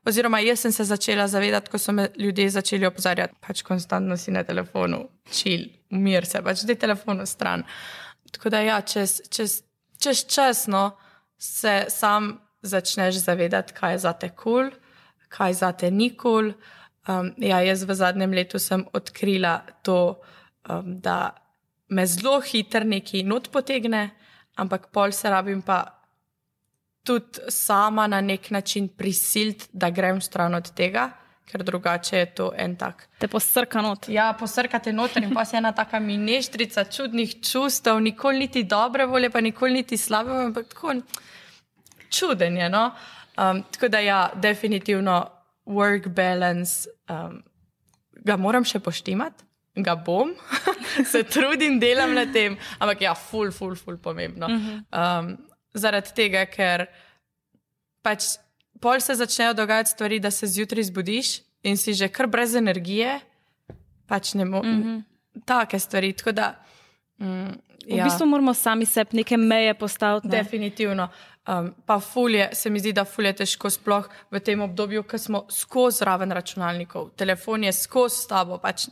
Oziroma, 0.08 0.40
jaz 0.42 0.64
sem 0.64 0.72
se 0.72 0.84
začela 0.84 1.28
zavedati, 1.28 1.70
ko 1.70 1.78
so 1.78 1.92
me 1.92 2.08
ljudje 2.18 2.48
začeli 2.50 2.86
opozarjati, 2.88 3.36
pač 3.40 3.62
konstantno 3.62 4.16
si 4.16 4.34
na 4.34 4.42
telefonu, 4.44 5.04
čil, 5.30 5.68
umir 5.90 6.26
se, 6.26 6.42
pač 6.42 6.64
da 6.66 6.74
je 6.74 6.80
telefon 6.86 7.22
v 7.22 7.28
stran. 7.30 7.66
Tako 8.32 8.50
da 8.50 8.62
ja, 8.64 8.80
čez, 8.80 9.20
čez, 9.30 9.60
čez 10.00 10.24
čas 10.26 10.66
no, 10.66 10.90
se 11.38 11.84
sam 11.92 12.34
začneš 12.62 13.22
zavedati, 13.26 13.74
kaj 13.76 13.94
je 13.94 14.04
za 14.06 14.12
te 14.12 14.30
kul, 14.30 14.70
cool, 14.70 15.28
kaj 15.28 15.60
za 15.60 15.72
te 15.72 15.90
ni 15.90 16.10
kul. 16.16 16.52
Cool. 16.52 16.80
Um, 17.02 17.32
ja, 17.42 17.58
jaz 17.66 17.82
v 17.82 17.94
zadnjem 17.98 18.30
letu 18.30 18.60
sem 18.62 18.84
odkrila 18.94 19.64
to, 19.82 20.22
um, 20.70 21.00
da 21.02 21.34
me 21.90 22.06
zelo 22.06 22.38
hitro 22.40 22.86
neki 22.86 23.24
not 23.26 23.48
potegne, 23.50 24.12
ampak 24.54 24.86
pol 24.94 25.10
se 25.10 25.30
rabim 25.30 25.64
pa 25.66 26.01
tudi 27.04 27.38
sama 27.48 28.06
na 28.06 28.20
nek 28.20 28.50
način 28.50 28.88
prisiliti, 28.88 29.66
da 29.72 29.90
grem 29.90 30.20
stran 30.20 30.54
od 30.54 30.70
tega, 30.74 31.10
ker 31.50 31.62
drugače 31.62 32.18
je 32.18 32.26
to 32.34 32.52
en 32.56 32.76
tak. 32.76 33.08
Te 33.18 33.28
posrka 33.28 33.82
not. 33.82 34.08
Ja, 34.08 34.32
posrkate 34.38 34.92
noter 34.92 35.24
in 35.24 35.34
pa 35.34 35.44
si 35.44 35.56
ena 35.56 35.72
taka 35.72 36.00
mineštrica 36.00 36.84
čudnih 36.84 37.34
čustev, 37.44 38.00
nikoli 38.00 38.46
niti 38.46 38.62
dobre 38.64 39.06
volje, 39.06 39.30
pa 39.30 39.40
nikoli 39.40 39.72
niti 39.82 39.96
slabe, 39.96 40.32
ampak 40.46 40.68
tako 40.72 40.94
čuden 42.10 42.56
je. 42.56 42.68
No? 42.68 42.90
Um, 43.36 43.62
tako 43.62 43.88
da 43.88 44.00
ja, 44.00 44.30
definitivno 44.34 45.26
work 45.66 46.08
balance, 46.08 46.88
um, 47.10 47.42
ga 48.24 48.36
moram 48.36 48.64
še 48.64 48.80
poštimati, 48.80 49.44
ga 49.82 49.94
bom, 49.96 50.34
se 51.12 51.22
trudim, 51.24 51.78
delam 51.80 52.14
na 52.14 52.26
tem, 52.32 52.58
ampak 52.78 53.00
ja, 53.04 53.14
ful, 53.14 53.52
ful, 53.52 53.76
ful, 53.76 53.96
pomembno. 53.98 54.48
Um, 54.48 55.32
zaradi 55.74 56.14
tega, 56.16 56.44
ker 56.46 56.86
pač 58.02 58.36
pol 58.82 59.00
se 59.00 59.14
začnejo 59.14 59.54
dogajati 59.54 59.90
stvari, 59.90 60.20
da 60.20 60.30
se 60.30 60.46
zjutraj 60.46 60.90
zbudiš 60.90 61.40
in 61.62 61.76
si 61.76 61.94
že 61.94 62.08
kar 62.08 62.26
brez 62.26 62.54
energije, 62.54 63.20
pač 64.06 64.34
ne 64.34 64.44
moreš. 64.44 64.70
Mm 64.70 64.82
-hmm. 64.82 65.02
Take 65.44 65.78
stvari. 65.78 66.14
Da, 66.32 66.54
mm, 67.18 67.52
ja. 67.86 68.04
V 68.04 68.04
bistvu 68.04 68.26
moramo 68.26 68.54
sami 68.54 68.86
sebi 68.86 69.16
neke 69.16 69.36
meje 69.36 69.74
postaviti. 69.74 70.28
Ne? 70.28 70.42
Definitivno. 70.42 71.08
Um, 71.48 71.74
pa 71.86 72.00
fulje, 72.00 72.48
se 72.52 72.70
mi 72.70 72.78
zdi, 72.78 72.92
da 72.92 73.04
fulje 73.04 73.32
težko, 73.32 73.70
sploh 73.70 74.08
v 74.30 74.40
tem 74.40 74.60
obdobju, 74.60 75.02
ko 75.02 75.18
smo 75.18 75.46
skozi 75.50 76.04
raven 76.04 76.32
računalnikov, 76.32 77.10
telefon 77.16 77.64
je 77.64 77.72
skozi 77.72 78.16
s 78.16 78.26
tabo. 78.26 78.58
Pač 78.58 78.86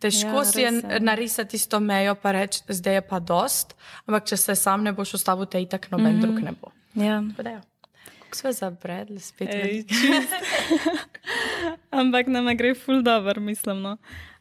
težko 0.00 0.42
ja, 0.42 0.44
si 0.44 0.60
je 0.60 0.70
narisati 1.00 1.56
isto 1.56 1.80
mejo, 1.80 2.14
pa 2.14 2.32
reči, 2.32 2.62
zdaj 2.68 2.94
je 2.94 3.02
pa 3.08 3.20
dost, 3.20 3.76
ampak 4.06 4.30
če 4.32 4.36
se 4.36 4.56
sam 4.56 4.84
ne 4.84 4.92
boš 4.92 5.14
ustavil, 5.20 5.46
te 5.46 5.62
itak 5.62 5.90
noben 5.90 6.12
mm 6.12 6.16
-hmm. 6.16 6.20
drug 6.20 6.40
ne 6.40 6.52
bo. 6.60 6.72
Ja. 6.94 7.22
Kako 8.30 8.36
smo 8.36 8.52
zabredli 8.52 9.20
spet? 9.20 9.48
Ej, 9.50 9.84
ampak 12.00 12.26
nam 12.26 12.56
gre 12.56 12.74
ful 12.74 13.02
dobro, 13.02 13.40
mislim. 13.40 13.82
No. 13.82 13.96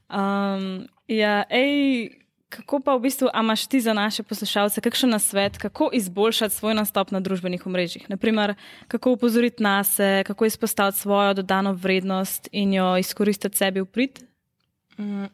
Um, 0.10 0.88
ja, 1.08 1.43
ej, 1.50 2.10
Kako 2.50 2.80
pa 2.82 2.95
v 2.98 3.06
bistvu 3.06 3.30
imaš 3.30 3.67
ti 3.69 3.78
za 3.82 3.93
naše 3.93 4.24
poslušalce, 4.24 4.82
kakšen 4.82 5.10
nasvet, 5.10 5.58
kako 5.58 5.89
izboljšati 5.93 6.56
svoj 6.56 6.74
nastop 6.74 7.12
na 7.12 7.19
družbenih 7.19 7.65
omrežjih? 7.65 8.10
Naprimer, 8.10 8.56
kako 8.88 9.12
upozoriti 9.12 9.63
na 9.63 9.84
se, 9.84 10.24
kako 10.26 10.45
izpostaviti 10.45 10.98
svojo 10.98 11.34
dodano 11.34 11.74
vrednost 11.74 12.50
in 12.52 12.74
jo 12.74 12.98
izkoristiti 12.98 13.58
sebi 13.58 13.82
v 13.82 13.86
prid? 13.86 14.19
Mm. 14.98 15.30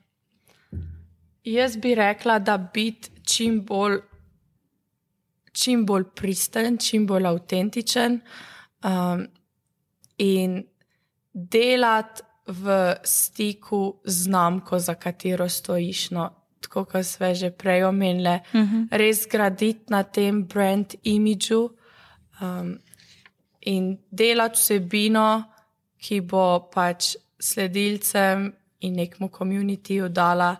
Jaz 1.45 1.77
bi 1.77 1.95
rekla, 1.95 2.39
da 2.39 2.57
biti 2.57 3.09
čim 3.23 3.61
bolj, 3.65 3.99
čim 5.51 5.85
bolj 5.85 6.03
pristen, 6.15 6.77
čim 6.77 7.05
bolj 7.07 7.27
avtentičen 7.27 8.19
um, 8.83 9.27
in 10.17 10.63
delati 11.33 12.23
v 12.47 12.95
stiku 13.03 13.95
z 14.05 14.23
znamko, 14.23 14.79
za 14.79 14.95
katero 14.95 15.49
stojiš. 15.49 16.09
No, 16.11 16.29
tako 16.61 16.85
kot 16.85 17.05
smo 17.05 17.33
že 17.33 17.51
prej 17.51 17.83
omenili, 17.83 18.39
uh 18.53 18.55
mhm. 18.55 18.75
-huh. 18.75 18.87
res 18.91 19.27
graditi 19.31 19.85
na 19.89 20.03
tem 20.03 20.43
brand 20.43 20.95
imidžu 21.03 21.69
um, 22.41 22.79
in 23.61 23.97
delati 24.11 24.59
vsebino, 24.59 25.43
ki 25.97 26.21
bo 26.21 26.69
pač 26.73 27.15
sledilcem 27.39 28.53
in 28.79 28.95
nekmu 28.95 29.29
komunitiju 29.29 30.09
dala 30.09 30.55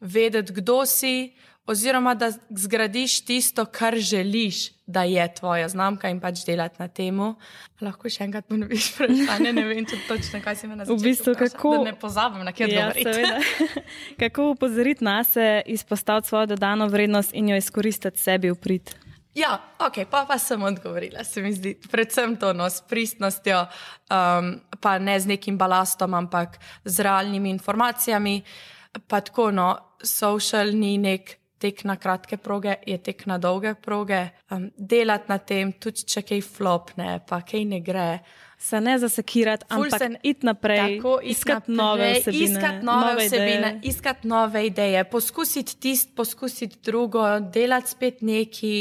vedeti, 0.00 0.52
kdo 0.52 0.86
si, 0.86 1.32
oziroma 1.66 2.14
da 2.14 2.32
zgradiš 2.50 3.24
tisto, 3.24 3.64
kar 3.64 3.96
želiš, 3.96 4.70
da 4.86 5.02
je 5.02 5.34
tvoja 5.34 5.68
znamka 5.68 6.08
in 6.08 6.20
pač 6.20 6.42
delati 6.46 6.76
na 6.78 6.88
tem. 6.88 7.20
Lahko 7.80 8.10
še 8.10 8.24
enkrat 8.26 8.48
ponoviš 8.50 8.88
vprašanje, 8.96 9.52
ne 9.52 9.64
vem 9.68 9.86
točno, 9.86 10.40
kaj 10.42 10.56
si 10.56 10.66
me 10.66 10.80
nazval. 10.80 10.98
V 10.98 11.04
bistvu, 11.04 11.34
kako 11.38 11.76
ne 11.84 11.92
pozabim, 11.98 12.42
na 12.44 12.52
kje 12.52 12.68
ja, 12.72 12.88
govoriti. 12.88 13.76
kako 14.22 14.48
upozoriti 14.56 15.04
nas, 15.04 15.36
izpostaviti 15.66 16.28
svojo 16.28 16.50
dodano 16.56 16.88
vrednost 16.90 17.34
in 17.34 17.52
jo 17.54 17.60
izkoristiti 17.60 18.18
sebi 18.18 18.50
v 18.50 18.58
prid. 18.58 18.94
Ja, 19.34 19.60
ok, 19.78 20.02
pa, 20.10 20.24
pa 20.26 20.40
sem 20.42 20.62
odgovorila, 20.62 21.22
se 21.24 21.42
mi 21.42 21.52
zdi, 21.54 21.76
predvsem 21.90 22.34
to 22.36 22.50
no, 22.52 22.66
s 22.66 22.82
pristnostjo, 22.82 23.62
um, 24.10 24.56
pa 24.82 24.98
ne 24.98 25.14
z 25.20 25.30
nekim 25.30 25.58
balastom, 25.58 26.18
ampak 26.18 26.58
z 26.84 27.06
realnimi 27.06 27.54
informacijami. 27.54 28.40
Pa 29.06 29.20
tako, 29.20 29.50
no, 29.54 29.74
social 30.02 30.74
ni 30.74 30.96
nek 30.98 31.40
tek 31.60 31.84
na 31.84 31.96
kratke 32.00 32.38
proge, 32.40 32.74
je 32.86 32.96
tek 32.98 33.26
na 33.28 33.36
dolge 33.38 33.74
proge. 33.74 34.22
Um, 34.50 34.70
delati 34.76 35.28
na 35.28 35.38
tem, 35.38 35.72
tudi 35.76 36.06
če 36.08 36.22
kaj 36.26 36.40
flopne, 36.46 37.18
pa 37.28 37.42
kaj 37.46 37.66
ne 37.68 37.82
gre. 37.84 38.06
Se 38.60 38.80
ne 38.80 38.98
zasekirati, 39.00 39.64
ampak 39.72 40.18
iti 40.20 40.44
naprej, 40.44 40.98
tako, 40.98 41.14
iskati 41.24 41.72
nove 41.72 42.10
vsebine. 42.18 42.44
Iskati 42.44 42.84
nove, 42.84 43.06
nove 43.06 43.28
vsebine, 43.28 43.70
iskati 43.88 44.28
nove 44.28 44.64
ideje, 44.66 45.04
poskusiti 45.08 45.78
tisto, 45.80 46.12
poskusiti 46.16 46.80
drugo, 46.84 47.24
delati 47.40 47.94
spet 47.94 48.20
neki, 48.20 48.74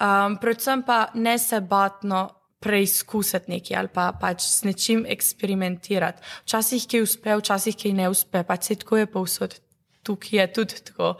um, 0.00 0.38
predvsem 0.40 0.84
pa 0.86 1.06
ne 1.14 1.36
se 1.38 1.60
batno. 1.60 2.28
Preizkusiti 2.58 3.52
nekaj 3.52 3.76
ali 3.78 3.90
pa 3.94 4.08
pač 4.20 4.42
s 4.42 4.64
nečim 4.66 5.04
eksperimentirati. 5.08 6.22
Včasih 6.46 6.86
ki 6.90 7.02
uspe, 7.04 7.36
včasih 7.38 7.76
ki 7.76 7.92
ne 7.94 8.08
uspe, 8.10 8.42
pač 8.42 8.70
se 8.70 8.78
tako 8.82 8.98
je 8.98 9.06
povsod, 9.06 9.54
tukaj 10.02 10.40
je 10.40 10.46
tudi 10.52 10.80
tako. 10.90 11.14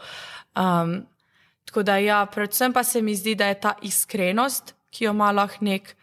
Um, 0.57 1.05
tako 1.65 1.83
da, 1.83 1.97
ja, 1.97 2.25
predvsem 2.25 2.73
pa 2.73 2.83
se 2.83 3.01
mi 3.01 3.15
zdi, 3.15 3.35
da 3.35 3.47
je 3.47 3.59
ta 3.61 3.75
iskrenost, 3.81 4.75
ki 4.91 5.05
jo 5.05 5.13
ima 5.15 5.31
lahko 5.31 5.65
nek, 5.65 5.95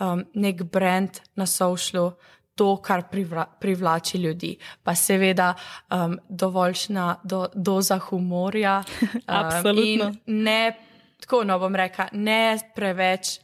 um, 0.00 0.24
nek 0.34 0.62
brand 0.62 1.20
na 1.34 1.46
sošlu, 1.46 2.12
to, 2.54 2.76
kar 2.82 3.08
privla, 3.10 3.46
privlači 3.60 4.18
ljudi. 4.18 4.56
Pa 4.82 4.94
seveda 4.94 5.54
um, 5.90 6.18
dovoljšna 6.28 7.20
do, 7.24 7.46
doza 7.54 7.98
humorja. 7.98 8.82
Um, 9.24 10.18
ne, 10.26 10.76
tako 11.20 11.44
no 11.44 11.58
bom 11.58 11.74
rekla, 11.74 12.08
ne 12.12 12.58
preveč. 12.74 13.38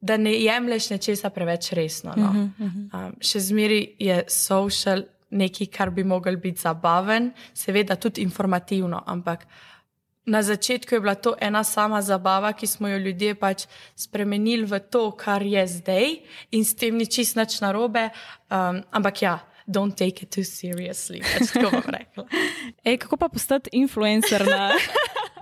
Da 0.00 0.16
ne 0.16 0.32
jemliš 0.32 0.90
nečesa 0.90 1.30
preveč 1.30 1.72
resno. 1.72 2.12
No. 2.16 2.28
Uh 2.28 2.34
-huh, 2.34 2.50
uh 2.58 2.72
-huh. 2.72 3.06
Um, 3.06 3.14
še 3.20 3.40
zmeraj 3.40 3.86
je 3.98 4.24
social 4.28 5.02
nekaj, 5.30 5.66
kar 5.66 5.90
bi 5.90 6.04
lahko 6.04 6.36
bil 6.36 6.54
zabaven, 6.56 7.32
seveda 7.54 7.96
tudi 7.96 8.22
informativno, 8.22 9.02
ampak 9.06 9.46
na 10.28 10.42
začetku 10.42 10.94
je 10.94 11.00
bila 11.00 11.14
to 11.14 11.34
ena 11.40 11.64
sama 11.64 12.02
zabava, 12.02 12.52
ki 12.52 12.66
smo 12.66 12.88
jo 12.88 12.98
ljudje 12.98 13.34
pač 13.34 13.66
spremenili 13.96 14.64
v 14.64 14.80
to, 14.90 15.10
kar 15.16 15.42
je 15.42 15.66
zdaj, 15.66 16.18
in 16.50 16.64
s 16.64 16.74
tem 16.74 16.96
ni 16.96 17.06
čist 17.06 17.36
nič 17.36 17.60
narobe. 17.60 18.10
Um, 18.50 18.82
ampak 18.92 19.22
ja, 19.22 19.38
don't 19.66 19.96
take 19.96 20.22
it 20.22 20.30
too 20.30 20.44
seriously, 20.44 21.22
pač 21.24 21.52
tako 21.52 21.70
bom 21.70 21.88
rekla. 21.88 22.24
Ej, 22.88 22.98
kako 22.98 23.16
pa 23.16 23.28
postati 23.28 23.70
influencer 23.72 24.44
na. 24.46 24.72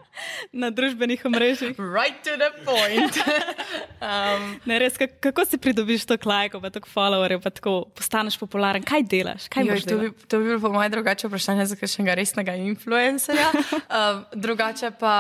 na 0.53 0.71
družbenih 0.75 1.25
omrežjih. 1.29 1.79
Right 1.79 2.23
to 2.25 2.37
the 2.41 2.51
point. 2.65 3.19
um, 4.03 4.57
ne, 4.69 4.79
res, 4.83 4.99
kako 4.99 5.47
si 5.49 5.61
pridobiš 5.63 6.07
to 6.09 6.19
lajko, 6.25 6.61
pa 6.61 6.71
tako 6.75 6.91
followerje, 6.93 7.41
pa 7.43 7.53
tako 7.55 7.75
postaneš 7.97 8.39
popularen? 8.41 8.85
Kaj 8.87 9.07
delaš? 9.11 9.49
Kaj 9.53 9.71
joj, 9.71 9.83
to, 9.87 9.99
bi, 10.01 10.13
to 10.27 10.41
bi 10.41 10.51
bilo 10.53 10.61
po 10.63 10.73
mojem 10.75 10.95
drugače 10.97 11.29
vprašanje 11.29 11.67
za 11.73 11.81
kakšnega 11.81 12.17
resnega 12.19 12.57
influencerja. 12.61 13.51
um, 13.57 14.25
drugače 14.35 14.93
pa 15.01 15.17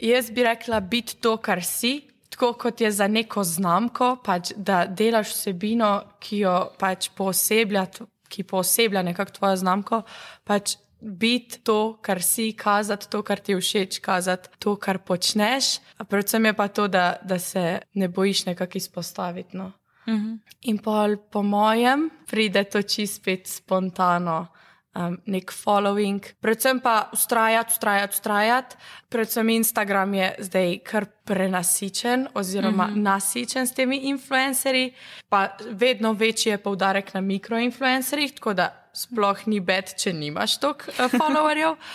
jaz 0.00 0.30
bi 0.30 0.46
rekla, 0.46 0.80
biti 0.80 1.16
to, 1.16 1.36
kar 1.36 1.64
si. 1.64 2.00
Tako 2.32 2.52
kot 2.56 2.80
je 2.80 2.88
za 2.90 3.06
neko 3.08 3.44
znamko, 3.44 4.16
pač, 4.24 4.54
da 4.56 4.86
delaš 4.88 5.34
vsebino, 5.34 5.90
ki 6.22 6.38
jo 6.46 6.54
pač 6.80 7.10
pooseblja, 7.16 7.84
ki 8.32 8.44
pooseblja 8.48 9.02
nekako 9.04 9.36
tvojo 9.36 9.58
znamko, 9.60 10.00
pač 10.48 10.78
biti 11.02 11.60
to, 11.60 11.98
kar 12.02 12.22
si, 12.22 12.52
kazati 12.52 13.10
to, 13.10 13.22
kar 13.22 13.40
ti 13.40 13.56
všeč, 13.56 13.98
kazati 14.00 14.48
to, 14.58 14.76
kar 14.76 14.98
počneš. 14.98 15.78
Predvsem 16.08 16.44
je 16.44 16.52
pa 16.52 16.68
to, 16.68 16.88
da, 16.88 17.16
da 17.22 17.38
se 17.38 17.80
ne 17.94 18.08
bojiš 18.08 18.46
nekako 18.46 18.78
izpostaviti. 18.78 19.56
No. 19.56 19.72
Uh 20.06 20.14
mhm. 20.14 20.26
-huh. 20.26 20.38
In 20.62 20.78
pol, 20.78 21.16
po 21.30 21.42
mojem, 21.42 22.10
pride 22.26 22.64
to 22.64 22.82
čist 22.82 23.14
spet 23.14 23.46
spontano 23.46 24.46
um, 24.94 25.16
nek 25.26 25.52
following, 25.52 26.20
predvsem 26.40 26.80
pa 26.80 27.10
ustrajati, 27.12 27.72
ustrajati, 27.72 28.14
ustrajati. 28.14 28.76
Predvsem 29.08 29.48
Instagram 29.48 30.14
je 30.14 30.34
zdaj 30.38 30.78
kar 30.78 31.06
prenasičen, 31.24 32.28
oziroma 32.34 32.86
mm 32.86 32.94
-hmm. 32.94 33.02
nasičen 33.02 33.66
s 33.66 33.74
temi 33.74 33.96
influencerji, 33.96 34.92
pa 35.28 35.56
vedno 35.70 36.12
večji 36.12 36.50
je 36.50 36.58
poudarek 36.58 37.14
na 37.14 37.20
mikroinfluencerjih, 37.20 38.32
tako 38.32 38.54
da 38.54 38.81
sploh 38.96 39.46
ni 39.46 39.60
bed, 39.60 39.94
če 39.98 40.12
nimaš 40.16 40.58
toliko 40.62 40.92
uh, 40.96 41.08
followerjev. 41.12 41.78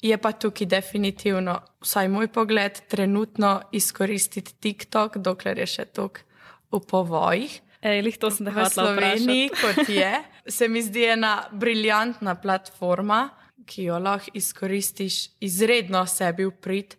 Je 0.00 0.16
pa 0.16 0.32
tukaj 0.32 0.64
definitivno, 0.64 1.58
vsaj 1.84 2.08
moj 2.08 2.30
pogled, 2.32 2.78
trenutno 2.88 3.58
izkoristiti 3.76 4.54
TikTok, 4.56 5.18
dokler 5.20 5.60
je 5.60 5.66
še 5.68 5.84
tako 5.92 6.24
v 6.72 6.80
povojih. 6.88 7.58
Lih 7.84 8.16
to 8.20 8.30
sem 8.32 8.46
v 8.46 8.52
da 8.52 8.64
hotela 8.64 8.94
Sloveniji, 8.94 9.50
kot 9.56 9.88
je, 9.88 10.12
se 10.48 10.68
mi 10.68 10.80
zdi 10.84 11.04
ena 11.16 11.34
briljantna 11.52 12.34
platforma, 12.40 13.28
ki 13.66 13.90
jo 13.90 13.98
lahko 14.00 14.32
izkoristiš 14.34 15.20
izredno 15.40 16.06
sebi 16.06 16.44
v 16.48 16.52
prid, 16.60 16.96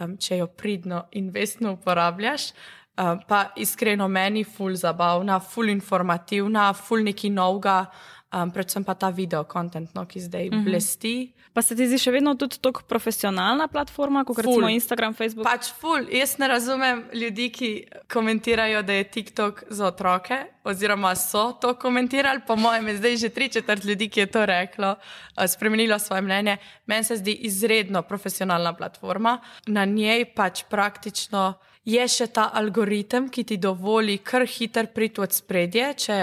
um, 0.00 0.16
če 0.16 0.42
jo 0.42 0.46
pridno 0.46 1.06
in 1.16 1.30
vestno 1.34 1.74
uporabljaš. 1.76 2.52
Um, 3.00 3.20
pa 3.28 3.46
iskreno 3.56 4.08
meni 4.08 4.44
ful 4.44 4.76
zabavna, 4.76 5.38
ful 5.40 5.72
informativna, 5.72 6.72
ful 6.76 7.04
neki 7.04 7.30
novega, 7.32 7.86
um, 8.32 8.50
predvsem 8.50 8.84
pa 8.84 8.94
ta 8.94 9.10
video 9.10 9.44
kontent, 9.44 9.94
no, 9.94 10.06
ki 10.06 10.20
zdaj 10.20 10.48
uh 10.48 10.54
-huh. 10.54 10.64
blesti. 10.64 11.32
Pa 11.52 11.62
se 11.62 11.76
ti 11.76 11.86
zdi 11.86 11.98
še 11.98 12.10
vedno 12.10 12.34
tudi 12.34 12.56
tako 12.60 12.82
profesionalna 12.88 13.68
platforma, 13.68 14.24
kot 14.24 14.38
recimo 14.38 14.68
Instagram, 14.68 15.14
Facebook? 15.14 15.44
Pač 15.44 15.68
ful, 15.80 16.06
jaz 16.08 16.38
ne 16.38 16.48
razumem 16.48 17.04
ljudi, 17.12 17.50
ki 17.52 17.86
komentirajo, 18.12 18.82
da 18.82 18.92
je 18.92 19.04
TikTok 19.04 19.64
za 19.68 19.86
otroke, 19.86 20.38
oziroma 20.64 21.14
so 21.14 21.52
to 21.52 21.74
komentirali. 21.74 22.40
Po 22.46 22.56
mojem, 22.56 22.88
je 22.88 22.96
zdaj 22.96 23.16
že 23.16 23.28
tri 23.28 23.48
četrt 23.48 23.84
ljudi, 23.84 24.08
ki 24.08 24.20
je 24.20 24.26
to 24.26 24.46
reklo, 24.46 24.94
eh, 25.36 25.48
spremenilo 25.48 25.98
svoje 25.98 26.22
mnenje. 26.22 26.56
Meni 26.86 27.04
se 27.04 27.16
zdi 27.16 27.32
izredno 27.32 28.02
profesionalna 28.02 28.72
platforma, 28.72 29.38
na 29.66 29.84
njej 29.84 30.24
pač 30.34 30.64
praktično. 30.70 31.54
Je 31.84 32.04
še 32.08 32.26
ta 32.30 32.50
algoritem, 32.54 33.28
ki 33.28 33.42
ti 33.44 33.56
dovoli 33.56 34.18
kar 34.18 34.46
hiter 34.46 34.86
priti 34.94 35.20
od 35.20 35.32
spredje, 35.32 35.94
če, 35.94 36.18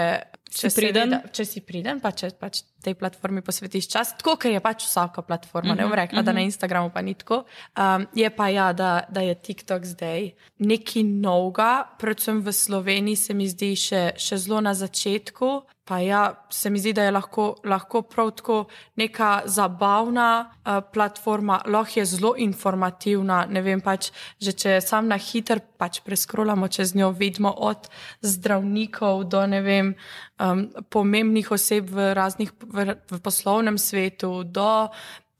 če, 0.50 0.66
Si 0.66 0.76
priden. 0.76 1.10
seveda- 1.10 1.30
če 1.30 1.44
si 1.44 1.60
priden, 1.60 2.00
pa 2.00 2.10
če 2.10 2.30
pač 2.32 2.62
tej 2.80 2.94
platformi 2.94 3.40
posvetiš 3.40 3.86
čas, 3.86 4.12
tako 4.12 4.36
kot 4.36 4.44
je 4.46 4.60
pač 4.60 4.84
vsaka 4.84 5.22
platforma. 5.22 5.74
Ne 5.74 5.82
bom 5.82 5.92
rekla, 5.92 6.22
da 6.22 6.32
na 6.32 6.40
Instagramu 6.40 6.90
pa 6.90 7.00
ni 7.00 7.14
tako. 7.14 7.44
Um, 7.76 8.06
je 8.12 8.30
pa 8.30 8.48
ja, 8.48 8.72
da, 8.72 9.04
da 9.08 9.20
je 9.20 9.34
TikTok 9.36 9.84
zdaj 9.84 10.30
nekaj 10.58 11.02
novega, 11.04 11.70
predvsem 11.96 12.40
v 12.40 12.50
Sloveniji 12.50 13.16
se 13.16 13.34
mi 13.34 13.46
zdi 13.46 13.76
še, 13.76 14.12
še 14.16 14.36
zelo 14.38 14.60
na 14.60 14.74
začetku. 14.74 15.62
Pa 15.90 15.98
ja, 15.98 16.46
se 16.50 16.70
mi 16.70 16.78
zdi, 16.78 16.92
da 16.94 17.02
je 17.02 17.10
lahko, 17.10 17.44
lahko 17.66 18.04
prav 18.06 18.28
tako 18.38 18.56
neka 18.96 19.30
zabavna 19.50 20.26
uh, 20.46 20.76
platforma, 20.92 21.56
lahko 21.66 21.98
je 21.98 22.04
zelo 22.06 22.30
informativna. 22.38 23.40
Ne 23.50 23.58
vem, 23.66 23.80
pač, 23.82 24.12
že 24.38 24.54
če 24.54 24.76
sam 24.86 25.08
na 25.10 25.18
hiter 25.18 25.58
pač 25.58 25.98
preskrolamo 26.06 26.68
čez 26.70 26.94
njo, 26.94 27.08
vidimo 27.10 27.50
od 27.50 27.88
zdravnikov 28.22 29.24
do 29.34 29.42
ne 29.50 29.60
vem, 29.66 29.90
um, 30.38 30.62
pomembnih 30.94 31.50
oseb 31.58 31.90
v 31.90 32.12
raznih 32.14 32.54
v, 32.60 32.94
v 33.10 33.18
poslovnem 33.18 33.74
svetu, 33.74 34.44
do 34.46 34.70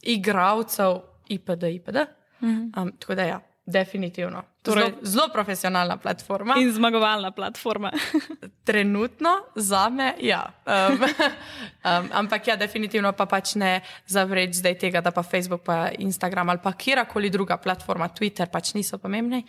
igralcev, 0.03 0.99
IPD, 1.31 1.71
IPD. 1.79 2.03
Um, 2.43 2.91
tako 2.99 3.15
da 3.15 3.29
ja, 3.37 3.39
definitivno. 3.71 4.43
Torej- 4.63 4.85
Zelo, 4.85 4.99
zelo 5.03 5.29
profesionalna 5.33 5.97
platforma. 5.97 6.55
In 6.59 6.73
zmagovalna 6.73 7.31
platforma. 7.31 7.91
Trenutno 8.69 9.31
za 9.55 9.89
me, 9.89 10.15
ja. 10.21 10.53
Um, 10.67 11.03
um, 11.03 12.09
ampak 12.21 12.47
ja, 12.47 12.57
definitivno 12.57 13.13
pa 13.13 13.27
pač 13.27 13.55
ne 13.55 13.81
zavreč 14.07 14.55
zdaj 14.61 14.79
tega, 14.79 15.01
da 15.01 15.11
pa 15.11 15.23
Facebook, 15.23 15.63
pa 15.65 15.89
Instagram 15.99 16.49
ali 16.49 16.59
pa 16.63 16.73
kjerkoli 16.73 17.31
druga 17.31 17.57
platforma, 17.57 18.09
Twitter 18.09 18.51
pač 18.53 18.75
niso 18.75 18.99
pomembni. 18.99 19.45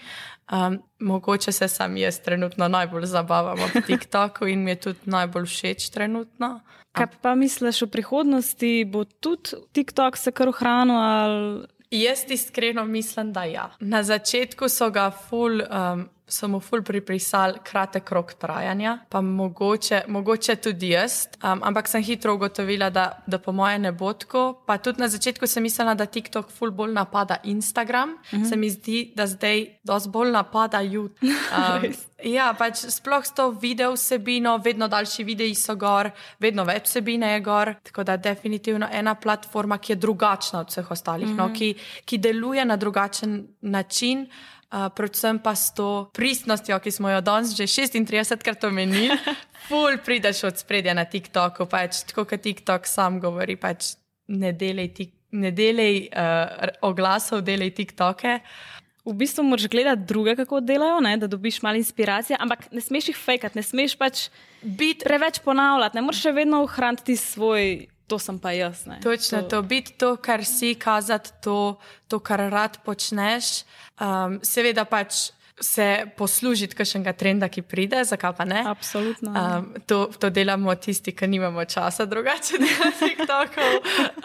Um, 0.52 0.80
mogoče 1.00 1.52
se 1.52 1.68
sam 1.68 1.98
jaz 1.98 2.20
trenutno 2.20 2.68
najbolj 2.68 3.06
zabavam 3.06 3.60
ob 3.60 3.84
TikToku 3.88 4.48
in 4.48 4.64
mi 4.64 4.72
je 4.72 4.76
tudi 4.76 5.00
najbolj 5.06 5.46
všeč 5.46 5.90
trenutno. 5.90 6.62
Kaj 6.92 7.08
pa 7.22 7.36
misliš 7.36 7.86
v 7.86 7.92
prihodnosti, 7.92 8.72
bo 8.86 9.06
tudi 9.06 9.60
TikTok 9.72 10.18
se 10.18 10.32
kar 10.32 10.52
ohranil? 10.52 10.96
Ali... 10.96 11.68
Jaz 11.92 12.20
iskreno 12.30 12.86
mislim, 12.86 13.34
da 13.34 13.44
ja. 13.44 13.72
Na 13.80 14.04
začetku 14.04 14.70
so 14.70 14.90
ga 14.90 15.12
ful. 15.30 15.62
Um, 15.62 16.10
So 16.32 16.48
mu 16.48 16.60
ful 16.60 16.82
pripisali 16.82 17.60
kratek 17.64 18.12
rok 18.12 18.34
trajanja, 18.40 18.98
pa 19.10 19.22
mogoče, 19.22 20.04
mogoče 20.08 20.56
tudi 20.56 20.94
jaz, 20.94 21.28
um, 21.44 21.60
ampak 21.64 21.88
sem 21.92 22.04
hitro 22.04 22.34
ugotovila, 22.38 22.90
da, 22.90 23.06
da 23.28 23.40
po 23.40 23.52
moje 23.52 23.80
ne 23.80 23.92
bo 23.92 24.14
tako. 24.14 24.64
Pa 24.66 24.78
tudi 24.78 25.02
na 25.02 25.10
začetku 25.12 25.48
sem 25.48 25.64
mislila, 25.64 25.94
da 25.94 26.06
TikTok 26.06 26.52
ful 26.52 26.72
bolj 26.72 26.94
napada 26.94 27.38
Instagram, 27.44 28.10
mm 28.10 28.16
-hmm. 28.32 28.50
se 28.50 28.56
mi 28.56 28.70
zdi, 28.70 29.12
da 29.16 29.28
zdaj 29.28 29.66
dosti 29.84 30.10
bolj 30.10 30.32
napada 30.32 30.78
YouTube. 30.78 31.32
Um, 31.52 31.94
ja, 32.24 32.54
pač 32.58 32.86
sploh 32.90 33.26
s 33.26 33.34
to 33.36 33.50
video 33.52 33.92
vsebino, 33.94 34.58
vedno 34.58 34.88
daljši 34.88 35.24
videi 35.24 35.56
so 35.56 35.76
gor, 35.76 36.10
vedno 36.40 36.64
več 36.64 36.88
vsebine 36.88 37.34
je 37.34 37.40
gor. 37.40 37.74
Tako 37.84 38.04
da 38.04 38.18
definitivno 38.18 38.88
ena 38.92 39.16
platforma, 39.16 39.78
ki 39.78 39.92
je 39.92 39.96
drugačna 39.96 40.60
od 40.60 40.70
vseh 40.70 40.92
ostalih, 40.92 41.28
mm 41.28 41.34
-hmm. 41.34 41.50
no, 41.50 41.54
ki, 41.54 41.76
ki 42.06 42.18
deluje 42.18 42.66
na 42.66 42.78
drugačen 42.78 43.48
način. 43.62 44.28
Uh, 44.72 44.88
predvsem 44.96 45.36
pa 45.44 45.52
s 45.52 45.74
to 45.76 46.08
pristnostjo, 46.16 46.80
ki 46.80 46.92
smo 46.96 47.10
jo 47.12 47.20
danes 47.20 47.52
že 47.58 47.68
36krat 47.68 48.64
omenili, 48.64 49.12
ful 49.68 49.98
prideš 50.00 50.46
od 50.48 50.56
spredja 50.56 50.96
na 50.96 51.04
TikToku, 51.04 51.68
pač 51.68 52.06
tako 52.08 52.24
kot 52.24 52.40
TikTok 52.40 52.88
sam 52.88 53.20
govori, 53.20 53.58
pač 53.60 53.98
ne 54.32 54.54
delej, 54.56 54.94
tik, 54.96 55.12
ne 55.36 55.52
delej 55.52 56.08
uh, 56.08 56.72
oglasov, 56.88 57.44
delej 57.44 57.76
TikToke. 57.76 58.40
V 59.04 59.18
bistvu 59.18 59.44
moraš 59.44 59.68
gledati 59.68 60.08
druge, 60.08 60.38
kako 60.40 60.62
delajo, 60.64 61.02
ne? 61.04 61.18
da 61.18 61.28
dobiš 61.28 61.60
malo 61.66 61.76
inspiracije, 61.76 62.38
ampak 62.40 62.70
ne 62.72 62.82
smeš 62.82 63.12
jih 63.12 63.18
fejkati, 63.18 63.58
ne 63.60 63.66
smeš 63.66 63.98
pač 64.00 64.30
Biti 64.62 65.06
preveč 65.06 65.40
ponavljati, 65.42 65.98
ne 65.98 66.02
moreš 66.06 66.22
še 66.22 66.32
vedno 66.38 66.60
ohraniti 66.62 67.16
svoj, 67.18 67.88
to 68.12 68.20
sem 68.20 68.40
pa 68.40 68.52
jaz. 68.52 68.84
Ne? 68.90 69.00
Točno 69.04 69.46
to, 69.46 69.48
to 69.48 69.62
biti 69.64 69.96
to, 69.96 70.16
kar 70.20 70.44
si, 70.46 70.76
kazati 70.76 71.32
to, 71.44 71.78
to 72.12 72.20
kar 72.20 72.44
rad 72.52 72.82
počneš. 72.84 73.62
Um, 74.02 74.42
seveda 74.44 74.84
pač 74.86 75.30
se 75.62 75.88
poslužiti 76.18 76.76
kakšnega 76.76 77.14
trenda, 77.14 77.48
ki 77.48 77.62
pride, 77.64 78.02
zakaj 78.10 78.34
pa 78.36 78.46
ne. 78.50 78.64
Absolutno. 78.68 79.32
Um, 79.32 79.70
to, 79.88 80.08
to 80.20 80.32
delamo 80.34 80.76
tisti, 80.76 81.14
ki 81.16 81.30
nimamo 81.30 81.66
časa, 81.70 82.06
drugače 82.10 82.60
na 82.60 82.92
TikToku. 83.00 83.70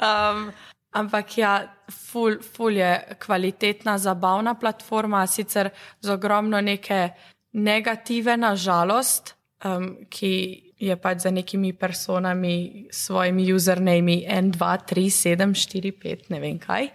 Um, 0.00 0.48
ampak 0.96 1.38
ja, 1.38 1.54
ful, 1.92 2.40
ful 2.42 2.80
je 2.80 2.90
kvalitetna, 3.22 3.98
zabavna 4.02 4.56
platforma, 4.58 5.26
sicer 5.28 5.70
z 6.00 6.16
ogromno 6.16 6.60
neke 6.64 7.10
negative, 7.52 8.36
nažalost, 8.40 9.36
um, 9.64 9.92
ki 10.10 10.65
je 10.78 10.96
pač 10.96 11.24
za 11.24 11.30
nekimi 11.30 11.72
personami, 11.72 12.86
svojimi 12.90 13.52
usernami 13.52 14.26
1, 14.28 14.50
2, 14.52 14.76
3, 14.92 15.10
7, 15.10 15.54
4, 15.54 15.92
5, 16.02 16.28
ne 16.28 16.40
vem 16.40 16.58
kaj. 16.58 16.90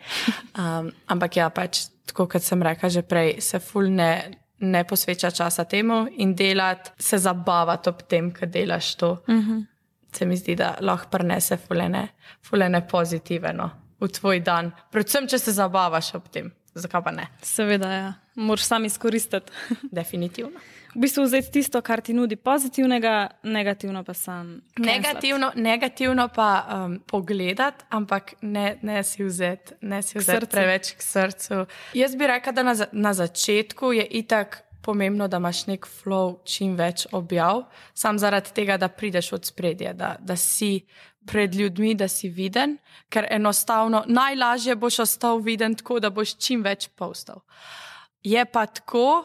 Um, 0.53 0.91
ampak 1.07 1.37
ja, 1.37 1.49
pač 1.49 1.87
tako 2.05 2.27
kot 2.29 2.45
sem 2.45 2.61
rekla 2.61 2.89
že 2.89 3.01
prej, 3.01 3.41
se 3.41 3.59
ful 3.59 3.89
ne. 3.89 4.37
Posveča 4.61 5.31
časa 5.33 5.63
temu 5.65 6.03
in 6.21 6.35
delati, 6.37 6.91
se 7.01 7.17
zabavati 7.17 7.89
ob 7.89 8.03
tem, 8.05 8.27
ko 8.29 8.45
delaš 8.45 8.95
to. 8.95 9.11
Uh 9.25 9.33
-huh. 9.33 9.65
Se 10.13 10.25
mi 10.25 10.37
zdi, 10.37 10.55
da 10.55 10.77
lahko 10.81 11.09
prenese 11.09 11.57
fulene, 11.57 12.07
fulene 12.41 12.87
pozitivno 12.87 13.69
v 13.99 14.07
tvoj 14.07 14.39
dan. 14.39 14.71
Predvsem, 14.91 15.27
če 15.27 15.39
se 15.39 15.51
zabavaš 15.51 16.15
ob 16.15 16.29
tem. 16.29 16.51
Zakaj 16.73 17.03
pa 17.03 17.11
ne? 17.11 17.27
Seveda, 17.41 17.91
ja. 17.93 18.13
moraš 18.35 18.61
sam 18.61 18.85
izkoristiti. 18.85 19.51
Definitivno. 19.91 20.59
V 20.95 21.01
bistvu 21.05 21.23
vzeti 21.23 21.51
tisto, 21.51 21.81
kar 21.81 22.01
ti 22.01 22.13
nudi 22.13 22.35
pozitivnega, 22.35 23.27
negativno 23.43 24.03
pa 24.03 24.13
sam. 24.13 24.61
Negativno, 24.77 25.51
negativno 25.55 26.27
pa 26.27 26.65
um, 26.65 26.99
pogledati, 27.07 27.85
ampak 27.89 28.33
ne, 28.41 28.77
ne 28.81 29.03
si 29.03 29.23
vzeti, 29.23 29.73
ne 29.81 30.01
si 30.01 30.19
vzeti 30.19 30.45
srcu. 30.45 30.51
preveč 30.51 30.91
k 30.91 31.01
srcu. 31.01 31.65
Jaz 31.93 32.15
bi 32.15 32.27
rekla, 32.27 32.51
da 32.51 32.63
na, 32.63 32.75
na 32.91 33.13
začetku 33.13 33.91
je 33.91 34.05
itak 34.05 34.63
pomembno, 34.81 35.27
da 35.27 35.37
imaš 35.37 35.65
nek 35.67 35.85
flow, 35.87 36.39
čim 36.45 36.75
več 36.75 37.05
objav, 37.11 37.63
sam 37.93 38.19
zaradi 38.19 38.53
tega, 38.55 38.77
da 38.77 38.89
prideš 38.89 39.33
od 39.37 39.45
spredja, 39.45 39.93
da, 39.93 40.15
da 40.19 40.35
si 40.35 40.81
pred 41.25 41.55
ljudmi, 41.55 41.93
da 41.95 42.07
si 42.07 42.29
viden, 42.29 42.77
ker 43.09 43.27
enostavno 43.29 44.03
najlažje 44.07 44.75
boš 44.75 44.99
ostal 45.05 45.37
viden 45.37 45.75
tako, 45.75 45.99
da 45.99 46.09
boš 46.09 46.35
čim 46.37 46.63
več 46.65 46.89
postal. 46.97 47.43
Je 48.23 48.45
pa 48.45 48.65
tako, 48.65 49.23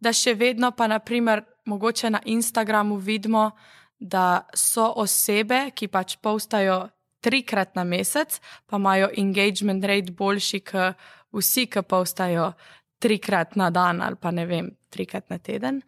da 0.00 0.12
še 0.12 0.34
vedno, 0.38 0.70
pa 0.72 0.86
naprimer, 0.86 1.42
mogoče 1.68 2.10
na 2.10 2.20
Instagramu 2.24 2.96
vidimo, 2.96 3.50
da 3.98 4.46
so 4.54 4.92
osebe, 5.02 5.70
ki 5.74 5.88
pač 5.90 6.16
postajo 6.22 6.86
trikrat 7.20 7.74
na 7.74 7.84
mesec, 7.84 8.38
pa 8.66 8.78
imajo 8.78 9.10
engagement 9.18 9.84
rate 9.84 10.14
boljši, 10.14 10.60
kot 10.70 11.08
vsi, 11.34 11.66
ki 11.66 11.82
postajo 11.82 12.52
trikrat 12.98 13.56
na 13.56 13.70
dan 13.70 14.02
ali 14.02 14.16
pa 14.16 14.30
ne 14.30 14.46
vem, 14.46 14.70
trikrat 14.90 15.30
na 15.30 15.38
teden. 15.38 15.82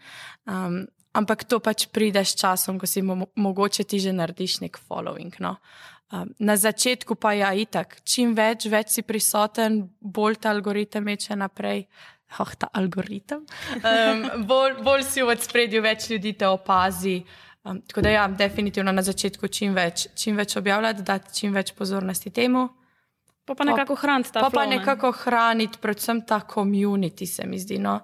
Um, 0.47 0.85
ampak 1.15 1.45
to 1.45 1.59
pač 1.61 1.87
pride 1.91 2.23
s 2.25 2.37
časom, 2.39 2.79
ko 2.79 2.87
si 2.87 3.03
mo 3.03 3.31
mogoče 3.37 3.85
ti 3.85 3.99
že 3.99 4.13
narediš 4.13 4.61
nek 4.61 4.79
following. 4.79 5.35
No? 5.41 5.57
Um, 6.13 6.35
na 6.39 6.57
začetku 6.57 7.15
pa 7.15 7.33
je 7.33 7.41
ja, 7.41 7.51
itak, 7.55 8.01
čim 8.05 8.35
več, 8.35 8.67
več 8.67 8.95
si 8.95 9.03
prisoten, 9.03 9.89
bolj 10.01 10.43
ta 10.43 10.51
algoritem 10.51 11.05
meče 11.05 11.37
naprej. 11.37 11.87
Oh, 12.39 12.55
ta 12.55 12.71
algoritem. 12.73 13.47
Um, 13.81 14.47
bolj, 14.47 14.79
bolj 14.85 15.05
si 15.09 15.23
v 15.23 15.37
spredju, 15.41 15.83
več 15.83 16.11
ljudi 16.11 16.33
te 16.39 16.49
opazi. 16.49 17.21
Um, 17.65 17.81
tako 17.83 18.05
da, 18.07 18.11
ja, 18.15 18.29
definitivno 18.29 18.93
na 18.93 19.03
začetku 19.03 19.49
čim 19.49 19.75
več, 19.75 20.07
čim 20.17 20.37
več 20.37 20.57
objavljati, 20.57 21.03
dati 21.03 21.35
čim 21.35 21.53
več 21.53 21.75
pozornosti 21.77 22.31
temu. 22.31 22.69
Pa, 23.45 23.55
pa 23.55 23.65
nekako 23.67 23.97
hraniti 23.99 24.33
ta 24.33 24.41
Pa, 24.41 24.51
pa 24.51 24.61
flow, 24.63 24.71
ne. 24.71 24.79
nekako 24.79 25.13
hraniti, 25.25 25.81
predvsem 25.83 26.23
ta 26.27 26.41
community, 26.55 27.27
se 27.27 27.47
mi 27.47 27.59
zdi. 27.59 27.81
No? 27.83 27.99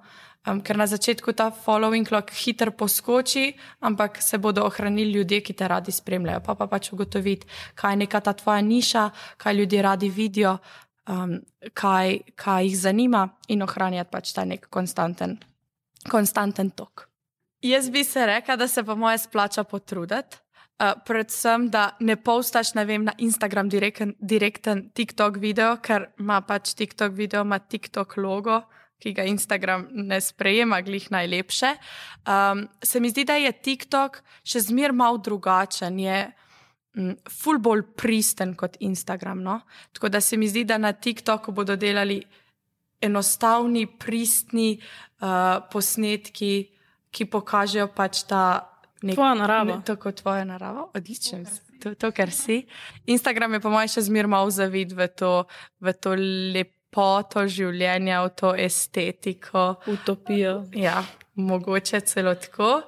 Um, 0.46 0.60
ker 0.62 0.78
na 0.78 0.86
začetku 0.86 1.32
ta 1.34 1.48
following 1.50 2.06
lahko 2.10 2.34
hitro 2.34 2.70
poskoči, 2.70 3.48
ampak 3.80 4.20
se 4.22 4.38
bodo 4.38 4.62
ohranili 4.66 5.18
ljudje, 5.18 5.40
ki 5.42 5.54
te 5.58 5.68
radi 5.68 5.92
spremljajo. 5.92 6.42
Pa 6.46 6.54
pa 6.54 6.66
pač 6.70 6.92
ugotoviti, 6.94 7.46
kaj 7.74 7.94
je 7.94 8.00
neka 8.04 8.20
ta 8.20 8.32
tvoja 8.32 8.60
niša, 8.62 9.10
kaj 9.42 9.54
ljudje 9.54 9.82
radi 9.82 10.10
vidijo, 10.10 10.58
um, 11.08 11.40
kaj, 11.74 12.18
kaj 12.34 12.64
jih 12.66 12.78
zanima 12.78 13.28
in 13.48 13.62
ohranjati 13.62 14.10
pač 14.10 14.32
ta 14.36 14.44
nek 14.44 14.68
konstanten, 14.70 15.38
konstanten 16.10 16.70
tok. 16.70 17.06
Jaz 17.64 17.90
bi 17.90 18.04
se 18.04 18.26
rekla, 18.26 18.56
da 18.56 18.68
se 18.68 18.84
pa 18.84 18.94
moje 18.94 19.18
splača 19.18 19.64
potruditi. 19.64 20.42
Uh, 20.76 20.92
predvsem, 21.06 21.70
da 21.72 21.94
ne 22.04 22.18
postaš 22.20 22.74
ne 22.76 22.84
vem, 22.84 23.04
na 23.04 23.14
Instagram 23.18 23.68
direkten, 23.72 24.12
direkten 24.20 24.90
TikTok 24.92 25.38
video, 25.40 25.78
ker 25.80 26.10
ima 26.20 26.42
pač 26.44 26.74
TikTok 26.76 27.14
video, 27.16 27.46
ima 27.48 27.58
TikTok 27.58 28.16
logo, 28.20 28.60
ki 29.00 29.14
ga 29.16 29.24
Instagram 29.24 29.86
ne 30.08 30.20
sprejema, 30.20 30.82
glih 30.84 31.08
najlepše. 31.10 31.70
Um, 32.28 32.66
se 32.84 33.00
mi 33.00 33.08
zdi, 33.08 33.24
da 33.24 33.38
je 33.40 33.52
TikTok 33.52 34.20
še 34.44 34.66
zmer 34.68 34.92
mal 34.92 35.16
drugačen, 35.16 35.96
je 36.00 36.18
um, 36.28 36.45
ful 37.28 37.58
bolj 37.60 37.82
pristen 37.96 38.54
kot 38.56 38.76
Instagram. 38.80 39.42
No? 39.42 39.60
Tako 39.92 40.08
da 40.08 40.20
se 40.20 40.36
mi 40.36 40.48
zdi, 40.48 40.64
da 40.64 40.78
na 40.78 40.92
TikToku 40.92 41.52
bodo 41.52 41.76
delali 41.76 42.22
enostavni, 43.00 43.86
pristni 43.86 44.76
uh, 45.20 45.68
posnetki, 45.72 46.54
ki 47.10 47.28
pokažejo 47.32 47.90
pač 47.96 48.24
ta. 48.28 48.72
Nek, 49.02 49.14
tvoja 49.14 49.34
narava. 49.36 49.76
Ne, 49.76 49.84
tako 49.84 50.12
tvoja 50.16 50.44
narava, 50.48 50.88
odlično. 50.96 51.44
To, 51.82 51.92
to, 51.94 52.10
kar 52.16 52.32
si. 52.32 52.62
Instagram 53.06 53.58
je, 53.58 53.60
po 53.60 53.70
mojem, 53.70 53.90
še 53.92 54.06
zmeraj 54.08 54.32
malo 54.32 54.50
zavid 54.50 54.94
v 54.96 55.08
to, 55.12 55.32
v 55.84 55.92
to 55.92 56.14
lepoto 56.16 57.44
življenja, 57.44 58.22
v 58.24 58.32
to 58.40 58.54
estetiko. 58.56 59.66
Utopijo. 59.92 60.62
Ja, 60.72 61.02
mogoče 61.36 62.00
celo 62.08 62.32
tako. 62.40 62.80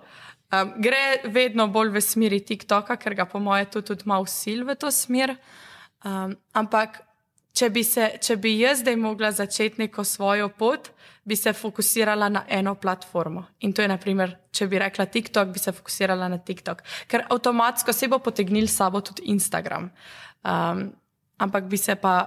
Um, 0.48 0.70
gre 0.80 1.20
vedno 1.28 1.66
bolj 1.68 1.90
v 1.92 2.00
smeri 2.00 2.40
TikToka, 2.40 2.96
ker 2.96 3.14
ga, 3.14 3.26
po 3.28 3.40
mojem, 3.42 3.68
tudi, 3.68 3.92
tudi 3.92 4.08
malo 4.08 4.24
sil 4.24 4.64
v 4.64 4.78
to 4.80 4.88
smer. 4.88 5.34
Um, 6.06 6.32
ampak 6.56 7.02
če 7.52 7.68
bi, 7.74 7.82
se, 7.84 8.06
če 8.22 8.38
bi 8.40 8.54
jaz 8.56 8.80
zdaj 8.80 8.96
mogla 8.96 9.28
začeti 9.34 9.82
neko 9.82 10.04
svojo 10.08 10.48
pot, 10.48 10.88
bi 11.28 11.36
se 11.36 11.52
fokusirala 11.52 12.30
na 12.32 12.44
eno 12.48 12.74
platformo. 12.80 13.44
In 13.60 13.74
to 13.76 13.84
je, 13.84 13.90
naprimer, 13.92 14.32
če 14.54 14.70
bi 14.70 14.80
rekla 14.80 15.04
TikTok, 15.12 15.52
bi 15.52 15.60
se 15.60 15.74
fokusirala 15.76 16.30
na 16.32 16.38
TikTok, 16.40 16.80
ker 17.10 17.26
avtomatsko 17.28 17.92
se 17.92 18.08
bo 18.08 18.20
potegnil 18.24 18.70
s 18.70 18.78
sabo 18.80 19.02
tudi 19.04 19.28
Instagram. 19.28 19.90
Um, 20.48 20.86
ampak 21.44 21.68
bi 21.68 21.76
se 21.76 21.98
pa, 22.00 22.22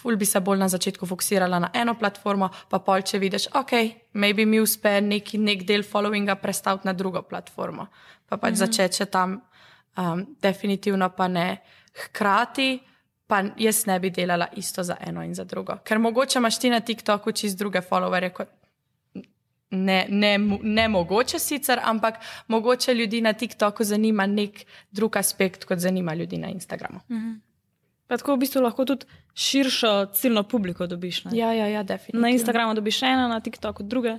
ful 0.00 0.16
bi 0.16 0.26
se 0.26 0.40
bolj 0.40 0.58
na 0.58 0.68
začetku 0.68 1.06
fokusirala 1.06 1.58
na 1.58 1.70
eno 1.74 1.94
platformo, 1.94 2.50
pa 2.68 2.78
pol, 2.78 3.02
če 3.02 3.18
vidiš, 3.18 3.48
ok, 3.54 3.72
maybe 4.14 4.46
mi 4.46 4.60
uspe 4.60 5.00
neki 5.00 5.38
nek 5.38 5.66
del 5.68 5.84
followinga 5.84 6.38
prestaviti 6.40 6.88
na 6.88 6.92
drugo 6.92 7.22
platformo, 7.22 7.86
pa 8.28 8.36
pač 8.36 8.50
mm 8.50 8.54
-hmm. 8.54 8.58
začeti 8.58 9.06
tam, 9.06 9.40
um, 9.96 10.26
definitivno 10.42 11.10
pa 11.10 11.28
ne 11.28 11.58
hkrati 12.04 12.80
pa 13.30 13.44
jaz 13.56 13.84
ne 13.86 13.98
bi 14.00 14.10
delala 14.10 14.48
isto 14.56 14.82
za 14.82 14.96
eno 15.06 15.22
in 15.24 15.34
za 15.34 15.44
drugo. 15.44 15.76
Ker 15.84 15.98
mogoče 15.98 16.38
imaš 16.38 16.58
ti 16.58 16.70
na 16.70 16.80
TikToku 16.80 17.32
čist 17.32 17.58
druge 17.58 17.80
followerje. 17.80 18.32
Ne, 19.70 20.06
ne, 20.08 20.38
ne 20.62 20.88
mogoče 20.88 21.38
sicer, 21.38 21.78
ampak 21.84 22.14
mogoče 22.48 22.94
ljudi 22.94 23.20
na 23.20 23.32
TikToku 23.32 23.84
zanima 23.84 24.26
nek 24.26 24.64
drug 24.90 25.16
aspekt, 25.16 25.64
kot 25.64 25.78
zanima 25.78 26.14
ljudi 26.14 26.38
na 26.38 26.48
Instagramu. 26.48 27.00
Mhm. 28.10 28.18
Tako 28.18 28.34
v 28.34 28.38
bistvu 28.38 28.62
lahko 28.62 28.84
tudi 28.84 29.06
širšo 29.34 30.06
ciljno 30.14 30.42
publiko 30.42 30.86
dobiš. 30.86 31.24
Ne? 31.24 31.38
Ja, 31.38 31.52
ja, 31.52 31.66
ja, 31.66 31.82
definitivno. 31.82 32.22
Na 32.22 32.30
Instagramu 32.30 32.74
dobiš 32.74 33.02
eno, 33.02 33.28
na 33.28 33.40
TikToku 33.40 33.82
druge. 33.82 34.18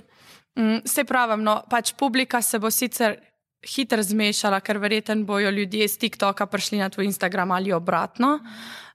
Mm, 0.58 0.84
se 0.84 1.04
pravi, 1.04 1.42
no, 1.42 1.62
pač 1.70 1.92
publika 1.92 2.42
se 2.42 2.58
bo 2.58 2.70
sicer 2.70 3.16
hitro 3.62 4.02
zmešala, 4.02 4.60
ker 4.60 4.78
verjetno 4.78 5.24
bojo 5.24 5.50
ljudje 5.50 5.88
z 5.88 5.98
TikToka 5.98 6.46
prišli 6.46 6.78
na 6.78 6.88
tvoj 6.88 7.06
Instagram 7.06 7.50
ali 7.50 7.72
obratno. 7.72 8.38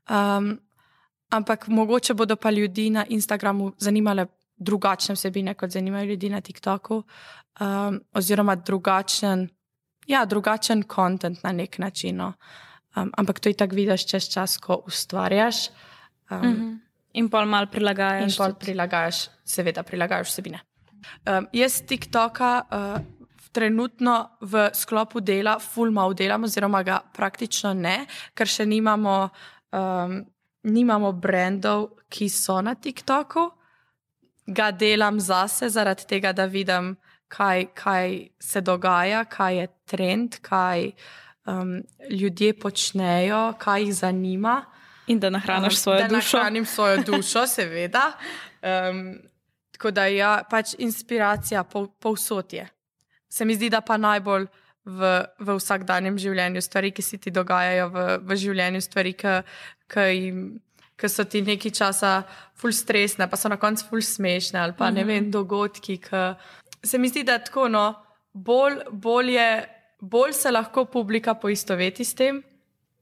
Um, 0.10 0.58
ampak 1.30 1.68
mogoče 1.68 2.14
bodo 2.14 2.36
pa 2.36 2.52
ljudi 2.52 2.89
na 2.89 3.06
Instagramu 3.10 3.72
zanimale 3.78 4.28
drugačne 4.58 5.16
vsebine, 5.16 5.54
kot 5.54 5.70
zanimajo 5.70 6.06
ljudi 6.06 6.30
na 6.30 6.41
TikToku, 6.41 7.04
um, 7.60 8.00
oziroma 8.14 8.56
drugačen, 8.56 9.50
ja, 10.08 10.26
drugačen 10.26 10.84
kontent 10.84 11.43
na 11.43 11.52
nek 11.52 11.78
način. 11.78 12.18
No. 12.18 12.34
Um, 12.98 13.12
ampak 13.18 13.39
to 13.39 13.50
je 13.50 13.58
tako 13.58 13.76
vidiš 13.76 14.08
čez 14.10 14.30
čas, 14.34 14.58
ko 14.58 14.82
ustvarjaš. 14.88 15.70
Um, 16.32 16.38
mm 16.38 16.56
-hmm. 16.56 16.80
In 17.14 17.30
pol 17.30 17.45
mal 17.45 17.68
prilagajaš. 17.68 18.24
In 18.24 18.38
pol 18.38 18.54
prilagajaš, 18.54 19.30
seveda, 19.45 19.84
prilagajaš 19.84 20.28
vsebine. 20.28 20.60
Um, 21.26 21.48
jaz 21.54 21.82
TikToka. 21.82 22.62
Uh, 22.72 23.02
Trenutno 23.52 24.30
v 24.41 24.70
sklopu 24.74 25.20
dela, 25.20 25.60
full 25.60 25.91
mal 25.91 26.14
delam, 26.14 26.43
oziroma 26.43 26.84
ga 26.84 27.00
praktično 27.14 27.74
ne, 27.74 28.06
ker 28.34 28.48
še 28.48 28.66
nimamo 28.66 29.30
um, 29.72 30.26
nimamo 30.64 31.12
brendov, 31.12 31.89
ki 32.10 32.30
so 32.30 32.62
na 32.62 32.76
TikToku, 32.76 33.50
ga 34.48 34.72
delam 34.72 35.20
zase, 35.20 35.70
zaradi 35.70 36.08
tega, 36.08 36.34
da 36.34 36.45
vidim, 36.45 36.95
kaj, 37.28 37.68
kaj 37.76 38.20
se 38.39 38.62
dogaja, 38.62 39.26
kaj 39.26 39.58
je 39.60 39.68
trend, 39.86 40.39
kaj 40.41 40.91
um, 41.48 41.84
ljudje 42.10 42.60
počnejo, 42.60 43.54
kaj 43.60 43.82
jih 43.82 43.95
zanima. 43.95 44.66
In 45.08 45.20
da 45.20 45.30
nahraniš 45.30 45.74
um, 45.74 45.78
svojo 45.78 46.02
da 46.02 46.08
dušo. 46.08 46.38
Da 46.38 46.43
nahranim 46.43 46.66
svojo 46.66 46.98
dušo, 47.08 47.48
seveda. 47.48 48.12
Um, 48.62 49.18
tako 49.72 49.91
da 49.91 50.06
je 50.06 50.18
ja, 50.18 50.43
pač 50.50 50.76
inspiracija 50.78 51.64
povsod. 51.64 52.50
Po 52.50 52.66
se 53.30 53.45
mi 53.45 53.56
zdi, 53.56 53.70
da 53.70 53.82
pa 53.82 53.98
najbolj 53.98 54.48
v, 54.86 55.12
v 55.39 55.58
vsakdanjem 55.60 56.18
življenju, 56.18 56.62
stvari, 56.64 56.91
ki 56.95 57.04
se 57.04 57.20
ti 57.22 57.32
dogajajo 57.32 57.89
v, 57.91 58.06
v 58.24 58.38
življenju, 58.39 58.82
stvari, 58.82 59.14
ki, 59.20 59.36
ki, 59.91 60.34
ki 60.98 61.10
so 61.12 61.28
ti 61.28 61.43
nekaj 61.45 61.76
časa 61.76 62.14
ful 62.58 62.74
stresne, 62.76 63.28
pa 63.30 63.39
so 63.39 63.52
na 63.52 63.60
koncu 63.62 63.86
ful 63.89 64.02
smešne 64.02 64.60
ali 64.60 64.74
pa 64.74 64.88
mm 64.88 64.89
-hmm. 64.89 64.95
ne 64.95 65.02
mhm. 65.02 65.08
vem, 65.08 65.32
dogodki. 65.32 65.98
Ki, 65.98 66.24
se 66.84 66.98
mi 66.98 67.10
zdi, 67.10 67.24
da 67.24 67.39
tako, 67.39 67.68
no, 67.68 67.95
bolj, 68.34 68.80
bolj, 68.91 69.32
je, 69.36 69.77
bolj 70.00 70.34
se 70.34 70.52
lahko 70.52 70.86
publika 70.86 71.34
poistoveti 71.34 72.06
s 72.06 72.16
tem, 72.16 72.41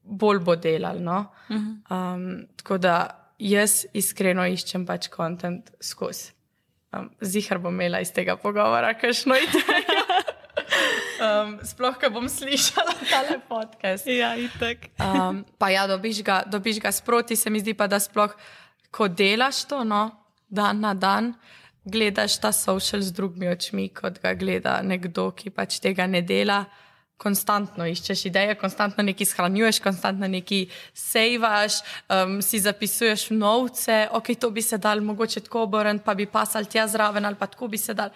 bolj 0.02 0.38
bo 0.38 0.56
delal. 0.56 1.00
No? 1.00 1.26
Mm 1.48 1.56
-hmm. 1.56 2.14
um, 2.14 2.46
tako 2.56 2.78
da 2.78 2.96
jaz 3.38 3.84
iskreno 3.92 4.46
iščem 4.46 4.86
pač 4.86 5.08
kontent 5.08 5.70
skozi. 5.80 6.32
Um, 6.92 7.10
Zihar 7.20 7.58
bom 7.58 7.74
imela 7.74 8.00
iz 8.00 8.12
tega 8.12 8.36
pogovora, 8.36 8.94
kajšno 8.94 9.34
idejo. 9.34 10.06
Um, 11.16 11.58
sploh, 11.64 11.96
ko 11.96 12.10
bom 12.12 12.28
slišala 12.28 12.92
tale 13.08 13.38
podcast. 13.48 14.04
Ja, 14.06 14.34
itek. 14.36 14.90
um, 15.00 15.44
pa 15.58 15.70
ja, 15.72 15.86
dobiš 15.88 16.20
ga, 16.24 16.42
dobiš 16.44 16.80
ga 16.80 16.92
sproti, 16.92 17.36
se 17.36 17.50
mi 17.50 17.60
zdi 17.60 17.72
pa, 17.74 17.86
da 17.88 18.00
sploh, 18.00 18.34
ko 18.92 19.08
delaš 19.08 19.64
to, 19.64 19.80
no, 19.84 20.10
dan 20.48 20.80
na 20.84 20.92
dan, 20.94 21.32
gledaš 21.84 22.36
ta 22.40 22.52
social 22.52 23.00
z 23.00 23.16
drugimi 23.16 23.48
očmi, 23.48 23.88
kot 23.96 24.20
ga 24.20 24.34
gleda 24.36 24.82
nekdo, 24.82 25.30
ki 25.32 25.50
pač 25.56 25.80
tega 25.80 26.06
ne 26.06 26.20
dela. 26.20 26.64
Konstantno 27.16 27.86
iščeš 27.88 28.26
ideje, 28.28 28.54
konstantno 28.60 29.04
nekaj 29.06 29.26
shranjuješ, 29.26 29.80
konstantno 29.80 30.28
nekaj 30.28 30.66
sejvaš, 30.92 31.80
um, 32.12 32.42
si 32.44 32.60
zapisuješ 32.60 33.30
novce, 33.30 34.08
ok, 34.12 34.34
to 34.40 34.50
bi 34.50 34.62
se 34.62 34.78
dal 34.78 35.00
mogoče 35.00 35.40
tako 35.40 35.62
obrniti, 35.64 36.04
pa 36.04 36.14
bi 36.14 36.26
pasal 36.26 36.68
tja 36.68 36.84
zraven 36.88 37.24
ali 37.24 37.38
pa 37.40 37.46
tako 37.46 37.68
bi 37.72 37.78
se 37.78 37.94
dal 37.94 38.12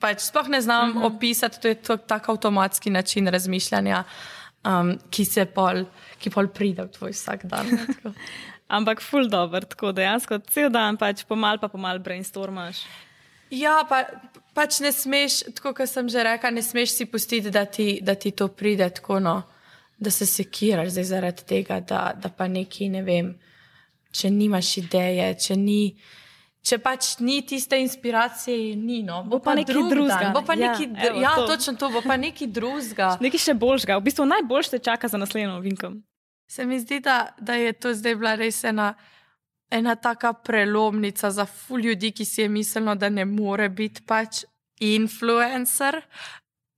pač 0.00 0.24
sploh 0.24 0.48
ne 0.48 0.60
znam 0.60 0.90
uh 0.90 0.94
mhm. 0.94 1.04
-huh. 1.04 1.16
opisati, 1.16 1.60
to 1.60 1.68
je 1.68 1.74
to, 1.74 1.96
tak 1.96 2.28
avtomatski 2.28 2.90
način 2.90 3.28
razmišljanja, 3.28 4.04
um, 4.64 4.98
ki 5.10 5.24
se 5.24 5.44
pol, 5.44 5.84
ki 6.18 6.30
pol 6.30 6.48
pride 6.48 6.82
v 6.82 6.88
tvoj 6.88 7.10
vsak 7.10 7.44
dan. 7.44 7.66
Ampak 8.76 9.02
ful 9.02 9.28
dobr, 9.28 9.64
tako 9.64 9.92
dejansko 9.92 10.38
cel 10.38 10.70
dan 10.70 10.96
pač 10.96 11.24
pomal 11.24 11.58
pa 11.58 11.68
pomal 11.68 11.98
brainstormaš. 11.98 12.76
Ja, 13.50 13.80
pa, 13.88 14.04
pač 14.54 14.80
ne 14.80 14.92
smeš, 14.94 15.40
tako 15.58 15.74
kot 15.74 15.90
sem 15.90 16.08
že 16.08 16.22
rekla, 16.24 16.52
ne 16.54 16.62
smeš 16.62 16.94
si 16.94 17.06
pustiti, 17.10 17.50
da 17.50 17.64
ti, 17.64 17.98
da 18.02 18.14
ti 18.14 18.30
to 18.30 18.48
pride 18.48 18.90
tako, 18.94 19.18
no, 19.20 19.42
da 19.98 20.10
se 20.10 20.26
sekiraš 20.26 20.94
zdaj 20.94 21.04
zaradi 21.04 21.46
tega, 21.46 21.80
da, 21.80 22.12
da 22.16 22.28
pa 22.28 22.48
neki 22.48 22.88
ne 22.88 23.02
vem, 23.02 23.34
če 24.12 24.30
nimaš 24.30 24.76
ideje, 24.84 25.28
če 25.46 25.56
ni. 25.56 25.82
Če 26.60 26.76
pač 26.84 27.14
ni 27.24 27.38
tiste 27.48 27.78
inspiracije, 27.80 28.74
ni 28.76 28.98
no. 29.02 29.22
Bo, 29.24 29.38
bo 29.38 29.40
pa, 29.40 29.54
pa 29.54 29.60
nekaj 29.62 29.78
drugega. 29.88 30.32
Bo 30.34 30.42
pa 30.44 30.56
ja, 30.60 30.74
neki, 30.74 30.90
evo, 31.08 31.22
ja, 31.22 31.30
to. 31.38 31.46
točno 31.48 31.72
to, 31.80 31.88
bo 31.88 32.02
pa 32.04 32.18
nekaj 32.20 32.50
drugega. 32.52 33.14
nekaj 33.24 33.40
še 33.46 33.54
boljšega, 33.56 33.96
v 33.96 34.06
bistvu 34.10 34.26
najboljše 34.28 34.82
čaka 34.84 35.08
za 35.08 35.20
naslednjo 35.20 35.54
novinko. 35.54 35.94
Se 36.50 36.66
mi 36.68 36.76
zdi, 36.82 37.00
da, 37.00 37.30
da 37.40 37.56
je 37.56 37.72
to 37.72 37.94
zdaj 37.96 38.16
bila 38.20 38.34
res 38.36 38.60
ena, 38.68 38.90
ena 39.70 39.94
taka 39.96 40.32
prelomnica 40.32 41.30
za 41.30 41.46
ful 41.46 41.80
ljudi, 41.80 42.12
ki 42.12 42.24
si 42.24 42.40
je 42.42 42.48
mislilo, 42.48 42.94
da 42.94 43.08
ne 43.08 43.24
more 43.24 43.68
biti 43.68 44.02
pač 44.06 44.44
influencer, 44.80 46.00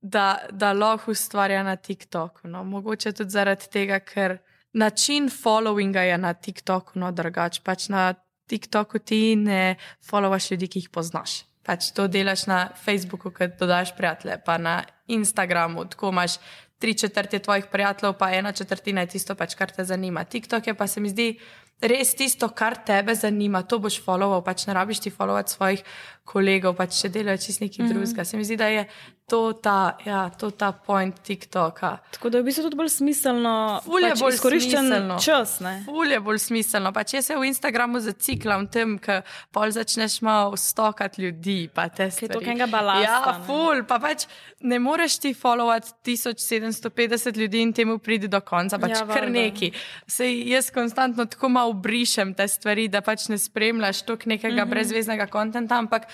da, 0.00 0.38
da 0.50 0.72
lahko 0.72 1.10
ustvarja 1.10 1.62
na 1.62 1.76
TikToku. 1.76 2.48
No. 2.48 2.64
Mogoče 2.64 3.12
tudi 3.12 3.30
zaradi 3.30 3.70
tega, 3.70 4.00
ker 4.00 4.38
način 4.72 5.30
followinga 5.30 6.02
je 6.08 6.18
na 6.18 6.34
TikToku 6.34 6.98
no, 6.98 7.12
drugač. 7.12 7.60
Pač 7.62 7.88
na 7.88 8.12
TikToku 8.50 8.98
ti 8.98 9.36
ne 9.36 9.76
followaš 10.10 10.50
ljudi, 10.50 10.68
ki 10.68 10.84
jih 10.84 10.90
poznaš. 10.90 11.42
pač 11.62 11.92
to 11.94 12.08
delaš 12.10 12.46
na 12.50 12.68
Facebooku, 12.74 13.30
ki 13.30 13.52
dodaš 13.58 13.94
prijatelje, 13.96 14.40
pa 14.44 14.58
na 14.58 14.82
Instagramu, 15.06 15.84
tako 15.84 16.10
imaš 16.10 16.38
tri 16.78 16.94
četrtine 16.98 17.42
tvojih 17.42 17.66
prijateljev, 17.72 18.16
pa 18.18 18.32
ena 18.34 18.52
četrtina 18.52 19.00
je 19.00 19.12
tisto, 19.14 19.34
pač, 19.34 19.54
kar 19.54 19.70
te 19.70 19.84
zanima. 19.84 20.24
TikTok 20.24 20.66
je 20.66 20.74
pa 20.74 20.86
se 20.86 21.00
mi 21.00 21.08
zdi 21.08 21.38
res 21.82 22.14
tisto, 22.14 22.48
kar 22.54 22.78
tebe 22.86 23.14
zanima, 23.18 23.62
to 23.66 23.78
boš 23.82 23.98
followal, 24.04 24.44
pač 24.46 24.66
ne 24.68 24.76
rabiš 24.78 25.02
ti 25.04 25.10
followati 25.10 25.52
svojih 25.52 25.82
kolegov, 26.24 26.76
pač 26.78 27.00
če 27.02 27.08
delajo 27.12 27.40
čist 27.42 27.60
nekaj 27.60 27.84
mm 27.84 27.88
-hmm. 27.88 27.94
drugega. 27.94 28.24
Se 28.24 28.36
mi 28.36 28.44
zdi, 28.44 28.56
da 28.56 28.66
je 28.66 28.86
to 29.32 29.52
ta, 29.52 29.96
ja, 30.04 30.30
to 30.30 30.50
ta 30.50 30.72
point 30.72 31.22
TikToka. 31.22 31.98
Tako 32.10 32.30
da 32.30 32.38
je 32.38 32.42
v 32.42 32.44
bistvu 32.44 32.62
tudi 32.62 32.76
bolj 32.76 32.88
smiselno, 32.88 33.80
da 33.80 34.08
pač 34.10 34.20
bolj 34.20 34.34
izkoriščen 34.34 35.12
čas. 35.24 35.54
Ful 35.86 36.12
je 36.12 36.20
bolj 36.20 36.38
smiselno. 36.38 36.92
Pač 36.92 37.14
jaz 37.14 37.30
se 37.30 37.36
v 37.36 37.46
Instagramu 37.48 38.00
zaciklam 38.00 38.66
tem, 38.68 38.98
ker 38.98 39.22
pol 39.52 39.72
začneš 39.72 40.18
malo 40.22 40.56
stokati 40.56 41.22
ljudi, 41.22 41.70
pa 41.74 41.88
te 41.88 42.10
stvari. 42.10 42.28
Je 42.28 42.34
to 42.34 42.50
nekaj 42.50 42.66
balasta. 42.66 43.08
Ja, 43.08 43.38
ne? 43.38 43.46
ful, 43.46 43.80
pa 43.88 43.98
pač 43.98 44.26
ne 44.60 44.78
moreš 44.78 45.16
ti 45.18 45.32
followati 45.34 45.94
1750 46.04 47.40
ljudi 47.40 47.62
in 47.62 47.72
temu 47.72 47.98
pridi 47.98 48.28
do 48.28 48.40
konca, 48.40 48.78
pač 48.78 48.98
ja, 48.98 49.06
kar 49.06 49.30
neki. 49.30 49.72
Sej 50.06 50.42
jaz 50.50 50.70
konstantno 50.74 51.24
tako 51.24 51.48
malo 51.48 51.72
obrišem 51.72 52.34
te 52.34 52.48
stvari, 52.48 52.88
da 52.92 53.00
pač 53.00 53.30
ne 53.32 53.40
spremljaš 53.40 54.02
toliko 54.02 54.28
nekega 54.28 54.54
mm 54.54 54.58
-hmm. 54.58 54.70
brezveznega 54.70 55.26
konta, 55.26 55.64
ampak 55.70 56.06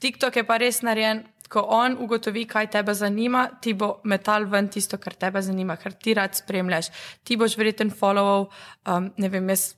TikTok 0.00 0.36
je 0.36 0.44
pa 0.48 0.58
res 0.60 0.82
narejen. 0.86 1.24
Ko 1.50 1.64
on 1.74 1.96
ugotovi, 1.98 2.44
kaj 2.46 2.68
te 2.70 2.94
zanima, 2.94 3.48
ti 3.60 3.72
bo 3.74 3.96
metal 4.06 4.44
ven 4.46 4.68
tisto, 4.70 4.98
kar 5.02 5.16
te 5.18 5.30
zanima, 5.42 5.74
kar 5.76 5.92
ti 5.92 6.14
rad 6.14 6.34
spremljaš. 6.34 6.90
Ti 7.26 7.36
boš 7.36 7.56
verjeten 7.58 7.90
followal, 7.90 8.46
um, 8.86 9.10
ne 9.18 9.28
vem, 9.28 9.48
jaz 9.50 9.74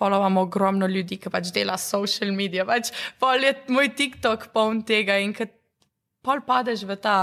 followam 0.00 0.38
ogromno 0.40 0.88
ljudi, 0.88 1.18
ki 1.20 1.30
pač 1.30 1.52
dela 1.52 1.76
social 1.76 2.32
medije. 2.32 2.64
Pač 2.64 2.92
pol 3.20 3.44
je 3.44 3.52
moj 3.68 3.92
TikTok 3.98 4.48
poln 4.54 4.80
tega 4.88 5.18
in 5.20 5.34
kad 5.36 5.52
pol 6.24 6.40
padeš 6.46 6.86
v 6.88 6.96
ta, 6.96 7.18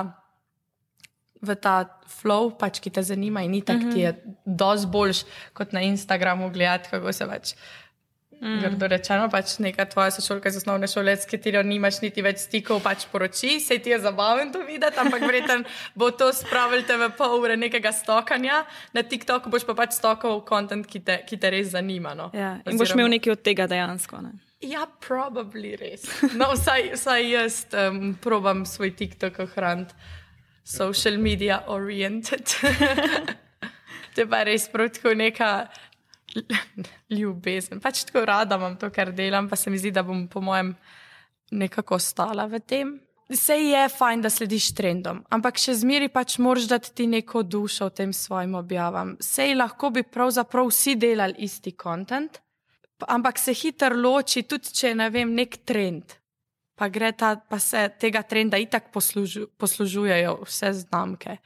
v 1.41 1.57
ta 1.57 1.79
flow, 2.19 2.51
pač, 2.59 2.77
ki 2.83 2.93
te 2.93 3.01
zanima 3.01 3.43
in 3.45 3.51
ni 3.57 3.61
tak, 3.61 3.81
mm 3.81 3.89
-hmm. 3.89 3.93
ti 3.93 3.99
je 3.99 4.35
dosti 4.45 4.91
boljš 4.93 5.25
kot 5.53 5.73
na 5.73 5.81
Instagramu 5.81 6.49
gledati, 6.49 6.89
kako 6.89 7.13
se 7.13 7.25
pač. 7.25 7.53
Mm. 8.41 8.59
Grdo 8.61 8.87
rečeno, 8.87 9.29
pač 9.33 9.55
neka 9.57 9.87
tvoja 9.89 10.11
sošolka 10.13 10.51
iz 10.51 10.59
osnovne 10.59 10.85
šole, 10.87 11.15
s 11.17 11.25
katero 11.25 11.63
nimaš 11.65 12.03
niti 12.03 12.21
več 12.21 12.43
stikov, 12.45 12.83
pač 12.85 13.07
poroči, 13.09 13.55
se 13.59 13.79
ti 13.81 13.89
je 13.89 13.97
zabaven 14.03 14.51
to 14.53 14.61
videti, 14.67 14.99
ampak 15.01 15.25
vreten 15.25 15.65
bo 15.97 16.11
to 16.13 16.29
spravil 16.33 16.85
te 16.85 16.99
v 17.01 17.09
pol 17.17 17.39
ure 17.41 17.57
nekega 17.57 17.89
stokanja, 17.89 18.61
na 18.93 19.01
TikToku 19.01 19.49
boš 19.49 19.65
pa 19.65 19.73
pač 19.79 19.97
stokal 19.97 20.43
kontent, 20.45 20.85
ki, 20.85 21.01
ki 21.01 21.39
te 21.41 21.49
res 21.49 21.73
zanima. 21.73 22.13
No? 22.13 22.29
Ja, 22.29 22.59
in 22.61 22.75
Oziroma, 22.75 22.83
boš 22.83 22.93
imel 22.93 23.09
nekaj 23.17 23.33
od 23.33 23.41
tega 23.41 23.65
dejansko. 23.71 24.21
Ne? 24.21 24.37
Ja, 24.61 24.85
probably 25.01 25.73
res. 25.77 26.05
No, 26.37 26.51
vsaj, 26.53 26.93
vsaj 26.93 27.27
jaz 27.29 27.59
um, 27.73 28.13
probam 28.21 28.65
svoj 28.69 28.93
TikTok 28.97 29.41
ohraniti 29.49 29.97
social 30.67 31.17
media 31.17 31.63
oriented. 31.67 32.45
to 34.13 34.25
je 34.25 34.29
pa 34.29 34.41
res 34.49 34.65
protko 34.73 35.13
neka 35.13 35.69
ljubezen. 37.17 37.81
Pač 37.83 38.05
tako 38.07 38.25
rada 38.25 38.57
imam 38.59 38.77
to, 38.77 38.89
kar 38.93 39.11
delam, 39.15 39.49
pa 39.49 39.55
se 39.55 39.69
mi 39.69 39.77
zdi, 39.77 39.91
da 39.91 40.03
bom 40.03 40.27
po 40.27 40.41
mojem 40.41 40.75
nekako 41.51 41.99
stala 41.99 42.47
v 42.47 42.59
tem. 42.59 42.97
Vse 43.27 43.57
je 43.59 43.87
fajn, 43.91 44.21
da 44.23 44.29
slediš 44.31 44.69
trendom, 44.75 45.19
ampak 45.35 45.59
še 45.59 45.73
zmeri 45.81 46.07
pač 46.07 46.37
moraš 46.39 46.69
dati 46.71 46.93
ti 46.95 47.07
neko 47.11 47.41
dušo 47.43 47.89
v 47.89 47.95
tem 47.97 48.13
svojim 48.15 48.55
objavam. 48.55 49.17
Sej 49.19 49.57
lahko 49.57 49.89
bi 49.91 50.05
pravzaprav 50.07 50.69
vsi 50.71 50.95
delali 50.95 51.35
isti 51.43 51.73
kontent, 51.75 52.39
ampak 53.03 53.39
se 53.39 53.51
hitro 53.51 53.99
loči, 53.99 54.45
tudi 54.47 54.71
če 54.71 54.93
je 54.93 54.95
ne 54.95 55.09
vem, 55.11 55.35
nek 55.35 55.59
trend 55.67 56.15
pa, 56.77 57.11
ta, 57.11 57.35
pa 57.49 57.59
se 57.59 57.89
tega 57.99 58.21
trenda 58.23 58.57
itak 58.57 58.91
poslužu, 58.93 59.47
poslužujejo 59.57 60.37
vse 60.45 60.73
znamke, 60.73 61.37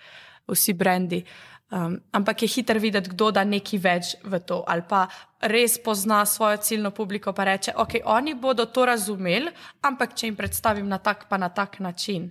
vsi 0.51 0.73
brendi. 0.73 1.23
Um, 1.72 2.01
ampak 2.11 2.41
je 2.41 2.47
hiter 2.51 2.76
videti, 2.84 3.09
kdo 3.09 3.30
da 3.32 3.45
neki 3.47 3.78
več 3.80 4.17
v 4.28 4.41
to, 4.43 4.57
ali 4.67 4.84
pa 4.84 5.05
res 5.47 5.78
pozna 5.80 6.26
svojo 6.28 6.57
ciljno 6.59 6.91
publiko, 6.91 7.32
pa 7.32 7.45
reče: 7.47 7.72
Ok, 7.80 7.95
oni 8.11 8.34
bodo 8.36 8.65
to 8.65 8.84
razumeli, 8.86 9.47
ampak 9.88 10.11
če 10.11 10.28
jim 10.28 10.36
predstavim 10.36 10.89
na 10.91 10.97
tak, 10.99 11.30
pa 11.30 11.39
na 11.39 11.47
tak 11.49 11.80
način. 11.80 12.28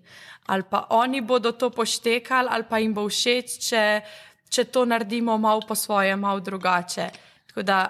Ali 0.46 0.62
pa 0.68 0.84
oni 0.90 1.24
bodo 1.24 1.52
to 1.52 1.70
poštekali, 1.70 2.52
ali 2.52 2.68
pa 2.68 2.78
jim 2.78 2.92
bo 2.92 3.06
všeč, 3.08 3.56
če, 3.64 3.82
če 4.50 4.64
to 4.68 4.84
naredimo 4.84 5.38
malo 5.38 5.64
po 5.64 5.74
svoje, 5.74 6.16
malo 6.20 6.44
drugače. 6.44 7.08
Tako 7.48 7.62
da 7.62 7.80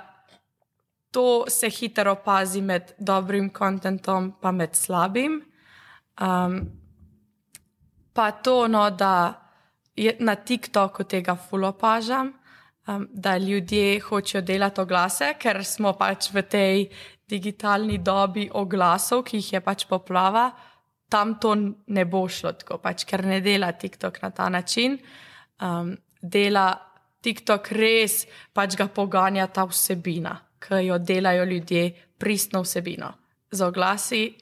to 1.11 1.51
se 1.51 1.67
hitro 1.67 2.13
opazi 2.13 2.63
med 2.63 2.95
dobrim 2.99 3.51
kontentom 3.51 4.33
in 4.45 4.55
med 4.55 4.77
slabim. 4.77 5.43
Um, 6.21 6.61
pa 8.13 8.31
to, 8.31 8.69
no, 8.69 8.91
da 8.91 9.40
na 10.19 10.35
TikToku 10.37 11.05
tega 11.05 11.37
fulopažam, 11.37 12.33
um, 12.87 13.07
da 13.13 13.37
ljudje 13.39 14.01
hočejo 14.01 14.43
delati 14.43 14.81
oglase, 14.81 15.35
ker 15.39 15.65
smo 15.65 15.93
pač 15.99 16.31
v 16.33 16.43
tej 16.43 16.85
digitalni 17.29 17.99
dobi 17.99 18.49
oglasov, 18.53 19.25
ki 19.25 19.39
jih 19.39 19.53
je 19.53 19.61
pač 19.61 19.87
poplava. 19.87 20.51
Tam 21.11 21.39
to 21.43 21.55
ne 21.87 22.05
bo 22.05 22.27
šlo 22.29 22.53
tako, 22.53 22.79
pač, 22.79 23.05
ker 23.05 23.25
ne 23.27 23.41
dela 23.41 23.73
TikTok 23.73 24.23
na 24.23 24.31
ta 24.31 24.49
način. 24.49 24.99
Um, 25.61 25.97
dela 26.23 26.71
TikTok 27.23 27.73
res, 27.77 28.25
pač 28.55 28.79
ga 28.79 28.89
poganja 28.89 29.47
ta 29.47 29.67
vsebina 29.69 30.39
ki 30.61 30.87
jo 30.87 30.99
delajo 30.99 31.45
ljudje, 31.45 31.93
pristno 32.19 32.63
vsebino. 32.63 33.13
Z 33.51 33.63
oglasi 33.63 34.35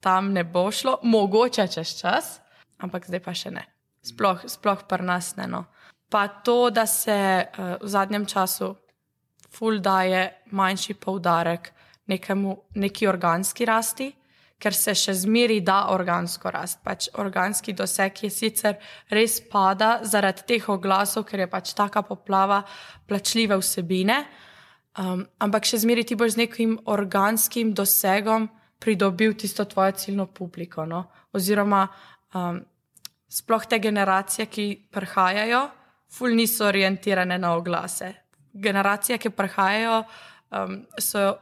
tam 0.00 0.32
ne 0.32 0.44
bo 0.44 0.70
šlo, 0.72 0.98
mogoče 1.02 1.68
čez 1.68 2.00
čas, 2.00 2.40
ampak 2.78 3.06
zdaj 3.06 3.20
pa 3.20 3.34
še 3.34 3.50
ne. 3.50 3.64
Sploh, 4.02 4.44
sploh 4.46 4.84
pri 4.88 5.04
nas 5.04 5.34
ne. 5.36 5.46
No. 5.46 5.64
Pa 6.10 6.28
to, 6.28 6.70
da 6.70 6.86
se 6.86 7.14
uh, 7.14 7.76
v 7.82 7.88
zadnjem 7.88 8.26
času 8.26 8.74
ful 9.52 9.80
daje 9.80 10.44
manjši 10.52 10.94
poudarek 10.94 11.72
nekemu, 12.06 12.56
neki 12.74 13.08
organski 13.08 13.64
rasti. 13.64 14.12
Ker 14.58 14.74
se 14.74 14.90
še 14.98 15.12
zmeri 15.14 15.60
da 15.62 15.92
organsko 15.94 16.50
rast. 16.50 16.80
Pač 16.82 17.06
organski 17.14 17.72
doseg 17.78 18.24
je 18.24 18.30
sicer 18.30 18.74
res 19.10 19.38
pada 19.40 20.00
zaradi 20.02 20.42
teh 20.48 20.68
oglasov, 20.68 21.28
ker 21.28 21.44
je 21.44 21.46
pač 21.46 21.76
taka 21.78 22.02
poplava 22.02 22.64
plačljive 23.06 23.54
vsebine, 23.62 24.24
Um, 24.98 25.28
ampak 25.38 25.62
še 25.68 25.78
zmeraj 25.84 26.08
ti 26.10 26.16
boš 26.18 26.34
z 26.34 26.40
nekim 26.40 26.72
organskim 26.90 27.70
dosegom 27.76 28.48
pridobil 28.82 29.36
tisto 29.38 29.62
tvojo 29.68 29.92
ciljno 29.94 30.26
publiko. 30.26 30.86
No? 30.90 31.04
Oziroma, 31.30 31.84
um, 32.34 32.58
sploh 33.28 33.66
te 33.66 33.78
generacije, 33.78 34.46
ki 34.46 34.66
prihajajo, 34.90 35.68
ful 36.08 36.36
niso 36.36 36.66
orientirane 36.66 37.38
na 37.38 37.54
oglase. 37.56 38.14
Generacije, 38.52 39.18
ki 39.18 39.30
prihajajo, 39.30 40.02
um, 40.50 40.80
so. 40.98 41.36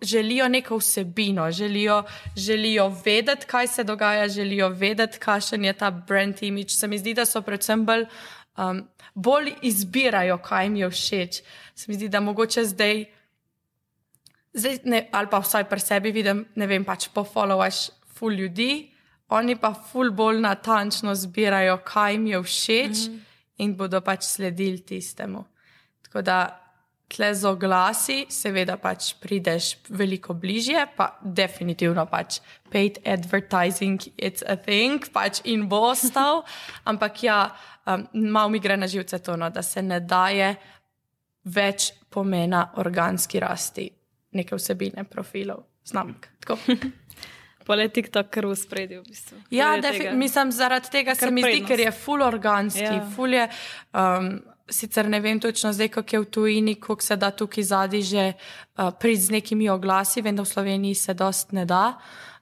Želijo 0.00 0.46
neko 0.48 0.78
vsebino, 0.80 1.50
želijo, 1.52 1.98
želijo 2.36 2.86
vedeti, 3.04 3.46
kaj 3.46 3.66
se 3.66 3.84
dogaja, 3.84 4.28
želijo 4.28 4.68
vedeti, 4.68 5.18
kakšen 5.18 5.64
je 5.64 5.72
ta 5.72 5.90
brand 5.90 6.36
image. 6.40 6.68
Se 6.68 6.88
mi 6.88 6.98
zdi, 6.98 7.12
da 7.14 7.26
so 7.28 7.42
predvsem 7.42 7.84
bolj 7.84 8.06
um, 8.56 8.88
bolj 9.14 9.52
izbirajo, 9.62 10.38
kaj 10.38 10.64
jim 10.64 10.76
je 10.76 10.90
všeč. 10.90 11.42
Se 11.74 11.84
mi 11.88 11.94
zdi, 11.94 12.08
da 12.08 12.20
mogoče 12.20 12.64
zdaj, 12.64 13.04
zdaj 14.52 14.78
ne, 14.84 15.08
ali 15.12 15.30
pa 15.30 15.40
vsaj 15.40 15.68
pri 15.68 15.80
sebi 15.80 16.12
vidim, 16.12 16.44
ne 16.54 16.66
vem, 16.66 16.84
pač 16.84 17.08
pofollowaš 17.14 17.88
ful 18.16 18.32
ljudi, 18.32 18.90
oni 19.28 19.56
pa 19.56 19.72
ful 19.74 20.10
bolj 20.10 20.40
natančno 20.40 21.14
zbirajo, 21.14 21.78
kaj 21.84 22.12
jim 22.12 22.26
je 22.26 22.42
všeč 22.42 23.08
mm 23.08 23.14
-hmm. 23.14 23.20
in 23.56 23.76
bodo 23.76 24.00
pač 24.00 24.22
sledili 24.22 24.80
tistemu. 24.80 25.44
Tako 26.02 26.22
da 26.22 26.66
tle 27.08 27.34
z 27.34 27.44
oglasi, 27.44 28.26
seveda 28.28 28.76
pač 28.76 29.14
prideš 29.22 29.76
veliko 29.88 30.34
bližje, 30.34 30.86
pa 30.96 31.18
definitivno 31.22 32.06
pač 32.06 32.40
paid 32.72 32.98
advertising, 33.06 34.00
it's 34.18 34.42
a 34.46 34.56
thing, 34.56 35.06
pač 35.12 35.40
in 35.44 35.68
bo 35.68 35.80
ostal, 35.90 36.42
ampak 36.90 37.22
ja 37.22 37.56
um, 37.86 38.06
malo 38.12 38.48
mi 38.48 38.58
gre 38.58 38.76
na 38.76 38.86
živce 38.86 39.18
to, 39.18 39.36
no, 39.36 39.50
da 39.50 39.62
se 39.62 39.82
ne 39.82 40.00
daje 40.00 40.56
več 41.44 41.92
pomena 42.10 42.72
organski 42.76 43.40
rasti 43.40 43.90
neke 44.36 44.58
vsebine, 44.58 45.04
profilov, 45.04 45.62
znamk. 45.84 46.26
Politik 47.66 48.12
to 48.14 48.22
kar 48.30 48.46
v 48.46 48.56
spredju. 48.56 49.00
V 49.02 49.10
bistvu. 49.10 49.38
Ja, 49.50 49.72
mislim, 50.14 50.52
zaradi 50.52 50.90
tega 50.90 51.14
se 51.14 51.30
mi 51.30 51.42
zdi, 51.42 51.64
ker 51.66 51.80
je 51.80 51.90
full 51.92 52.22
organski, 52.22 52.84
ja. 52.84 53.08
full 53.16 53.34
je. 53.34 53.48
Um, 53.92 54.36
sicer 54.70 55.06
ne 55.08 55.20
vem 55.22 55.40
točno 55.40 55.72
zdaj, 55.72 55.88
kako 55.94 56.16
je 56.16 56.20
v 56.20 56.30
tujini, 56.30 56.74
kako 56.74 57.02
se 57.02 57.16
da 57.16 57.30
tukaj 57.30 57.64
zadnji 57.64 58.02
že 58.02 58.32
uh, 58.32 58.90
prid 59.00 59.20
z 59.20 59.30
nekimi 59.30 59.68
oglasi, 59.70 60.22
vem, 60.22 60.36
da 60.36 60.42
v 60.42 60.50
Sloveniji 60.50 60.94
se 60.94 61.14
dost 61.14 61.52
ne 61.52 61.64
da. 61.64 61.98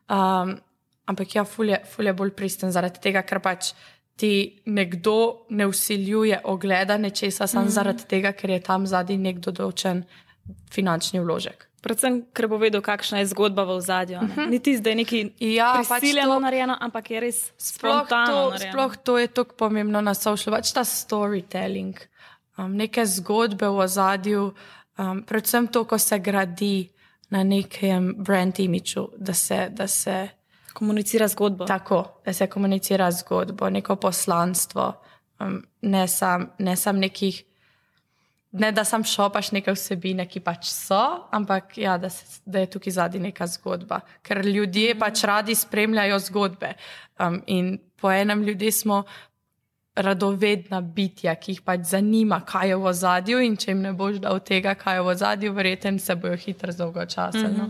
Um, 0.09 0.57
ampak 1.05 1.35
ja, 1.35 1.45
ful 1.45 1.69
je, 1.69 1.81
ful 1.85 2.07
je 2.07 2.13
bolj 2.13 2.33
pristen 2.37 2.73
zaradi 2.73 3.01
tega, 3.01 3.23
ker 3.23 3.41
pač 3.45 3.75
ti 4.17 4.63
nekdo 4.67 5.47
ne 5.51 5.67
usiljuje 5.67 6.41
ogleda 6.45 6.97
nečesa 6.97 7.47
samo 7.47 7.65
mm 7.65 7.69
-hmm. 7.69 7.73
zaradi 7.73 8.05
tega, 8.09 8.33
ker 8.33 8.51
je 8.51 8.61
tam 8.61 8.87
zadnji 8.87 9.17
nek 9.17 9.39
določen 9.39 10.05
finančni 10.71 11.21
vložek. 11.21 11.69
Predvsem, 11.85 12.25
ker 12.33 12.49
bo 12.49 12.57
vedel, 12.57 12.81
kakšna 12.81 13.19
je 13.19 13.27
zgodba 13.27 13.65
v 13.65 13.77
zadju. 13.79 14.17
Uh 14.17 14.25
-huh. 14.27 14.49
Ni 14.49 14.59
ti 14.59 14.77
zdaj 14.77 14.95
neki 14.95 15.19
Ja, 15.39 15.75
pač 15.79 15.89
prisiljeno 15.91 16.35
to- 16.35 16.41
narejeno, 16.41 16.77
ampak 16.81 17.11
je 17.11 17.21
res 17.21 17.53
Sploh 17.59 18.09
to, 18.09 18.17
narejeno. 18.17 18.59
sploh 18.73 18.97
to 18.97 19.19
je 19.19 19.27
tako 19.29 19.55
pomembno 19.55 20.01
na 20.01 20.15
social, 20.15 20.57
pač 20.57 20.73
ta 20.73 20.81
storytelling, 20.81 21.95
um, 22.57 22.73
neke 22.73 23.07
zgodbe 23.07 23.69
v 23.69 23.77
ozadju, 23.79 24.53
um, 24.99 25.23
predvsem 25.23 25.67
to, 25.69 25.85
ko 25.85 25.99
se 25.99 26.19
gradi 26.19 26.89
na 27.31 27.43
nekem 27.45 28.15
brand 28.19 28.59
imidžu, 28.59 29.09
da 29.19 29.35
se, 29.35 29.69
da 29.71 29.87
se 29.87 30.29
Komunicira 30.73 31.29
zgodbo. 31.29 31.65
tako, 31.65 32.05
da 32.25 32.33
se 32.33 32.47
komunicira 32.47 33.11
zgodbo, 33.11 33.71
neko 33.71 33.97
poslanstvo, 33.97 34.93
um, 35.41 35.63
ne 35.83 36.09
sam, 36.09 36.51
ne 36.59 36.77
sam 36.77 36.99
nekih. 36.99 37.45
Ne, 38.55 38.71
da 38.73 38.85
sam 38.87 39.03
šopaš 39.05 39.51
neke 39.53 39.73
vsebine, 39.75 40.29
ki 40.31 40.39
pač 40.41 40.69
so, 40.71 41.27
ampak 41.35 41.79
ja, 41.79 41.97
da, 41.99 42.07
se, 42.11 42.41
da 42.47 42.63
je 42.63 42.69
tukaj 42.71 42.93
zadnji 42.95 43.21
neka 43.25 43.49
zgodba. 43.51 43.99
Ker 44.23 44.45
ljudje 44.47 44.95
pač 44.99 45.25
radi 45.27 45.57
spremljajo 45.59 46.21
zgodbe. 46.29 46.75
Um, 47.19 47.41
in 47.47 47.79
po 47.99 48.13
enem 48.15 48.45
ljudje 48.47 48.73
smo 48.73 49.03
radovedna 49.97 50.81
bitja, 50.81 51.35
ki 51.35 51.57
jih 51.57 51.63
pač 51.67 51.89
zanima, 51.91 52.41
kaj 52.47 52.69
je 52.69 52.77
v 52.79 52.89
ozadju, 52.91 53.41
in 53.43 53.57
če 53.59 53.71
jim 53.73 53.83
ne 53.83 53.93
boš 53.95 54.21
dal 54.23 54.39
tega, 54.43 54.75
kaj 54.79 54.99
je 54.99 55.03
v 55.07 55.13
ozadju, 55.15 55.55
verjetno 55.55 56.03
se 56.03 56.15
bojo 56.19 56.39
hitro 56.47 56.75
dolgo 56.79 57.07
časa. 57.07 57.49
No? 57.51 57.69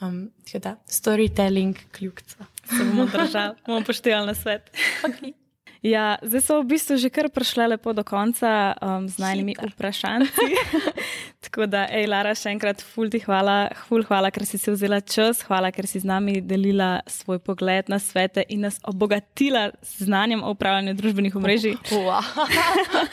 Um, 0.00 0.18
tako 0.44 0.62
da, 0.64 0.74
storytelling 0.88 1.76
kljubca. 1.96 2.48
Se 2.64 2.84
bomo 2.84 3.06
držali, 3.12 3.56
bomo 3.66 3.84
poštevali 3.84 4.32
na 4.32 4.34
svet. 4.34 4.72
Okay. 5.08 5.32
Ja, 5.82 6.18
zdaj 6.26 6.42
so 6.42 6.58
v 6.58 6.74
bistvu 6.74 6.98
že 6.98 7.06
kar 7.06 7.30
prišle 7.30 7.68
lepo 7.74 7.94
do 7.94 8.02
konca 8.02 8.74
um, 8.82 9.06
z 9.06 9.14
najnimi 9.22 9.54
Hitro. 9.54 9.70
vprašanji. 9.70 10.26
Tako 11.44 11.70
da, 11.70 11.86
ej, 11.86 12.10
Lara, 12.10 12.34
še 12.34 12.50
enkrat, 12.50 12.82
ful 12.82 13.06
ti 13.06 13.20
hvala, 13.22 13.70
ful 13.86 14.02
hvala, 14.02 14.32
ker 14.34 14.42
si 14.42 14.58
si 14.58 14.74
vzela 14.74 14.98
čas, 14.98 15.44
hvala, 15.46 15.70
ker 15.70 15.86
si 15.86 16.02
z 16.02 16.08
nami 16.10 16.42
delila 16.42 16.98
svoj 17.06 17.38
pogled 17.38 17.86
na 17.86 18.02
svete 18.02 18.42
in 18.50 18.66
nas 18.66 18.82
obogatila 18.82 19.70
z 19.78 20.10
znanjem 20.10 20.42
o 20.42 20.50
upravljanju 20.50 20.98
družbenih 20.98 21.36
omrežij. 21.38 21.78
Wow. 21.98 22.22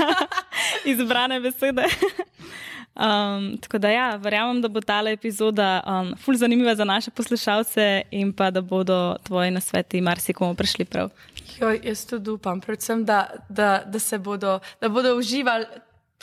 izbrane 0.91 1.39
besede. 1.41 1.85
Um, 2.95 3.57
tako 3.57 3.77
da, 3.77 3.89
ja, 3.89 4.15
verjamem, 4.15 4.61
da 4.61 4.69
bo 4.71 4.81
ta 4.81 5.01
epizoda 5.09 5.83
um, 5.83 6.13
ful 6.17 6.37
zanimiva 6.39 6.75
za 6.75 6.85
naše 6.85 7.11
poslušalce 7.11 8.01
in 8.11 8.33
pa 8.33 8.51
da 8.51 8.61
bodo 8.61 9.17
tvoji 9.23 9.51
nasveti 9.51 10.01
marsikomu 10.01 10.55
prišli 10.55 10.85
prav. 10.85 11.09
Joj, 11.59 11.81
jaz 11.83 12.05
tudi 12.09 12.31
upam, 12.35 12.61
predvsem, 12.61 13.05
da, 13.05 13.25
da, 13.49 13.83
da 13.87 13.99
se 13.99 14.17
bodo, 14.19 14.59
da 14.81 14.89
bodo 14.89 15.15
uživali 15.17 15.65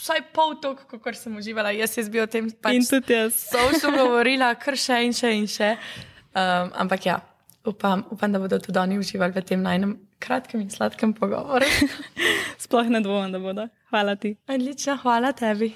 vsaj 0.03 0.23
pol 0.35 0.57
toliko, 0.61 0.99
kot 0.99 1.19
sem 1.19 1.37
uživala. 1.37 1.73
Jaz 1.77 1.97
jaz 1.99 2.09
bi 2.11 2.21
o 2.21 2.27
tem 2.27 2.49
In 2.49 2.57
pač 2.65 2.89
tudi 2.91 3.15
jaz. 3.15 3.37
social 3.55 3.95
govorila, 3.97 4.55
kar 4.61 4.79
še 4.79 5.03
in 5.07 5.15
še 5.17 5.35
in 5.37 5.47
še. 5.51 5.77
Um, 6.33 6.73
ampak 6.85 7.07
ja, 7.07 7.21
upam, 7.69 8.07
upam, 8.11 8.33
da 8.33 8.41
bodo 8.43 8.59
tudi 8.63 8.81
oni 8.81 8.99
uživali 8.99 9.37
v 9.37 9.45
tem 9.47 9.63
najnem 9.63 9.95
kratkem 10.23 10.65
in 10.65 10.71
sladkem 10.71 11.15
pogovoru. 11.15 11.69
Sploh 12.65 12.91
ne 12.91 13.03
dvomim, 13.05 13.31
da 13.35 13.43
bodo. 13.43 13.69
Hvala 13.93 14.17
ti. 14.17 14.35
Odlično, 14.51 14.97
hvala 15.05 15.33
tebi. 15.37 15.71